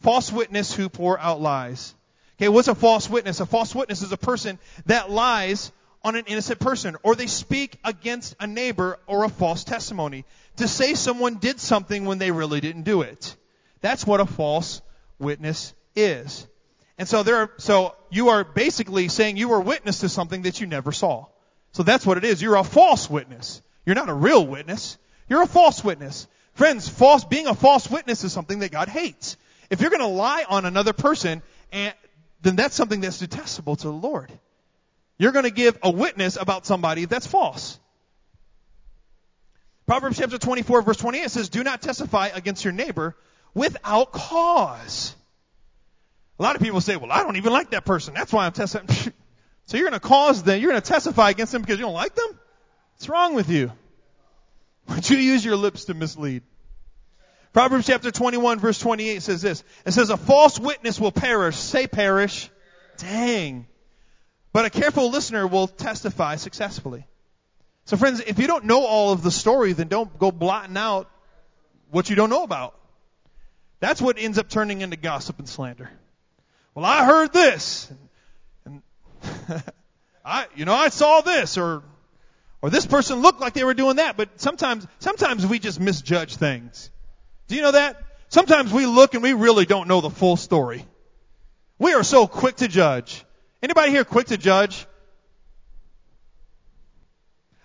False 0.00 0.32
witness 0.32 0.74
who 0.74 0.88
pour 0.88 1.18
out 1.18 1.40
lies. 1.40 1.94
Okay, 2.38 2.48
what's 2.48 2.68
a 2.68 2.74
false 2.74 3.08
witness? 3.08 3.40
A 3.40 3.46
false 3.46 3.74
witness 3.74 4.02
is 4.02 4.12
a 4.12 4.16
person 4.16 4.58
that 4.86 5.10
lies 5.10 5.72
on 6.02 6.16
an 6.16 6.24
innocent 6.26 6.58
person, 6.58 6.96
or 7.02 7.14
they 7.14 7.26
speak 7.26 7.78
against 7.84 8.34
a 8.40 8.46
neighbor 8.46 8.98
or 9.06 9.24
a 9.24 9.28
false 9.28 9.64
testimony 9.64 10.24
to 10.56 10.66
say 10.66 10.94
someone 10.94 11.36
did 11.36 11.60
something 11.60 12.06
when 12.06 12.18
they 12.18 12.30
really 12.30 12.60
didn't 12.60 12.84
do 12.84 13.02
it. 13.02 13.36
That's 13.82 14.06
what 14.06 14.20
a 14.20 14.26
false 14.26 14.80
witness 15.18 15.74
is. 15.94 16.46
And 16.96 17.06
so 17.06 17.22
there 17.22 17.36
are, 17.36 17.50
so 17.58 17.94
you 18.10 18.30
are 18.30 18.44
basically 18.44 19.08
saying 19.08 19.36
you 19.36 19.48
were 19.48 19.60
witness 19.60 20.00
to 20.00 20.08
something 20.08 20.42
that 20.42 20.60
you 20.60 20.66
never 20.66 20.92
saw. 20.92 21.26
So 21.72 21.82
that's 21.82 22.06
what 22.06 22.18
it 22.18 22.24
is. 22.24 22.40
You're 22.40 22.56
a 22.56 22.64
false 22.64 23.08
witness. 23.08 23.60
You're 23.84 23.94
not 23.94 24.08
a 24.08 24.14
real 24.14 24.46
witness. 24.46 24.98
You're 25.28 25.42
a 25.42 25.46
false 25.46 25.84
witness. 25.84 26.26
Friends, 26.54 26.88
false, 26.88 27.24
being 27.24 27.46
a 27.46 27.54
false 27.54 27.90
witness 27.90 28.24
is 28.24 28.32
something 28.32 28.58
that 28.60 28.72
God 28.72 28.88
hates. 28.88 29.36
If 29.70 29.80
you're 29.80 29.90
going 29.90 30.00
to 30.00 30.06
lie 30.06 30.44
on 30.48 30.66
another 30.66 30.92
person, 30.92 31.42
and, 31.72 31.94
then 32.42 32.56
that's 32.56 32.74
something 32.74 33.00
that's 33.00 33.18
detestable 33.18 33.76
to 33.76 33.86
the 33.86 33.92
Lord. 33.92 34.30
You're 35.18 35.32
going 35.32 35.44
to 35.44 35.50
give 35.50 35.78
a 35.82 35.90
witness 35.90 36.36
about 36.36 36.66
somebody 36.66 37.04
that's 37.04 37.26
false. 37.26 37.78
Proverbs 39.86 40.18
chapter 40.18 40.38
24 40.38 40.82
verse 40.82 40.96
28 40.96 41.30
says, 41.30 41.48
do 41.48 41.62
not 41.62 41.82
testify 41.82 42.28
against 42.28 42.64
your 42.64 42.72
neighbor 42.72 43.16
without 43.54 44.12
cause. 44.12 45.14
A 46.38 46.42
lot 46.42 46.56
of 46.56 46.62
people 46.62 46.80
say, 46.80 46.96
well, 46.96 47.12
I 47.12 47.22
don't 47.22 47.36
even 47.36 47.52
like 47.52 47.70
that 47.70 47.84
person. 47.84 48.14
That's 48.14 48.32
why 48.32 48.46
I'm 48.46 48.52
testifying. 48.52 49.12
so 49.66 49.76
you're 49.76 49.88
going 49.88 50.00
to 50.00 50.06
cause 50.08 50.42
them, 50.42 50.60
you're 50.60 50.70
going 50.70 50.80
to 50.80 50.88
testify 50.88 51.30
against 51.30 51.52
them 51.52 51.60
because 51.60 51.78
you 51.78 51.84
don't 51.84 51.94
like 51.94 52.14
them? 52.14 52.38
What's 52.94 53.08
wrong 53.08 53.34
with 53.34 53.50
you? 53.50 53.72
Would 54.88 55.10
you 55.10 55.18
use 55.18 55.44
your 55.44 55.56
lips 55.56 55.86
to 55.86 55.94
mislead? 55.94 56.42
Proverbs 57.52 57.86
chapter 57.86 58.10
21 58.10 58.60
verse 58.60 58.78
28 58.78 59.22
says 59.22 59.42
this. 59.42 59.64
It 59.84 59.92
says, 59.92 60.10
a 60.10 60.16
false 60.16 60.58
witness 60.58 61.00
will 61.00 61.12
perish. 61.12 61.56
Say 61.56 61.86
perish. 61.86 62.48
Dang. 62.98 63.66
But 64.52 64.66
a 64.66 64.70
careful 64.70 65.10
listener 65.10 65.46
will 65.46 65.66
testify 65.66 66.36
successfully. 66.36 67.06
So 67.86 67.96
friends, 67.96 68.20
if 68.20 68.38
you 68.38 68.46
don't 68.46 68.64
know 68.64 68.84
all 68.84 69.12
of 69.12 69.22
the 69.22 69.30
story, 69.30 69.72
then 69.72 69.88
don't 69.88 70.16
go 70.18 70.30
blotting 70.30 70.76
out 70.76 71.10
what 71.90 72.08
you 72.08 72.16
don't 72.16 72.30
know 72.30 72.44
about. 72.44 72.76
That's 73.80 74.00
what 74.00 74.18
ends 74.18 74.38
up 74.38 74.48
turning 74.48 74.82
into 74.82 74.96
gossip 74.96 75.38
and 75.38 75.48
slander. 75.48 75.90
Well, 76.74 76.84
I 76.84 77.04
heard 77.04 77.32
this. 77.32 77.90
And, 78.64 78.82
I, 80.24 80.46
you 80.54 80.66
know, 80.66 80.74
I 80.74 80.88
saw 80.90 81.20
this 81.22 81.58
or, 81.58 81.82
or 82.62 82.70
this 82.70 82.86
person 82.86 83.22
looked 83.22 83.40
like 83.40 83.54
they 83.54 83.64
were 83.64 83.74
doing 83.74 83.96
that, 83.96 84.16
but 84.16 84.40
sometimes, 84.40 84.86
sometimes 84.98 85.46
we 85.46 85.58
just 85.58 85.80
misjudge 85.80 86.36
things. 86.36 86.90
Do 87.50 87.56
you 87.56 87.62
know 87.62 87.72
that? 87.72 88.00
Sometimes 88.28 88.72
we 88.72 88.86
look 88.86 89.14
and 89.14 89.24
we 89.24 89.32
really 89.32 89.66
don't 89.66 89.88
know 89.88 90.00
the 90.00 90.08
full 90.08 90.36
story. 90.36 90.86
We 91.80 91.94
are 91.94 92.04
so 92.04 92.28
quick 92.28 92.54
to 92.58 92.68
judge. 92.68 93.24
Anybody 93.60 93.90
here 93.90 94.04
quick 94.04 94.28
to 94.28 94.36
judge? 94.36 94.86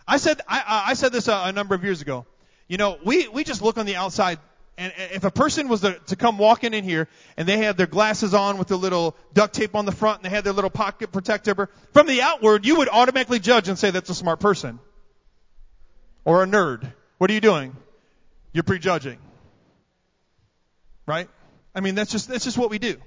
I 0.07 0.17
said 0.17 0.41
I, 0.47 0.85
I 0.87 0.93
said 0.95 1.11
this 1.11 1.27
a, 1.27 1.35
a 1.45 1.51
number 1.51 1.75
of 1.75 1.83
years 1.83 2.01
ago. 2.01 2.25
You 2.67 2.77
know, 2.77 2.97
we 3.05 3.27
we 3.27 3.43
just 3.43 3.61
look 3.61 3.77
on 3.77 3.85
the 3.85 3.95
outside, 3.95 4.39
and 4.75 4.91
if 4.97 5.23
a 5.23 5.29
person 5.29 5.67
was 5.67 5.81
to, 5.81 5.99
to 6.07 6.15
come 6.15 6.39
walking 6.39 6.73
in 6.73 6.83
here 6.83 7.07
and 7.37 7.47
they 7.47 7.59
had 7.59 7.77
their 7.77 7.85
glasses 7.85 8.33
on 8.33 8.57
with 8.57 8.69
the 8.69 8.77
little 8.77 9.15
duct 9.35 9.53
tape 9.53 9.75
on 9.75 9.85
the 9.85 9.91
front 9.91 10.17
and 10.17 10.25
they 10.25 10.35
had 10.35 10.43
their 10.43 10.53
little 10.53 10.71
pocket 10.71 11.11
protector, 11.11 11.69
from 11.93 12.07
the 12.07 12.23
outward, 12.23 12.65
you 12.65 12.77
would 12.77 12.89
automatically 12.89 13.37
judge 13.37 13.69
and 13.69 13.77
say 13.77 13.91
that's 13.91 14.09
a 14.09 14.15
smart 14.15 14.39
person 14.39 14.79
or 16.23 16.41
a 16.41 16.47
nerd. 16.47 16.91
What 17.19 17.29
are 17.29 17.33
you 17.35 17.41
doing? 17.41 17.75
You're 18.51 18.63
prejudging 18.63 19.19
right? 21.05 21.29
I 21.73 21.81
mean, 21.81 21.95
that's 21.95 22.11
just, 22.11 22.27
that's 22.27 22.43
just 22.43 22.57
what 22.57 22.69
we 22.69 22.79
do. 22.79 22.97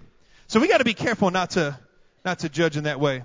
So 0.47 0.61
we 0.61 0.69
gotta 0.69 0.85
be 0.85 0.95
careful 0.95 1.31
not 1.31 1.51
to, 1.51 1.79
not 2.25 2.41
to 2.41 2.49
judge 2.49 2.77
in 2.77 2.85
that 2.85 3.01
way. 3.01 3.23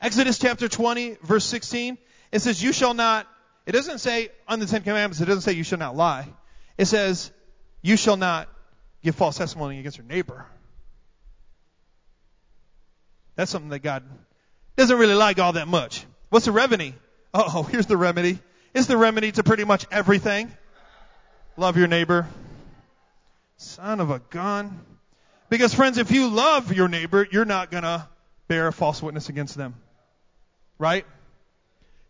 Exodus 0.00 0.38
chapter 0.38 0.68
20 0.68 1.18
verse 1.22 1.44
16, 1.44 1.98
it 2.32 2.40
says, 2.40 2.62
you 2.62 2.72
shall 2.72 2.94
not, 2.94 3.26
it 3.66 3.72
doesn't 3.72 3.98
say 3.98 4.28
on 4.48 4.60
the 4.60 4.66
Ten 4.66 4.82
Commandments, 4.82 5.20
it 5.20 5.26
doesn't 5.26 5.42
say 5.42 5.52
you 5.52 5.64
shall 5.64 5.78
not 5.78 5.96
lie. 5.96 6.26
It 6.76 6.86
says, 6.86 7.30
you 7.82 7.96
shall 7.96 8.16
not 8.16 8.48
give 9.02 9.14
false 9.14 9.38
testimony 9.38 9.78
against 9.78 9.98
your 9.98 10.06
neighbor. 10.06 10.46
That's 13.36 13.50
something 13.50 13.70
that 13.70 13.80
God 13.80 14.04
doesn't 14.76 14.96
really 14.96 15.14
like 15.14 15.38
all 15.38 15.52
that 15.52 15.68
much. 15.68 16.04
What's 16.30 16.46
the 16.46 16.52
remedy? 16.52 16.94
Oh, 17.32 17.62
here's 17.70 17.86
the 17.86 17.96
remedy. 17.96 18.38
It's 18.74 18.86
the 18.86 18.96
remedy 18.96 19.32
to 19.32 19.44
pretty 19.44 19.64
much 19.64 19.86
everything. 19.90 20.50
Love 21.56 21.76
your 21.76 21.86
neighbor. 21.86 22.26
Son 23.64 24.00
of 24.00 24.10
a 24.10 24.18
gun. 24.18 24.78
Because 25.48 25.72
friends, 25.72 25.98
if 25.98 26.10
you 26.10 26.28
love 26.28 26.72
your 26.72 26.88
neighbor, 26.88 27.26
you're 27.30 27.44
not 27.46 27.70
gonna 27.70 28.08
bear 28.46 28.68
a 28.68 28.72
false 28.72 29.02
witness 29.02 29.28
against 29.30 29.56
them. 29.56 29.74
Right? 30.78 31.06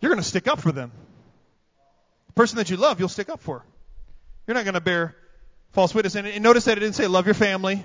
You're 0.01 0.11
gonna 0.11 0.23
stick 0.23 0.49
up 0.49 0.61
for 0.61 0.73
them. 0.73 0.91
The 2.27 2.33
person 2.33 2.59
that 2.59 2.71
you 2.71 2.77
love, 2.77 2.99
you'll 2.99 3.09
stick 3.09 3.29
up 3.29 3.41
for. 3.41 3.65
You're 4.47 4.55
not 4.55 4.65
gonna 4.65 4.81
bear 4.81 5.15
false 5.71 5.95
witness. 5.95 6.17
And, 6.17 6.27
and 6.27 6.43
notice 6.43 6.65
that 6.65 6.77
it 6.77 6.81
didn't 6.81 6.97
say 6.97 7.07
love 7.07 7.27
your 7.27 7.35
family, 7.35 7.85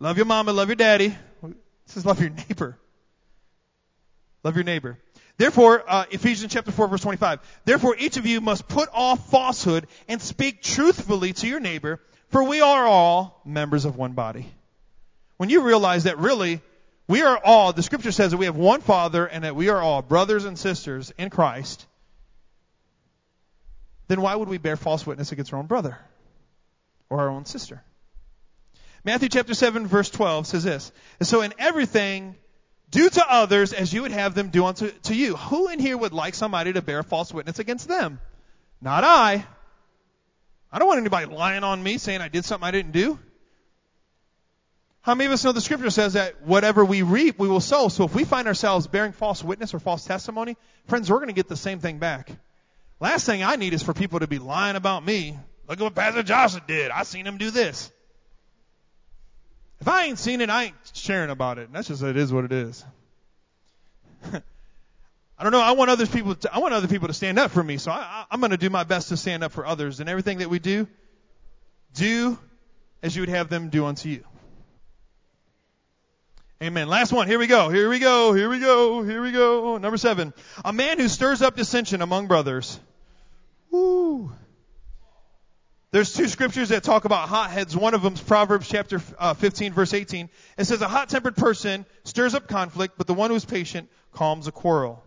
love 0.00 0.16
your 0.16 0.26
mama, 0.26 0.52
love 0.52 0.68
your 0.68 0.76
daddy. 0.76 1.16
It 1.44 1.54
says 1.86 2.04
love 2.04 2.20
your 2.20 2.30
neighbor. 2.30 2.76
Love 4.42 4.56
your 4.56 4.64
neighbor. 4.64 4.98
Therefore, 5.38 5.84
uh, 5.86 6.04
Ephesians 6.10 6.52
chapter 6.52 6.72
4 6.72 6.88
verse 6.88 7.02
25. 7.02 7.40
Therefore, 7.64 7.94
each 7.96 8.16
of 8.16 8.26
you 8.26 8.40
must 8.40 8.66
put 8.66 8.88
off 8.92 9.30
falsehood 9.30 9.86
and 10.08 10.20
speak 10.20 10.62
truthfully 10.62 11.32
to 11.34 11.46
your 11.46 11.60
neighbor, 11.60 12.00
for 12.28 12.42
we 12.44 12.60
are 12.60 12.86
all 12.86 13.40
members 13.44 13.84
of 13.84 13.96
one 13.96 14.12
body. 14.12 14.46
When 15.36 15.50
you 15.50 15.62
realize 15.62 16.04
that 16.04 16.18
really, 16.18 16.60
we 17.08 17.22
are 17.22 17.38
all, 17.42 17.72
the 17.72 17.82
scripture 17.82 18.12
says 18.12 18.32
that 18.32 18.36
we 18.36 18.46
have 18.46 18.56
one 18.56 18.80
Father 18.80 19.26
and 19.26 19.44
that 19.44 19.54
we 19.54 19.68
are 19.68 19.80
all 19.80 20.02
brothers 20.02 20.44
and 20.44 20.58
sisters 20.58 21.12
in 21.18 21.30
Christ, 21.30 21.86
then 24.08 24.20
why 24.20 24.34
would 24.34 24.48
we 24.48 24.58
bear 24.58 24.76
false 24.76 25.06
witness 25.06 25.32
against 25.32 25.52
our 25.52 25.58
own 25.58 25.66
brother 25.66 25.98
or 27.10 27.20
our 27.20 27.28
own 27.28 27.44
sister? 27.44 27.82
Matthew 29.04 29.28
chapter 29.28 29.54
7 29.54 29.86
verse 29.86 30.10
12 30.10 30.48
says 30.48 30.64
this. 30.64 30.92
And 31.20 31.28
so 31.28 31.42
in 31.42 31.54
everything, 31.58 32.34
do 32.90 33.08
to 33.08 33.32
others 33.32 33.72
as 33.72 33.92
you 33.92 34.02
would 34.02 34.12
have 34.12 34.34
them 34.34 34.48
do 34.48 34.64
unto 34.64 34.90
to 34.90 35.14
you. 35.14 35.36
Who 35.36 35.68
in 35.68 35.78
here 35.78 35.96
would 35.96 36.12
like 36.12 36.34
somebody 36.34 36.72
to 36.72 36.82
bear 36.82 37.02
false 37.02 37.32
witness 37.32 37.58
against 37.58 37.88
them? 37.88 38.20
Not 38.80 39.04
I. 39.04 39.44
I 40.72 40.78
don't 40.78 40.88
want 40.88 41.00
anybody 41.00 41.26
lying 41.26 41.64
on 41.64 41.82
me 41.82 41.98
saying 41.98 42.20
I 42.20 42.28
did 42.28 42.44
something 42.44 42.66
I 42.66 42.70
didn't 42.70 42.92
do. 42.92 43.18
How 45.02 45.14
many 45.14 45.26
of 45.26 45.32
us 45.32 45.44
know 45.44 45.52
the 45.52 45.60
scripture 45.60 45.90
says 45.90 46.14
that 46.14 46.42
whatever 46.42 46.84
we 46.84 47.02
reap, 47.02 47.38
we 47.38 47.46
will 47.46 47.60
sow? 47.60 47.88
So 47.88 48.04
if 48.04 48.14
we 48.14 48.24
find 48.24 48.48
ourselves 48.48 48.88
bearing 48.88 49.12
false 49.12 49.42
witness 49.42 49.72
or 49.72 49.78
false 49.78 50.04
testimony, 50.04 50.56
friends, 50.86 51.08
we're 51.08 51.18
going 51.18 51.28
to 51.28 51.32
get 51.32 51.46
the 51.46 51.56
same 51.56 51.78
thing 51.78 51.98
back. 51.98 52.30
Last 52.98 53.24
thing 53.24 53.44
I 53.44 53.54
need 53.54 53.72
is 53.72 53.84
for 53.84 53.94
people 53.94 54.18
to 54.18 54.26
be 54.26 54.40
lying 54.40 54.74
about 54.74 55.04
me. 55.04 55.38
Look 55.68 55.80
at 55.80 55.84
what 55.84 55.94
Pastor 55.94 56.24
Joshua 56.24 56.60
did. 56.66 56.90
I 56.90 57.04
seen 57.04 57.24
him 57.26 57.38
do 57.38 57.52
this. 57.52 57.92
If 59.80 59.86
I 59.86 60.06
ain't 60.06 60.18
seen 60.18 60.40
it, 60.40 60.50
I 60.50 60.64
ain't 60.64 60.74
sharing 60.94 61.30
about 61.30 61.58
it. 61.58 61.66
And 61.66 61.74
That's 61.74 61.88
just 61.88 62.02
it 62.02 62.16
is 62.16 62.32
what 62.32 62.44
it 62.44 62.52
is. 62.52 62.84
I 65.38 65.42
don't 65.42 65.52
know. 65.52 65.60
I 65.60 65.72
want 65.72 65.90
other 65.90 66.06
people. 66.06 66.34
To, 66.34 66.54
I 66.54 66.58
want 66.58 66.72
other 66.72 66.88
people 66.88 67.08
to 67.08 67.14
stand 67.14 67.38
up 67.38 67.50
for 67.50 67.62
me. 67.62 67.76
So 67.76 67.90
I, 67.90 68.24
I'm 68.30 68.40
going 68.40 68.52
to 68.52 68.56
do 68.56 68.70
my 68.70 68.84
best 68.84 69.10
to 69.10 69.16
stand 69.16 69.44
up 69.44 69.52
for 69.52 69.66
others. 69.66 70.00
And 70.00 70.08
everything 70.08 70.38
that 70.38 70.48
we 70.48 70.58
do, 70.58 70.88
do 71.94 72.38
as 73.02 73.14
you 73.14 73.22
would 73.22 73.28
have 73.28 73.48
them 73.48 73.68
do 73.68 73.84
unto 73.84 74.08
you. 74.08 74.24
Amen. 76.62 76.88
Last 76.88 77.12
one. 77.12 77.28
Here 77.28 77.38
we 77.38 77.46
go. 77.46 77.68
Here 77.68 77.90
we 77.90 77.98
go. 77.98 78.32
Here 78.32 78.48
we 78.48 78.60
go. 78.60 79.02
Here 79.02 79.20
we 79.20 79.30
go. 79.30 79.76
Number 79.76 79.98
seven. 79.98 80.32
A 80.64 80.72
man 80.72 80.98
who 80.98 81.08
stirs 81.08 81.42
up 81.42 81.54
dissension 81.54 82.00
among 82.00 82.28
brothers. 82.28 82.80
Woo. 83.70 84.32
There's 85.90 86.14
two 86.14 86.28
scriptures 86.28 86.70
that 86.70 86.82
talk 86.82 87.04
about 87.04 87.28
hotheads. 87.28 87.76
One 87.76 87.92
of 87.92 88.02
them 88.02 88.14
is 88.14 88.20
Proverbs 88.22 88.68
chapter 88.68 89.02
uh, 89.18 89.34
15 89.34 89.74
verse 89.74 89.92
18. 89.92 90.30
It 90.56 90.64
says 90.64 90.80
a 90.80 90.88
hot-tempered 90.88 91.36
person 91.36 91.84
stirs 92.04 92.34
up 92.34 92.48
conflict, 92.48 92.94
but 92.96 93.06
the 93.06 93.14
one 93.14 93.30
who 93.30 93.36
is 93.36 93.44
patient 93.44 93.90
calms 94.12 94.46
a 94.46 94.52
quarrel. 94.52 95.04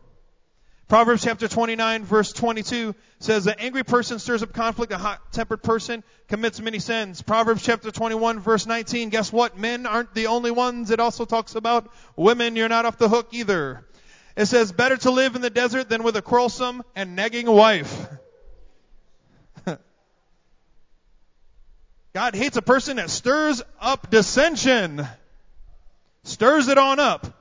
Proverbs 0.90 1.24
chapter 1.24 1.48
29 1.48 2.04
verse 2.04 2.34
22 2.34 2.96
says 3.20 3.46
an 3.46 3.54
angry 3.60 3.84
person 3.84 4.18
stirs 4.18 4.42
up 4.42 4.54
conflict, 4.54 4.92
a 4.92 4.98
hot-tempered 4.98 5.62
person 5.62 6.04
commits 6.28 6.60
many 6.60 6.80
sins. 6.80 7.22
Proverbs 7.22 7.62
chapter 7.62 7.92
21 7.92 8.40
verse 8.40 8.66
19, 8.66 9.10
guess 9.10 9.32
what? 9.32 9.56
Men 9.56 9.86
aren't 9.86 10.16
the 10.16 10.26
only 10.26 10.50
ones. 10.50 10.90
It 10.90 11.00
also 11.00 11.26
talks 11.26 11.54
about 11.54 11.94
women. 12.16 12.56
You're 12.56 12.70
not 12.70 12.88
off 12.88 12.98
the 12.98 13.08
hook 13.08 13.28
either. 13.34 13.86
It 14.36 14.48
says 14.48 14.72
better 14.72 14.98
to 14.98 15.12
live 15.12 15.36
in 15.36 15.44
the 15.44 15.52
desert 15.52 15.90
than 15.90 16.02
with 16.02 16.16
a 16.16 16.24
quarrelsome 16.24 16.82
and 16.96 17.16
nagging 17.16 17.46
wife. 17.46 18.08
God 22.14 22.34
hates 22.34 22.58
a 22.58 22.64
person 22.64 22.98
that 22.98 23.12
stirs 23.12 23.62
up 23.80 24.10
dissension. 24.10 25.08
Stirs 26.24 26.68
it 26.68 26.80
on 26.80 27.00
up. 27.00 27.39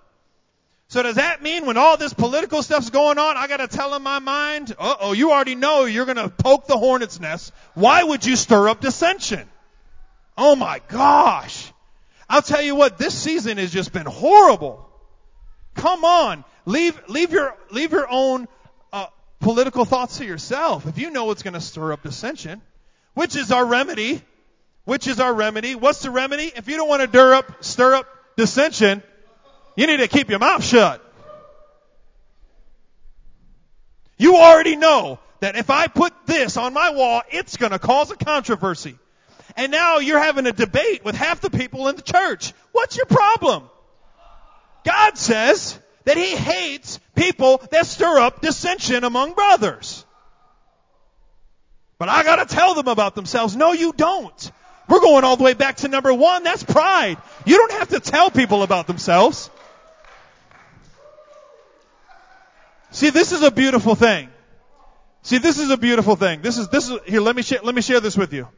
So 0.90 1.02
does 1.02 1.16
that 1.16 1.42
mean 1.42 1.66
when 1.66 1.76
all 1.76 1.98
this 1.98 2.14
political 2.14 2.62
stuff's 2.62 2.88
going 2.88 3.18
on, 3.18 3.36
I 3.36 3.46
gotta 3.46 3.68
tell 3.68 3.94
in 3.94 4.02
my 4.02 4.20
mind, 4.20 4.74
uh 4.78 4.96
oh, 5.00 5.12
you 5.12 5.32
already 5.32 5.54
know 5.54 5.84
you're 5.84 6.06
gonna 6.06 6.30
poke 6.30 6.66
the 6.66 6.78
hornet's 6.78 7.20
nest. 7.20 7.52
Why 7.74 8.02
would 8.02 8.24
you 8.24 8.36
stir 8.36 8.70
up 8.70 8.80
dissension? 8.80 9.46
Oh 10.36 10.56
my 10.56 10.80
gosh. 10.88 11.72
I'll 12.26 12.42
tell 12.42 12.62
you 12.62 12.74
what, 12.74 12.96
this 12.96 13.18
season 13.18 13.58
has 13.58 13.70
just 13.70 13.92
been 13.92 14.06
horrible. 14.06 14.88
Come 15.74 16.04
on. 16.06 16.44
Leave, 16.64 16.98
leave 17.08 17.32
your, 17.32 17.54
leave 17.70 17.92
your 17.92 18.06
own, 18.10 18.48
uh, 18.92 19.06
political 19.40 19.84
thoughts 19.84 20.18
to 20.18 20.24
yourself. 20.24 20.86
If 20.86 20.96
you 20.98 21.10
know 21.10 21.26
what's 21.26 21.42
gonna 21.42 21.60
stir 21.60 21.92
up 21.92 22.02
dissension, 22.02 22.62
which 23.12 23.36
is 23.36 23.52
our 23.52 23.64
remedy, 23.64 24.22
which 24.84 25.06
is 25.06 25.20
our 25.20 25.34
remedy. 25.34 25.74
What's 25.74 26.00
the 26.00 26.10
remedy? 26.10 26.50
If 26.56 26.66
you 26.66 26.76
don't 26.78 26.88
want 26.88 27.02
to 27.02 27.08
stir 27.08 27.34
up, 27.34 27.62
stir 27.62 27.94
up 27.94 28.06
dissension, 28.38 29.02
you 29.78 29.86
need 29.86 29.98
to 29.98 30.08
keep 30.08 30.28
your 30.28 30.40
mouth 30.40 30.64
shut. 30.64 31.00
You 34.16 34.34
already 34.34 34.74
know 34.74 35.20
that 35.38 35.54
if 35.54 35.70
I 35.70 35.86
put 35.86 36.12
this 36.26 36.56
on 36.56 36.74
my 36.74 36.90
wall, 36.90 37.22
it's 37.30 37.56
going 37.56 37.70
to 37.70 37.78
cause 37.78 38.10
a 38.10 38.16
controversy. 38.16 38.98
And 39.56 39.70
now 39.70 39.98
you're 39.98 40.18
having 40.18 40.46
a 40.46 40.52
debate 40.52 41.04
with 41.04 41.14
half 41.14 41.40
the 41.40 41.48
people 41.48 41.86
in 41.86 41.94
the 41.94 42.02
church. 42.02 42.52
What's 42.72 42.96
your 42.96 43.06
problem? 43.06 43.70
God 44.84 45.16
says 45.16 45.78
that 46.06 46.16
He 46.16 46.34
hates 46.34 46.98
people 47.14 47.62
that 47.70 47.86
stir 47.86 48.18
up 48.18 48.40
dissension 48.40 49.04
among 49.04 49.34
brothers. 49.34 50.04
But 51.98 52.08
I 52.08 52.24
gotta 52.24 52.46
tell 52.52 52.74
them 52.74 52.88
about 52.88 53.14
themselves. 53.14 53.54
No, 53.54 53.74
you 53.74 53.92
don't. 53.92 54.52
We're 54.88 55.00
going 55.00 55.22
all 55.22 55.36
the 55.36 55.44
way 55.44 55.54
back 55.54 55.76
to 55.78 55.88
number 55.88 56.12
one. 56.12 56.42
That's 56.42 56.64
pride. 56.64 57.18
You 57.46 57.58
don't 57.58 57.78
have 57.78 57.90
to 57.90 58.00
tell 58.00 58.32
people 58.32 58.64
about 58.64 58.88
themselves. 58.88 59.50
See, 62.90 63.10
this 63.10 63.32
is 63.32 63.42
a 63.42 63.50
beautiful 63.50 63.94
thing. 63.94 64.28
See, 65.22 65.38
this 65.38 65.58
is 65.58 65.70
a 65.70 65.76
beautiful 65.76 66.16
thing. 66.16 66.42
This 66.42 66.58
is, 66.58 66.68
this 66.68 66.88
is, 66.88 66.98
here, 67.04 67.20
let 67.20 67.36
me 67.36 67.42
share, 67.42 67.60
let 67.62 67.74
me 67.74 67.82
share 67.82 68.00
this 68.00 68.16
with 68.16 68.32
you. 68.32 68.48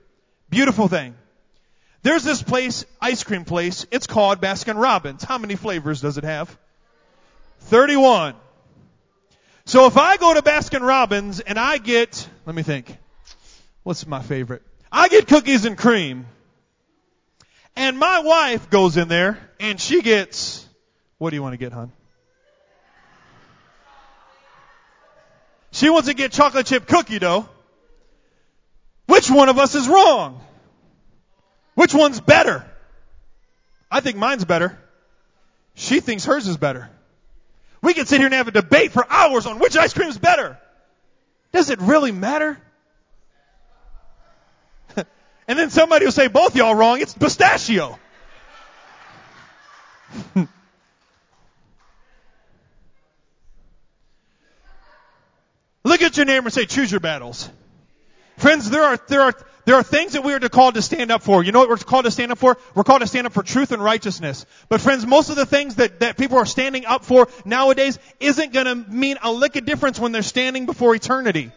Beautiful 0.50 0.88
thing. 0.88 1.14
There's 2.02 2.24
this 2.24 2.42
place, 2.42 2.84
ice 3.00 3.24
cream 3.24 3.44
place. 3.44 3.86
It's 3.90 4.06
called 4.06 4.40
Baskin 4.40 4.80
Robbins. 4.80 5.22
How 5.22 5.38
many 5.38 5.56
flavors 5.56 6.00
does 6.00 6.16
it 6.16 6.24
have? 6.24 6.56
31. 7.60 8.34
So 9.64 9.86
if 9.86 9.96
I 9.96 10.16
go 10.16 10.32
to 10.32 10.42
Baskin 10.42 10.80
Robbins 10.80 11.40
and 11.40 11.58
I 11.58 11.78
get, 11.78 12.28
let 12.46 12.54
me 12.54 12.62
think, 12.62 12.96
what's 13.82 14.06
my 14.06 14.22
favorite? 14.22 14.62
I 14.90 15.08
get 15.08 15.26
cookies 15.26 15.64
and 15.64 15.76
cream. 15.76 16.26
And 17.76 17.98
my 17.98 18.20
wife 18.20 18.70
goes 18.70 18.96
in 18.96 19.08
there 19.08 19.38
and 19.60 19.80
she 19.80 20.02
gets, 20.02 20.66
what 21.18 21.30
do 21.30 21.36
you 21.36 21.42
want 21.42 21.52
to 21.52 21.58
get, 21.58 21.72
hon? 21.72 21.92
She 25.80 25.88
wants 25.88 26.08
to 26.08 26.14
get 26.14 26.30
chocolate 26.30 26.66
chip 26.66 26.86
cookie 26.86 27.18
dough. 27.18 27.48
Which 29.06 29.30
one 29.30 29.48
of 29.48 29.58
us 29.58 29.74
is 29.74 29.88
wrong? 29.88 30.38
Which 31.74 31.94
one's 31.94 32.20
better? 32.20 32.70
I 33.90 34.00
think 34.00 34.18
mine's 34.18 34.44
better. 34.44 34.78
She 35.74 36.00
thinks 36.00 36.26
hers 36.26 36.46
is 36.46 36.58
better. 36.58 36.90
We 37.80 37.94
can 37.94 38.04
sit 38.04 38.18
here 38.18 38.26
and 38.26 38.34
have 38.34 38.46
a 38.46 38.50
debate 38.50 38.92
for 38.92 39.06
hours 39.08 39.46
on 39.46 39.58
which 39.58 39.74
ice 39.74 39.94
cream 39.94 40.10
is 40.10 40.18
better. 40.18 40.58
Does 41.50 41.70
it 41.70 41.80
really 41.80 42.12
matter? 42.12 42.60
and 44.96 45.58
then 45.58 45.70
somebody 45.70 46.04
will 46.04 46.12
say 46.12 46.28
both 46.28 46.56
y'all 46.56 46.74
wrong. 46.74 47.00
It's 47.00 47.14
pistachio. 47.14 47.98
At 56.10 56.16
your 56.16 56.26
neighbor 56.26 56.46
and 56.46 56.52
say, 56.52 56.66
choose 56.66 56.90
your 56.90 57.00
battles. 57.00 57.48
Friends, 58.36 58.68
there 58.70 58.82
are, 58.82 58.98
there 59.08 59.20
are, 59.22 59.34
there 59.64 59.76
are 59.76 59.82
things 59.82 60.14
that 60.14 60.24
we 60.24 60.32
are 60.32 60.40
called 60.40 60.74
to 60.74 60.82
stand 60.82 61.10
up 61.10 61.22
for. 61.22 61.44
You 61.44 61.52
know 61.52 61.60
what 61.60 61.68
we're 61.68 61.76
called 61.76 62.06
to 62.06 62.10
stand 62.10 62.32
up 62.32 62.38
for? 62.38 62.56
We're 62.74 62.84
called 62.84 63.02
to 63.02 63.06
stand 63.06 63.26
up 63.26 63.32
for 63.32 63.42
truth 63.42 63.70
and 63.72 63.82
righteousness. 63.82 64.46
But 64.68 64.80
friends, 64.80 65.06
most 65.06 65.30
of 65.30 65.36
the 65.36 65.46
things 65.46 65.76
that, 65.76 66.00
that 66.00 66.16
people 66.16 66.38
are 66.38 66.46
standing 66.46 66.86
up 66.86 67.04
for 67.04 67.28
nowadays 67.44 67.98
isn't 68.18 68.52
gonna 68.52 68.74
mean 68.74 69.18
a 69.22 69.30
lick 69.30 69.56
of 69.56 69.66
difference 69.66 70.00
when 70.00 70.12
they're 70.12 70.22
standing 70.22 70.66
before 70.66 70.94
eternity. 70.94 71.52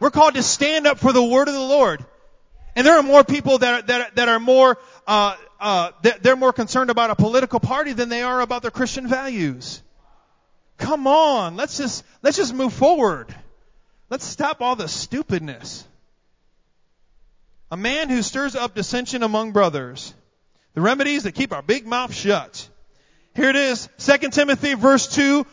We're 0.00 0.10
called 0.10 0.34
to 0.34 0.42
stand 0.42 0.86
up 0.86 0.98
for 0.98 1.12
the 1.12 1.22
word 1.22 1.48
of 1.48 1.54
the 1.54 1.60
Lord. 1.60 2.04
And 2.74 2.86
there 2.86 2.98
are 2.98 3.02
more 3.02 3.24
people 3.24 3.58
that 3.58 3.74
are, 3.74 3.86
that 3.86 4.16
that 4.16 4.28
are 4.28 4.40
more, 4.40 4.76
uh, 5.06 5.36
uh, 5.58 5.92
they're 6.20 6.36
more 6.36 6.52
concerned 6.52 6.90
about 6.90 7.10
a 7.10 7.14
political 7.14 7.60
party 7.60 7.94
than 7.94 8.10
they 8.10 8.22
are 8.22 8.40
about 8.42 8.60
their 8.62 8.70
Christian 8.70 9.06
values. 9.06 9.82
Come 10.78 11.06
on, 11.06 11.56
let's 11.56 11.78
just, 11.78 12.04
let's 12.22 12.36
just 12.36 12.54
move 12.54 12.72
forward. 12.72 13.34
Let's 14.10 14.24
stop 14.24 14.60
all 14.60 14.76
the 14.76 14.88
stupidness. 14.88 15.86
A 17.70 17.76
man 17.76 18.08
who 18.08 18.22
stirs 18.22 18.54
up 18.54 18.74
dissension 18.74 19.22
among 19.22 19.52
brothers. 19.52 20.14
The 20.74 20.80
remedies 20.80 21.24
that 21.24 21.32
keep 21.32 21.52
our 21.52 21.62
big 21.62 21.86
mouth 21.86 22.14
shut. 22.14 22.68
Here 23.34 23.48
it 23.48 23.56
is, 23.56 23.88
2 23.98 24.28
Timothy 24.30 24.74
verse 24.74 25.08
2, 25.08 25.46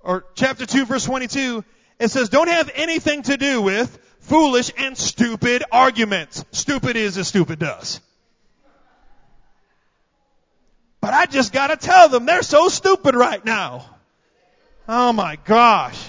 or 0.00 0.24
chapter 0.34 0.64
2 0.64 0.86
verse 0.86 1.04
22. 1.04 1.64
It 1.98 2.08
says, 2.08 2.28
don't 2.28 2.48
have 2.48 2.70
anything 2.74 3.22
to 3.22 3.36
do 3.36 3.62
with 3.62 3.98
foolish 4.20 4.70
and 4.76 4.96
stupid 4.96 5.64
arguments. 5.70 6.44
Stupid 6.52 6.96
is 6.96 7.18
as 7.18 7.28
stupid 7.28 7.58
does. 7.58 8.00
But 11.00 11.14
I 11.14 11.26
just 11.26 11.52
gotta 11.52 11.76
tell 11.76 12.08
them 12.08 12.26
they're 12.26 12.42
so 12.42 12.68
stupid 12.68 13.14
right 13.14 13.44
now. 13.44 13.95
Oh 14.88 15.12
my 15.12 15.36
gosh. 15.44 16.02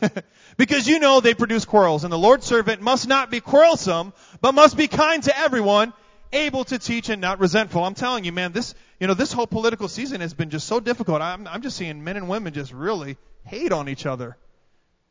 because 0.56 0.86
you 0.86 0.98
know 0.98 1.20
they 1.20 1.34
produce 1.34 1.64
quarrels 1.64 2.04
and 2.04 2.12
the 2.12 2.18
Lord's 2.18 2.46
servant 2.46 2.82
must 2.82 3.08
not 3.08 3.30
be 3.30 3.40
quarrelsome, 3.40 4.12
but 4.40 4.52
must 4.52 4.76
be 4.76 4.88
kind 4.88 5.22
to 5.22 5.38
everyone, 5.38 5.92
able 6.32 6.64
to 6.64 6.78
teach 6.78 7.08
and 7.08 7.20
not 7.20 7.40
resentful. 7.40 7.84
I'm 7.84 7.94
telling 7.94 8.24
you, 8.24 8.32
man, 8.32 8.52
this, 8.52 8.74
you 9.00 9.06
know, 9.06 9.14
this 9.14 9.32
whole 9.32 9.46
political 9.46 9.88
season 9.88 10.20
has 10.20 10.34
been 10.34 10.50
just 10.50 10.66
so 10.66 10.80
difficult. 10.80 11.22
I'm, 11.22 11.46
I'm 11.46 11.62
just 11.62 11.76
seeing 11.76 12.04
men 12.04 12.16
and 12.16 12.28
women 12.28 12.52
just 12.52 12.72
really 12.72 13.16
hate 13.44 13.72
on 13.72 13.88
each 13.88 14.06
other. 14.06 14.36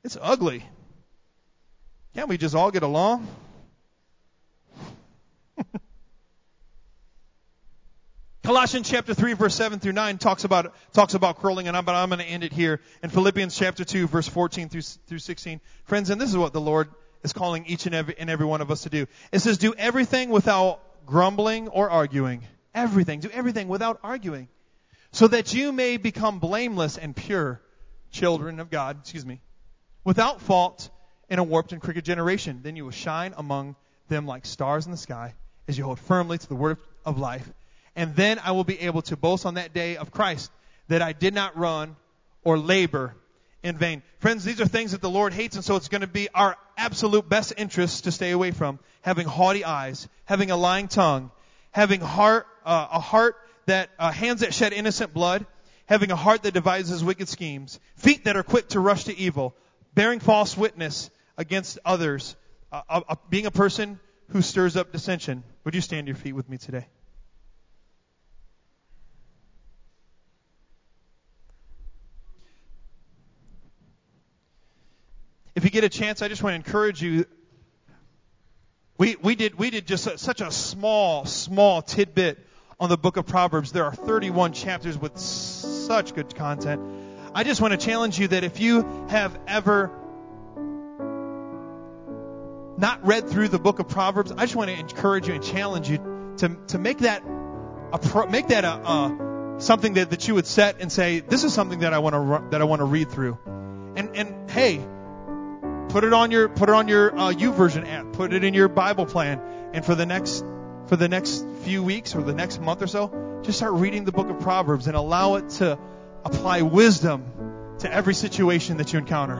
It's 0.03 0.17
ugly. 0.21 0.63
Can't 2.13 2.29
we 2.29 2.37
just 2.37 2.55
all 2.55 2.71
get 2.71 2.83
along? 2.83 3.27
Colossians 8.43 8.89
chapter 8.89 9.13
3 9.13 9.33
verse 9.33 9.55
7 9.55 9.79
through 9.79 9.93
9 9.93 10.17
talks 10.17 10.43
about, 10.43 10.73
talks 10.91 11.13
about 11.13 11.39
curling 11.39 11.69
and 11.69 11.77
I'm, 11.77 11.85
but 11.85 11.95
I'm 11.95 12.09
going 12.09 12.19
to 12.19 12.25
end 12.25 12.43
it 12.43 12.51
here. 12.51 12.81
In 13.01 13.09
Philippians 13.09 13.57
chapter 13.57 13.85
2 13.85 14.05
verse 14.05 14.27
14 14.27 14.67
through, 14.67 14.81
through 14.81 15.19
16. 15.19 15.61
Friends, 15.85 16.09
and 16.09 16.19
this 16.19 16.29
is 16.29 16.35
what 16.35 16.51
the 16.51 16.59
Lord 16.59 16.89
is 17.23 17.31
calling 17.31 17.65
each 17.67 17.85
and 17.85 17.95
every, 17.95 18.15
and 18.19 18.29
every 18.29 18.45
one 18.45 18.59
of 18.59 18.69
us 18.69 18.83
to 18.83 18.89
do. 18.89 19.07
It 19.31 19.39
says, 19.39 19.57
do 19.57 19.73
everything 19.77 20.29
without 20.29 20.81
grumbling 21.05 21.69
or 21.69 21.89
arguing. 21.89 22.41
Everything. 22.75 23.21
Do 23.21 23.29
everything 23.29 23.69
without 23.69 24.01
arguing. 24.03 24.49
So 25.13 25.29
that 25.29 25.53
you 25.53 25.71
may 25.71 25.95
become 25.95 26.39
blameless 26.39 26.97
and 26.97 27.15
pure 27.15 27.61
children 28.11 28.59
of 28.59 28.69
God, 28.69 28.97
excuse 29.03 29.25
me, 29.25 29.39
without 30.03 30.41
fault 30.41 30.89
in 31.29 31.39
a 31.39 31.43
warped 31.45 31.71
and 31.71 31.81
crooked 31.81 32.03
generation. 32.03 32.59
Then 32.61 32.75
you 32.75 32.83
will 32.83 32.91
shine 32.91 33.33
among 33.37 33.77
them 34.09 34.25
like 34.25 34.45
stars 34.45 34.85
in 34.85 34.91
the 34.91 34.97
sky 34.97 35.33
as 35.69 35.77
you 35.77 35.85
hold 35.85 35.97
firmly 35.97 36.37
to 36.37 36.49
the 36.49 36.55
word 36.55 36.77
of 37.05 37.17
life 37.17 37.49
and 37.95 38.15
then 38.15 38.39
I 38.43 38.51
will 38.51 38.63
be 38.63 38.79
able 38.81 39.01
to 39.03 39.17
boast 39.17 39.45
on 39.45 39.55
that 39.55 39.73
day 39.73 39.97
of 39.97 40.11
Christ 40.11 40.51
that 40.87 41.01
I 41.01 41.13
did 41.13 41.33
not 41.33 41.57
run 41.57 41.95
or 42.43 42.57
labor 42.57 43.15
in 43.61 43.77
vain. 43.77 44.03
Friends, 44.19 44.43
these 44.43 44.59
are 44.59 44.65
things 44.65 44.91
that 44.91 45.01
the 45.01 45.09
Lord 45.09 45.33
hates, 45.33 45.55
and 45.55 45.63
so 45.63 45.75
it's 45.75 45.87
going 45.87 46.01
to 46.01 46.07
be 46.07 46.27
our 46.33 46.57
absolute 46.77 47.27
best 47.27 47.53
interest 47.57 48.03
to 48.03 48.11
stay 48.11 48.31
away 48.31 48.51
from. 48.51 48.79
Having 49.01 49.27
haughty 49.27 49.63
eyes, 49.63 50.07
having 50.25 50.51
a 50.51 50.57
lying 50.57 50.87
tongue, 50.87 51.31
having 51.71 52.01
heart, 52.01 52.47
uh, 52.65 52.87
a 52.91 52.99
heart 52.99 53.35
that, 53.65 53.89
uh, 53.97 54.11
hands 54.11 54.41
that 54.41 54.53
shed 54.53 54.73
innocent 54.73 55.13
blood, 55.13 55.45
having 55.85 56.11
a 56.11 56.15
heart 56.15 56.43
that 56.43 56.53
devises 56.53 57.03
wicked 57.03 57.29
schemes, 57.29 57.79
feet 57.95 58.25
that 58.25 58.35
are 58.35 58.43
quick 58.43 58.69
to 58.69 58.79
rush 58.79 59.05
to 59.05 59.17
evil, 59.17 59.55
bearing 59.93 60.19
false 60.19 60.57
witness 60.57 61.09
against 61.37 61.79
others, 61.85 62.35
uh, 62.71 62.81
uh 62.89 63.15
being 63.29 63.45
a 63.45 63.51
person 63.51 63.99
who 64.29 64.41
stirs 64.41 64.75
up 64.75 64.91
dissension. 64.91 65.43
Would 65.63 65.75
you 65.75 65.81
stand 65.81 66.07
your 66.07 66.15
feet 66.15 66.33
with 66.33 66.49
me 66.49 66.57
today? 66.57 66.87
Get 75.73 75.83
a 75.83 75.89
chance, 75.89 76.21
I 76.21 76.27
just 76.27 76.43
want 76.43 76.53
to 76.53 76.55
encourage 76.55 77.01
you. 77.01 77.25
We, 78.97 79.15
we 79.21 79.35
did, 79.35 79.55
we 79.55 79.71
did 79.71 79.87
just 79.87 80.19
such 80.19 80.39
a 80.39 80.51
small, 80.51 81.25
small 81.25 81.81
tidbit 81.81 82.37
on 82.79 82.89
the 82.89 82.97
book 82.97 83.17
of 83.17 83.25
Proverbs. 83.25 83.71
There 83.71 83.83
are 83.83 83.93
31 83.93 84.53
chapters 84.53 84.97
with 84.97 85.17
such 85.17 86.13
good 86.13 86.33
content. 86.35 86.79
I 87.33 87.43
just 87.43 87.59
want 87.59 87.71
to 87.71 87.83
challenge 87.83 88.19
you 88.19 88.27
that 88.29 88.43
if 88.43 88.59
you 88.59 89.07
have 89.09 89.37
ever 89.47 89.91
not 92.77 93.05
read 93.05 93.27
through 93.27 93.47
the 93.47 93.59
book 93.59 93.79
of 93.79 93.87
Proverbs, 93.87 94.31
I 94.31 94.41
just 94.41 94.55
want 94.55 94.69
to 94.69 94.77
encourage 94.77 95.27
you 95.27 95.33
and 95.33 95.43
challenge 95.43 95.89
you 95.89 95.97
to, 96.37 96.55
to 96.67 96.77
make 96.77 96.99
that 96.99 97.23
a, 97.23 98.27
make 98.29 98.47
that 98.49 98.63
a, 98.63 98.73
a 98.73 99.55
something 99.59 99.93
that, 99.93 100.11
that 100.11 100.27
you 100.27 100.35
would 100.35 100.45
set 100.45 100.81
and 100.81 100.91
say, 100.91 101.19
this 101.19 101.43
is 101.43 101.53
something 101.53 101.79
that 101.79 101.93
I 101.93 101.99
want 101.99 102.13
to 102.13 102.49
that 102.51 102.61
I 102.61 102.65
want 102.65 102.79
to 102.81 102.85
read 102.85 103.09
through. 103.09 103.39
And 103.95 104.15
and 104.15 104.49
hey, 104.49 104.83
put 105.93 106.03
it 106.03 106.11
on 106.11 106.31
your 106.31 106.49
put 106.49 106.69
it 106.69 106.75
on 106.75 106.87
your 106.87 107.15
uh, 107.15 107.31
YouVersion 107.31 107.87
app, 107.87 108.13
put 108.13 108.33
it 108.33 108.43
in 108.43 108.55
your 108.55 108.67
Bible 108.67 109.05
plan, 109.05 109.39
and 109.73 109.85
for 109.85 109.93
the 109.93 110.07
next 110.07 110.43
for 110.87 110.95
the 110.95 111.07
next 111.07 111.45
few 111.61 111.83
weeks 111.83 112.15
or 112.15 112.23
the 112.23 112.33
next 112.33 112.59
month 112.59 112.81
or 112.81 112.87
so, 112.87 113.39
just 113.43 113.59
start 113.59 113.73
reading 113.73 114.03
the 114.03 114.11
book 114.11 114.27
of 114.27 114.39
Proverbs 114.39 114.87
and 114.87 114.97
allow 114.97 115.35
it 115.35 115.49
to 115.61 115.77
apply 116.25 116.63
wisdom 116.63 117.75
to 117.79 117.93
every 117.93 118.15
situation 118.15 118.77
that 118.77 118.91
you 118.91 118.97
encounter 118.97 119.35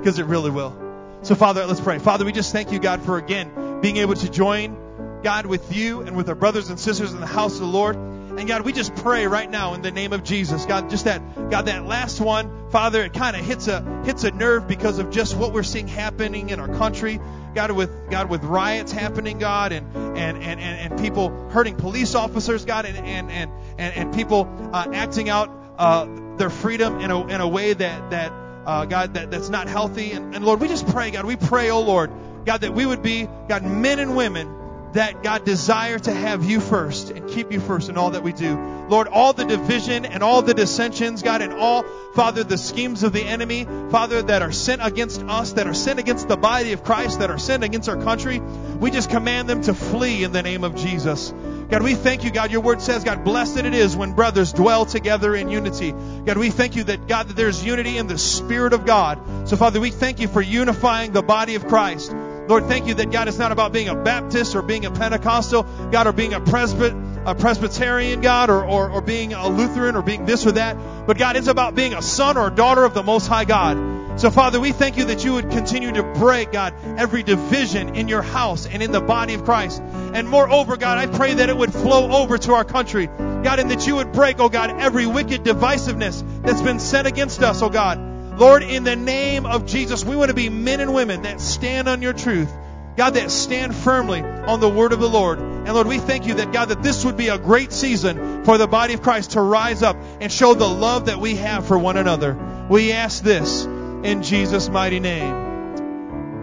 because 0.00 0.18
it 0.18 0.26
really 0.26 0.50
will. 0.50 0.76
So 1.22 1.36
Father, 1.36 1.64
let's 1.66 1.80
pray. 1.80 2.00
Father, 2.00 2.24
we 2.24 2.32
just 2.32 2.50
thank 2.50 2.72
you, 2.72 2.80
God, 2.80 3.02
for 3.02 3.16
again 3.16 3.80
being 3.80 3.98
able 3.98 4.16
to 4.16 4.28
join 4.28 5.20
God 5.22 5.46
with 5.46 5.72
you 5.74 6.00
and 6.00 6.16
with 6.16 6.28
our 6.28 6.34
brothers 6.34 6.68
and 6.68 6.80
sisters 6.80 7.12
in 7.12 7.20
the 7.20 7.26
house 7.26 7.54
of 7.54 7.60
the 7.60 7.66
Lord. 7.66 7.96
And 8.38 8.48
God, 8.48 8.62
we 8.62 8.72
just 8.72 8.94
pray 8.96 9.26
right 9.26 9.50
now 9.50 9.74
in 9.74 9.82
the 9.82 9.90
name 9.90 10.12
of 10.12 10.24
Jesus. 10.24 10.64
God, 10.64 10.88
just 10.88 11.04
that, 11.04 11.50
God, 11.50 11.66
that 11.66 11.84
last 11.84 12.20
one, 12.20 12.70
Father, 12.70 13.04
it 13.04 13.12
kind 13.12 13.36
of 13.36 13.44
hits 13.44 13.68
a, 13.68 13.82
hits 14.04 14.24
a 14.24 14.30
nerve 14.30 14.66
because 14.66 14.98
of 14.98 15.10
just 15.10 15.36
what 15.36 15.52
we're 15.52 15.62
seeing 15.62 15.86
happening 15.86 16.48
in 16.48 16.58
our 16.58 16.68
country. 16.68 17.20
God, 17.54 17.70
with, 17.72 18.10
God, 18.10 18.30
with 18.30 18.42
riots 18.42 18.90
happening, 18.92 19.38
God, 19.38 19.72
and, 19.72 19.94
and, 19.94 20.38
and, 20.38 20.60
and, 20.60 20.98
people 20.98 21.50
hurting 21.50 21.76
police 21.76 22.14
officers, 22.14 22.64
God, 22.64 22.86
and, 22.86 22.96
and, 22.96 23.30
and, 23.30 23.50
and, 23.78 23.94
and 23.94 24.14
people 24.14 24.48
uh, 24.72 24.88
acting 24.94 25.28
out 25.28 25.50
uh, 25.76 26.06
their 26.38 26.48
freedom 26.48 27.00
in 27.00 27.10
a, 27.10 27.26
in 27.26 27.40
a 27.42 27.48
way 27.48 27.74
that, 27.74 28.10
that 28.10 28.32
uh, 28.64 28.86
God, 28.86 29.14
that, 29.14 29.30
that's 29.30 29.50
not 29.50 29.68
healthy. 29.68 30.12
And, 30.12 30.34
and 30.34 30.44
Lord, 30.44 30.60
we 30.60 30.68
just 30.68 30.86
pray, 30.86 31.10
God, 31.10 31.26
we 31.26 31.36
pray, 31.36 31.70
oh 31.70 31.82
Lord, 31.82 32.10
God, 32.46 32.62
that 32.62 32.72
we 32.72 32.86
would 32.86 33.02
be, 33.02 33.28
God, 33.48 33.62
men 33.62 33.98
and 33.98 34.16
women 34.16 34.61
that 34.92 35.22
God 35.22 35.44
desire 35.44 35.98
to 35.98 36.12
have 36.12 36.44
you 36.44 36.60
first 36.60 37.10
and 37.10 37.28
keep 37.28 37.52
you 37.52 37.60
first 37.60 37.88
in 37.88 37.96
all 37.96 38.10
that 38.10 38.22
we 38.22 38.32
do. 38.32 38.56
Lord, 38.88 39.08
all 39.08 39.32
the 39.32 39.44
division 39.44 40.04
and 40.04 40.22
all 40.22 40.42
the 40.42 40.54
dissensions, 40.54 41.22
God, 41.22 41.40
and 41.40 41.54
all, 41.54 41.82
Father, 42.14 42.44
the 42.44 42.58
schemes 42.58 43.02
of 43.02 43.12
the 43.12 43.22
enemy, 43.22 43.64
Father, 43.90 44.20
that 44.22 44.42
are 44.42 44.52
sent 44.52 44.84
against 44.84 45.22
us, 45.22 45.54
that 45.54 45.66
are 45.66 45.74
sent 45.74 45.98
against 45.98 46.28
the 46.28 46.36
body 46.36 46.72
of 46.72 46.84
Christ, 46.84 47.20
that 47.20 47.30
are 47.30 47.38
sent 47.38 47.64
against 47.64 47.88
our 47.88 47.96
country, 47.96 48.40
we 48.40 48.90
just 48.90 49.08
command 49.08 49.48
them 49.48 49.62
to 49.62 49.74
flee 49.74 50.24
in 50.24 50.32
the 50.32 50.42
name 50.42 50.64
of 50.64 50.76
Jesus. 50.76 51.32
God, 51.70 51.82
we 51.82 51.94
thank 51.94 52.22
you, 52.24 52.30
God. 52.30 52.50
Your 52.50 52.60
word 52.60 52.82
says, 52.82 53.02
God, 53.02 53.24
blessed 53.24 53.56
it 53.56 53.72
is 53.72 53.96
when 53.96 54.12
brothers 54.12 54.52
dwell 54.52 54.84
together 54.84 55.34
in 55.34 55.48
unity. 55.48 55.92
God, 55.92 56.36
we 56.36 56.50
thank 56.50 56.76
you 56.76 56.84
that, 56.84 57.08
God, 57.08 57.28
that 57.28 57.36
there's 57.36 57.64
unity 57.64 57.96
in 57.96 58.08
the 58.08 58.18
Spirit 58.18 58.74
of 58.74 58.84
God. 58.84 59.48
So, 59.48 59.56
Father, 59.56 59.80
we 59.80 59.90
thank 59.90 60.20
you 60.20 60.28
for 60.28 60.42
unifying 60.42 61.12
the 61.12 61.22
body 61.22 61.54
of 61.54 61.66
Christ. 61.66 62.14
Lord, 62.48 62.66
thank 62.66 62.86
you 62.86 62.94
that 62.94 63.10
God 63.10 63.28
is 63.28 63.38
not 63.38 63.52
about 63.52 63.72
being 63.72 63.88
a 63.88 63.94
Baptist 63.94 64.56
or 64.56 64.62
being 64.62 64.84
a 64.84 64.90
Pentecostal, 64.90 65.62
God, 65.90 66.06
or 66.06 66.12
being 66.12 66.34
a 66.34 66.40
Presbyt, 66.40 66.92
a 67.24 67.34
Presbyterian, 67.34 68.20
God, 68.20 68.50
or, 68.50 68.64
or, 68.64 68.90
or 68.90 69.00
being 69.00 69.32
a 69.32 69.48
Lutheran 69.48 69.94
or 69.94 70.02
being 70.02 70.26
this 70.26 70.46
or 70.46 70.52
that. 70.52 71.06
But 71.06 71.18
God, 71.18 71.36
it's 71.36 71.46
about 71.46 71.74
being 71.74 71.94
a 71.94 72.02
son 72.02 72.36
or 72.36 72.48
a 72.48 72.50
daughter 72.50 72.84
of 72.84 72.94
the 72.94 73.02
Most 73.02 73.28
High 73.28 73.44
God. 73.44 74.20
So, 74.20 74.30
Father, 74.30 74.60
we 74.60 74.72
thank 74.72 74.98
you 74.98 75.06
that 75.06 75.24
you 75.24 75.34
would 75.34 75.50
continue 75.50 75.92
to 75.92 76.02
break, 76.02 76.52
God, 76.52 76.74
every 76.98 77.22
division 77.22 77.94
in 77.94 78.08
your 78.08 78.22
house 78.22 78.66
and 78.66 78.82
in 78.82 78.92
the 78.92 79.00
body 79.00 79.34
of 79.34 79.44
Christ. 79.44 79.80
And 79.80 80.28
moreover, 80.28 80.76
God, 80.76 80.98
I 80.98 81.06
pray 81.06 81.34
that 81.34 81.48
it 81.48 81.56
would 81.56 81.72
flow 81.72 82.10
over 82.10 82.36
to 82.38 82.52
our 82.52 82.64
country. 82.64 83.06
God, 83.06 83.58
and 83.58 83.70
that 83.70 83.86
you 83.86 83.96
would 83.96 84.12
break, 84.12 84.38
oh 84.38 84.48
God, 84.48 84.70
every 84.70 85.06
wicked 85.06 85.44
divisiveness 85.44 86.22
that's 86.42 86.60
been 86.60 86.78
sent 86.78 87.06
against 87.06 87.42
us, 87.42 87.62
oh 87.62 87.70
God. 87.70 88.11
Lord, 88.36 88.62
in 88.62 88.84
the 88.84 88.96
name 88.96 89.46
of 89.46 89.66
Jesus, 89.66 90.04
we 90.04 90.16
want 90.16 90.28
to 90.28 90.34
be 90.34 90.48
men 90.48 90.80
and 90.80 90.94
women 90.94 91.22
that 91.22 91.40
stand 91.40 91.88
on 91.88 92.02
your 92.02 92.12
truth. 92.12 92.52
God, 92.96 93.14
that 93.14 93.30
stand 93.30 93.74
firmly 93.74 94.20
on 94.20 94.60
the 94.60 94.68
word 94.68 94.92
of 94.92 95.00
the 95.00 95.08
Lord. 95.08 95.38
And 95.38 95.72
Lord, 95.72 95.86
we 95.86 95.98
thank 95.98 96.26
you 96.26 96.34
that, 96.34 96.52
God, 96.52 96.68
that 96.68 96.82
this 96.82 97.04
would 97.04 97.16
be 97.16 97.28
a 97.28 97.38
great 97.38 97.72
season 97.72 98.44
for 98.44 98.58
the 98.58 98.66
body 98.66 98.94
of 98.94 99.02
Christ 99.02 99.32
to 99.32 99.40
rise 99.40 99.82
up 99.82 99.96
and 100.20 100.30
show 100.30 100.52
the 100.54 100.68
love 100.68 101.06
that 101.06 101.18
we 101.18 101.36
have 101.36 101.66
for 101.66 101.78
one 101.78 101.96
another. 101.96 102.36
We 102.68 102.92
ask 102.92 103.22
this 103.22 103.64
in 103.64 104.22
Jesus' 104.22 104.68
mighty 104.68 105.00
name. 105.00 105.34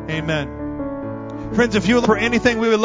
Amen. 0.10 0.60
Friends, 1.54 1.76
if 1.76 1.88
you 1.88 1.96
look 1.96 2.06
for 2.06 2.18
anything, 2.18 2.60
we 2.60 2.68
would 2.68 2.74
love 2.74 2.78